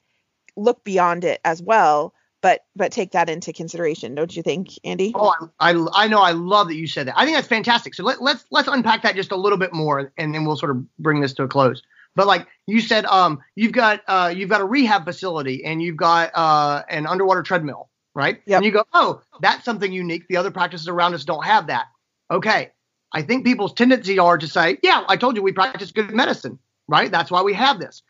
Look 0.56 0.84
beyond 0.84 1.24
it 1.24 1.40
as 1.44 1.62
well 1.62 2.14
but 2.46 2.64
but 2.76 2.92
take 2.92 3.12
that 3.12 3.28
into 3.28 3.52
consideration 3.52 4.14
don't 4.14 4.36
you 4.36 4.42
think 4.42 4.68
andy? 4.84 5.12
Oh 5.14 5.34
i 5.58 5.72
i, 5.72 5.86
I 6.04 6.08
know 6.08 6.20
i 6.20 6.32
love 6.32 6.68
that 6.68 6.76
you 6.76 6.86
said 6.86 7.08
that. 7.08 7.18
I 7.18 7.24
think 7.24 7.36
that's 7.36 7.48
fantastic. 7.48 7.94
So 7.94 8.04
let, 8.04 8.22
let's 8.22 8.44
let's 8.50 8.68
unpack 8.68 9.02
that 9.02 9.16
just 9.16 9.32
a 9.32 9.36
little 9.36 9.58
bit 9.58 9.72
more 9.72 10.12
and 10.16 10.34
then 10.34 10.44
we'll 10.44 10.56
sort 10.56 10.70
of 10.70 10.96
bring 10.98 11.20
this 11.20 11.32
to 11.34 11.44
a 11.44 11.48
close. 11.48 11.82
But 12.14 12.26
like 12.26 12.46
you 12.66 12.80
said 12.80 13.04
um 13.06 13.40
you've 13.54 13.72
got 13.72 14.02
uh 14.06 14.32
you've 14.34 14.50
got 14.50 14.60
a 14.60 14.64
rehab 14.64 15.04
facility 15.04 15.64
and 15.64 15.82
you've 15.82 15.96
got 15.96 16.30
uh 16.34 16.82
an 16.88 17.06
underwater 17.06 17.42
treadmill 17.42 17.88
right? 18.14 18.40
Yep. 18.46 18.56
and 18.56 18.64
you 18.64 18.72
go 18.72 18.84
oh 18.92 19.22
that's 19.40 19.64
something 19.64 19.92
unique. 19.92 20.28
The 20.28 20.36
other 20.36 20.50
practices 20.50 20.88
around 20.88 21.14
us 21.14 21.24
don't 21.24 21.44
have 21.44 21.66
that 21.66 21.86
okay, 22.30 22.72
I 23.12 23.22
think 23.22 23.44
people's 23.44 23.72
tendency 23.72 24.18
are 24.18 24.38
to 24.38 24.48
say, 24.48 24.78
yeah, 24.82 25.04
I 25.08 25.16
told 25.16 25.36
you 25.36 25.42
we 25.42 25.52
practice 25.52 25.92
good 25.92 26.12
medicine, 26.12 26.58
right? 26.88 27.10
That's 27.10 27.30
why 27.30 27.42
we 27.42 27.54
have 27.54 27.78
this. 27.78 28.02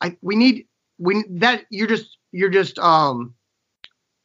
I 0.00 0.16
we 0.22 0.36
need 0.36 0.66
we 0.98 1.24
that 1.30 1.64
you're 1.70 1.88
just 1.88 2.18
you're 2.32 2.50
just 2.50 2.78
um 2.78 3.34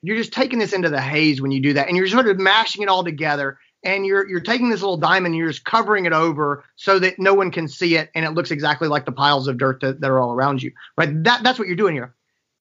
you're 0.01 0.17
just 0.17 0.33
taking 0.33 0.59
this 0.59 0.73
into 0.73 0.89
the 0.89 1.01
haze 1.01 1.41
when 1.41 1.51
you 1.51 1.61
do 1.61 1.73
that, 1.73 1.87
and 1.87 1.97
you're 1.97 2.07
sort 2.07 2.27
of 2.27 2.39
mashing 2.39 2.83
it 2.83 2.89
all 2.89 3.03
together, 3.03 3.59
and 3.83 4.05
you're 4.05 4.27
you're 4.27 4.39
taking 4.39 4.69
this 4.69 4.81
little 4.81 4.97
diamond, 4.97 5.33
and 5.33 5.35
you're 5.35 5.49
just 5.49 5.65
covering 5.65 6.05
it 6.05 6.13
over 6.13 6.63
so 6.75 6.99
that 6.99 7.19
no 7.19 7.33
one 7.33 7.51
can 7.51 7.67
see 7.67 7.95
it, 7.95 8.09
and 8.15 8.25
it 8.25 8.31
looks 8.31 8.51
exactly 8.51 8.87
like 8.87 9.05
the 9.05 9.11
piles 9.11 9.47
of 9.47 9.57
dirt 9.57 9.81
that, 9.81 9.99
that 10.01 10.09
are 10.09 10.19
all 10.19 10.31
around 10.31 10.63
you, 10.63 10.71
right? 10.97 11.23
That 11.23 11.43
that's 11.43 11.59
what 11.59 11.67
you're 11.67 11.75
doing 11.75 11.95
here 11.95 12.13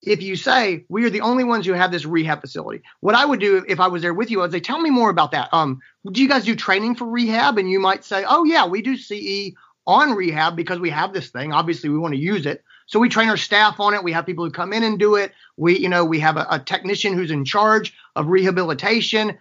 if 0.02 0.22
you 0.22 0.36
say 0.36 0.84
we 0.88 1.04
are 1.04 1.10
the 1.10 1.22
only 1.22 1.44
ones 1.44 1.66
who 1.66 1.72
have 1.72 1.90
this 1.90 2.06
rehab 2.06 2.40
facility, 2.40 2.82
what 3.00 3.14
I 3.14 3.24
would 3.24 3.40
do 3.40 3.64
if 3.68 3.80
I 3.80 3.88
was 3.88 4.02
there 4.02 4.14
with 4.14 4.30
you, 4.30 4.40
I 4.40 4.42
would 4.42 4.52
say, 4.52 4.60
tell 4.60 4.80
me 4.80 4.90
more 4.90 5.10
about 5.10 5.32
that. 5.32 5.48
Um, 5.52 5.80
do 6.12 6.22
you 6.22 6.28
guys 6.28 6.44
do 6.44 6.54
training 6.54 6.94
for 6.94 7.06
rehab? 7.06 7.58
And 7.58 7.70
you 7.70 7.80
might 7.80 8.04
say, 8.04 8.24
oh 8.26 8.44
yeah, 8.44 8.66
we 8.66 8.82
do 8.82 8.96
CE 8.96 9.54
on 9.86 10.12
rehab 10.12 10.54
because 10.54 10.78
we 10.78 10.90
have 10.90 11.12
this 11.12 11.30
thing. 11.30 11.52
Obviously, 11.52 11.88
we 11.88 11.98
want 11.98 12.14
to 12.14 12.20
use 12.20 12.46
it. 12.46 12.62
So 12.86 12.98
we 12.98 13.08
train 13.08 13.28
our 13.28 13.36
staff 13.36 13.80
on 13.80 13.94
it. 13.94 14.04
We 14.04 14.12
have 14.12 14.26
people 14.26 14.44
who 14.44 14.50
come 14.50 14.72
in 14.72 14.82
and 14.82 14.98
do 14.98 15.16
it. 15.16 15.32
We, 15.56 15.78
you 15.78 15.88
know, 15.88 16.04
we 16.04 16.20
have 16.20 16.36
a, 16.36 16.46
a 16.50 16.58
technician 16.58 17.14
who's 17.14 17.30
in 17.30 17.44
charge 17.44 17.94
of 18.14 18.28
rehabilitation. 18.28 19.38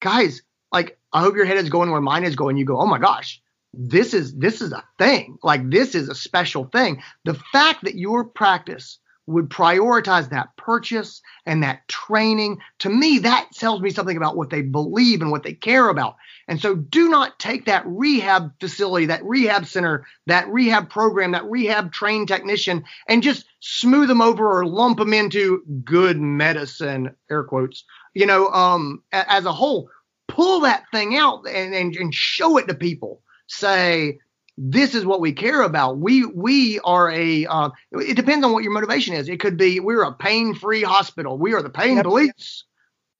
Guys, 0.00 0.42
like 0.70 0.98
I 1.12 1.20
hope 1.20 1.36
your 1.36 1.44
head 1.44 1.58
is 1.58 1.68
going 1.68 1.90
where 1.90 2.00
mine 2.00 2.24
is 2.24 2.36
going. 2.36 2.56
You 2.56 2.64
go, 2.64 2.78
oh 2.78 2.86
my 2.86 2.98
gosh, 2.98 3.42
this 3.74 4.14
is 4.14 4.34
this 4.34 4.60
is 4.60 4.72
a 4.72 4.84
thing. 4.98 5.38
Like 5.42 5.68
this 5.68 5.94
is 5.94 6.08
a 6.08 6.14
special 6.14 6.64
thing. 6.64 7.02
The 7.24 7.34
fact 7.34 7.84
that 7.84 7.94
your 7.94 8.24
practice 8.24 8.98
would 9.26 9.48
prioritize 9.48 10.30
that 10.30 10.56
purchase 10.56 11.22
and 11.46 11.62
that 11.62 11.86
training. 11.88 12.58
To 12.80 12.88
me, 12.88 13.18
that 13.20 13.48
tells 13.54 13.80
me 13.80 13.90
something 13.90 14.16
about 14.16 14.36
what 14.36 14.50
they 14.50 14.62
believe 14.62 15.22
and 15.22 15.30
what 15.30 15.42
they 15.42 15.54
care 15.54 15.88
about. 15.88 16.16
And 16.48 16.60
so 16.60 16.74
do 16.74 17.08
not 17.08 17.38
take 17.38 17.66
that 17.66 17.86
rehab 17.86 18.52
facility, 18.58 19.06
that 19.06 19.24
rehab 19.24 19.66
center, 19.66 20.06
that 20.26 20.48
rehab 20.48 20.90
program, 20.90 21.32
that 21.32 21.44
rehab 21.44 21.92
trained 21.92 22.28
technician 22.28 22.84
and 23.08 23.22
just 23.22 23.46
smooth 23.60 24.08
them 24.08 24.20
over 24.20 24.50
or 24.50 24.66
lump 24.66 24.98
them 24.98 25.14
into 25.14 25.62
good 25.84 26.20
medicine, 26.20 27.14
air 27.30 27.44
quotes, 27.44 27.84
you 28.14 28.26
know, 28.26 28.48
um, 28.48 29.02
as 29.12 29.44
a 29.44 29.52
whole. 29.52 29.88
Pull 30.28 30.60
that 30.60 30.84
thing 30.92 31.16
out 31.16 31.46
and, 31.46 31.74
and, 31.74 31.94
and 31.94 32.14
show 32.14 32.56
it 32.56 32.66
to 32.68 32.74
people. 32.74 33.22
Say, 33.46 34.18
this 34.58 34.94
is 34.94 35.04
what 35.04 35.20
we 35.20 35.32
care 35.32 35.62
about. 35.62 35.98
We 35.98 36.26
we 36.26 36.78
are 36.80 37.10
a. 37.10 37.46
Uh, 37.46 37.70
it 37.92 38.16
depends 38.16 38.44
on 38.44 38.52
what 38.52 38.62
your 38.62 38.72
motivation 38.72 39.14
is. 39.14 39.28
It 39.28 39.40
could 39.40 39.56
be 39.56 39.80
we're 39.80 40.02
a 40.02 40.12
pain-free 40.12 40.82
hospital. 40.82 41.38
We 41.38 41.54
are 41.54 41.62
the 41.62 41.70
pain 41.70 41.96
yep. 41.96 42.04
police, 42.04 42.64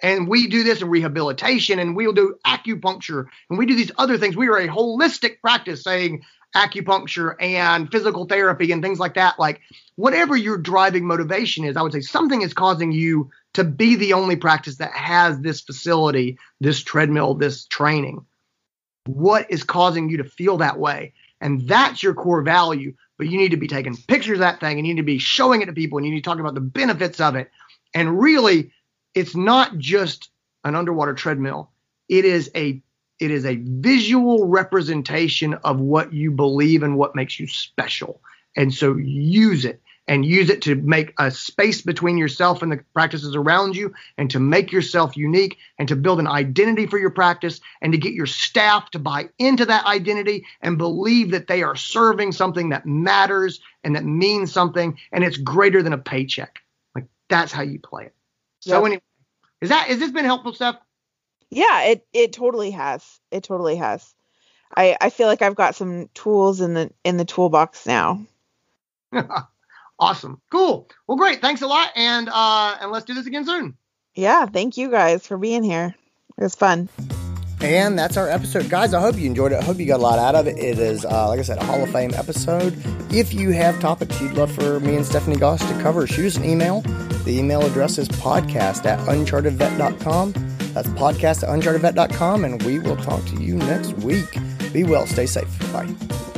and 0.02 0.28
we 0.28 0.48
do 0.48 0.64
this 0.64 0.82
in 0.82 0.90
rehabilitation 0.90 1.78
and 1.78 1.96
we'll 1.96 2.12
do 2.12 2.36
acupuncture 2.44 3.26
and 3.48 3.58
we 3.58 3.66
do 3.66 3.76
these 3.76 3.92
other 3.96 4.18
things. 4.18 4.36
We 4.36 4.48
are 4.48 4.58
a 4.58 4.68
holistic 4.68 5.40
practice 5.40 5.84
saying 5.84 6.24
acupuncture 6.54 7.34
and 7.40 7.90
physical 7.90 8.26
therapy 8.26 8.72
and 8.72 8.82
things 8.82 8.98
like 8.98 9.14
that. 9.14 9.38
Like 9.38 9.60
whatever 9.94 10.36
your 10.36 10.58
driving 10.58 11.06
motivation 11.06 11.64
is, 11.64 11.76
I 11.76 11.82
would 11.82 11.92
say 11.92 12.00
something 12.00 12.42
is 12.42 12.52
causing 12.52 12.92
you 12.92 13.30
to 13.54 13.64
be 13.64 13.94
the 13.94 14.12
only 14.12 14.36
practice 14.36 14.76
that 14.76 14.92
has 14.92 15.40
this 15.40 15.60
facility, 15.60 16.36
this 16.60 16.82
treadmill, 16.82 17.34
this 17.34 17.64
training. 17.66 18.26
What 19.06 19.50
is 19.50 19.64
causing 19.64 20.10
you 20.10 20.18
to 20.18 20.24
feel 20.24 20.58
that 20.58 20.78
way? 20.78 21.14
And 21.42 21.68
that's 21.68 22.02
your 22.02 22.14
core 22.14 22.40
value. 22.40 22.94
But 23.18 23.28
you 23.28 23.36
need 23.36 23.50
to 23.50 23.56
be 23.56 23.68
taking 23.68 23.96
pictures 23.96 24.36
of 24.36 24.40
that 24.40 24.60
thing 24.60 24.78
and 24.78 24.86
you 24.86 24.94
need 24.94 25.00
to 25.00 25.06
be 25.06 25.18
showing 25.18 25.60
it 25.60 25.66
to 25.66 25.72
people 25.72 25.98
and 25.98 26.06
you 26.06 26.14
need 26.14 26.22
to 26.22 26.30
talk 26.30 26.38
about 26.38 26.54
the 26.54 26.60
benefits 26.60 27.20
of 27.20 27.36
it. 27.36 27.50
And 27.94 28.18
really, 28.18 28.72
it's 29.14 29.36
not 29.36 29.76
just 29.76 30.30
an 30.64 30.74
underwater 30.74 31.12
treadmill. 31.12 31.70
It 32.08 32.24
is 32.24 32.50
a 32.54 32.80
it 33.18 33.30
is 33.30 33.44
a 33.44 33.56
visual 33.56 34.48
representation 34.48 35.54
of 35.54 35.80
what 35.80 36.12
you 36.12 36.30
believe 36.30 36.82
and 36.82 36.96
what 36.96 37.14
makes 37.14 37.38
you 37.38 37.46
special. 37.46 38.20
And 38.56 38.72
so 38.72 38.96
use 38.96 39.64
it 39.64 39.81
and 40.08 40.26
use 40.26 40.50
it 40.50 40.62
to 40.62 40.74
make 40.74 41.14
a 41.18 41.30
space 41.30 41.80
between 41.80 42.18
yourself 42.18 42.62
and 42.62 42.72
the 42.72 42.80
practices 42.92 43.36
around 43.36 43.76
you 43.76 43.94
and 44.18 44.30
to 44.30 44.40
make 44.40 44.72
yourself 44.72 45.16
unique 45.16 45.58
and 45.78 45.88
to 45.88 45.96
build 45.96 46.18
an 46.18 46.26
identity 46.26 46.86
for 46.86 46.98
your 46.98 47.10
practice 47.10 47.60
and 47.80 47.92
to 47.92 47.98
get 47.98 48.12
your 48.12 48.26
staff 48.26 48.90
to 48.90 48.98
buy 48.98 49.28
into 49.38 49.64
that 49.64 49.86
identity 49.86 50.44
and 50.60 50.78
believe 50.78 51.30
that 51.30 51.46
they 51.46 51.62
are 51.62 51.76
serving 51.76 52.32
something 52.32 52.70
that 52.70 52.84
matters 52.84 53.60
and 53.84 53.94
that 53.94 54.04
means 54.04 54.52
something 54.52 54.98
and 55.12 55.24
it's 55.24 55.36
greater 55.36 55.82
than 55.82 55.92
a 55.92 55.98
paycheck. 55.98 56.60
Like 56.94 57.06
that's 57.28 57.52
how 57.52 57.62
you 57.62 57.78
play 57.78 58.06
it. 58.06 58.14
So 58.60 58.84
anyway, 58.84 59.02
is 59.60 59.70
that 59.70 59.88
has 59.88 59.98
this 59.98 60.10
been 60.10 60.24
helpful, 60.24 60.54
Steph? 60.54 60.76
Yeah, 61.50 61.82
it 61.84 62.06
it 62.12 62.32
totally 62.32 62.70
has. 62.70 63.20
It 63.30 63.44
totally 63.44 63.76
has. 63.76 64.14
I 64.74 64.96
I 65.00 65.10
feel 65.10 65.26
like 65.26 65.42
I've 65.42 65.56
got 65.56 65.74
some 65.74 66.08
tools 66.14 66.60
in 66.60 66.74
the 66.74 66.90
in 67.04 67.16
the 67.16 67.24
toolbox 67.24 67.86
now. 67.86 68.24
awesome. 70.02 70.40
Cool. 70.50 70.88
Well, 71.06 71.16
great. 71.16 71.40
Thanks 71.40 71.62
a 71.62 71.66
lot 71.66 71.90
and 71.94 72.28
uh 72.28 72.76
and 72.80 72.90
let's 72.90 73.04
do 73.04 73.14
this 73.14 73.26
again 73.26 73.44
soon. 73.46 73.76
Yeah, 74.14 74.46
thank 74.46 74.76
you 74.76 74.90
guys 74.90 75.26
for 75.26 75.38
being 75.38 75.62
here. 75.62 75.94
It 76.38 76.42
was 76.42 76.54
fun. 76.54 76.88
And 77.60 77.96
that's 77.96 78.16
our 78.16 78.28
episode. 78.28 78.68
Guys, 78.68 78.92
I 78.92 79.00
hope 79.00 79.16
you 79.16 79.26
enjoyed 79.26 79.52
it. 79.52 79.60
I 79.60 79.62
hope 79.62 79.78
you 79.78 79.86
got 79.86 80.00
a 80.00 80.02
lot 80.02 80.18
out 80.18 80.34
of 80.34 80.48
it. 80.48 80.58
It 80.58 80.80
is, 80.80 81.04
uh, 81.04 81.28
like 81.28 81.38
I 81.38 81.42
said, 81.42 81.58
a 81.58 81.64
Hall 81.64 81.80
of 81.80 81.90
Fame 81.92 82.12
episode. 82.14 82.74
If 83.12 83.32
you 83.32 83.50
have 83.50 83.78
topics 83.78 84.20
you'd 84.20 84.32
love 84.32 84.50
for 84.50 84.80
me 84.80 84.96
and 84.96 85.06
Stephanie 85.06 85.36
Goss 85.36 85.60
to 85.60 85.80
cover, 85.80 86.04
shoot 86.08 86.26
us 86.26 86.36
an 86.36 86.44
email. 86.44 86.80
The 87.24 87.38
email 87.38 87.62
address 87.62 87.98
is 87.98 88.08
podcast 88.08 88.84
at 88.84 88.98
unchartedvet.com. 89.06 90.32
That's 90.72 90.88
podcast 90.88 91.44
at 91.44 91.50
unchartedvet.com, 91.50 92.44
and 92.44 92.60
we 92.64 92.80
will 92.80 92.96
talk 92.96 93.24
to 93.26 93.40
you 93.40 93.54
next 93.54 93.92
week. 93.98 94.36
Be 94.72 94.82
well, 94.82 95.06
stay 95.06 95.26
safe. 95.26 95.72
Bye. 95.72 96.31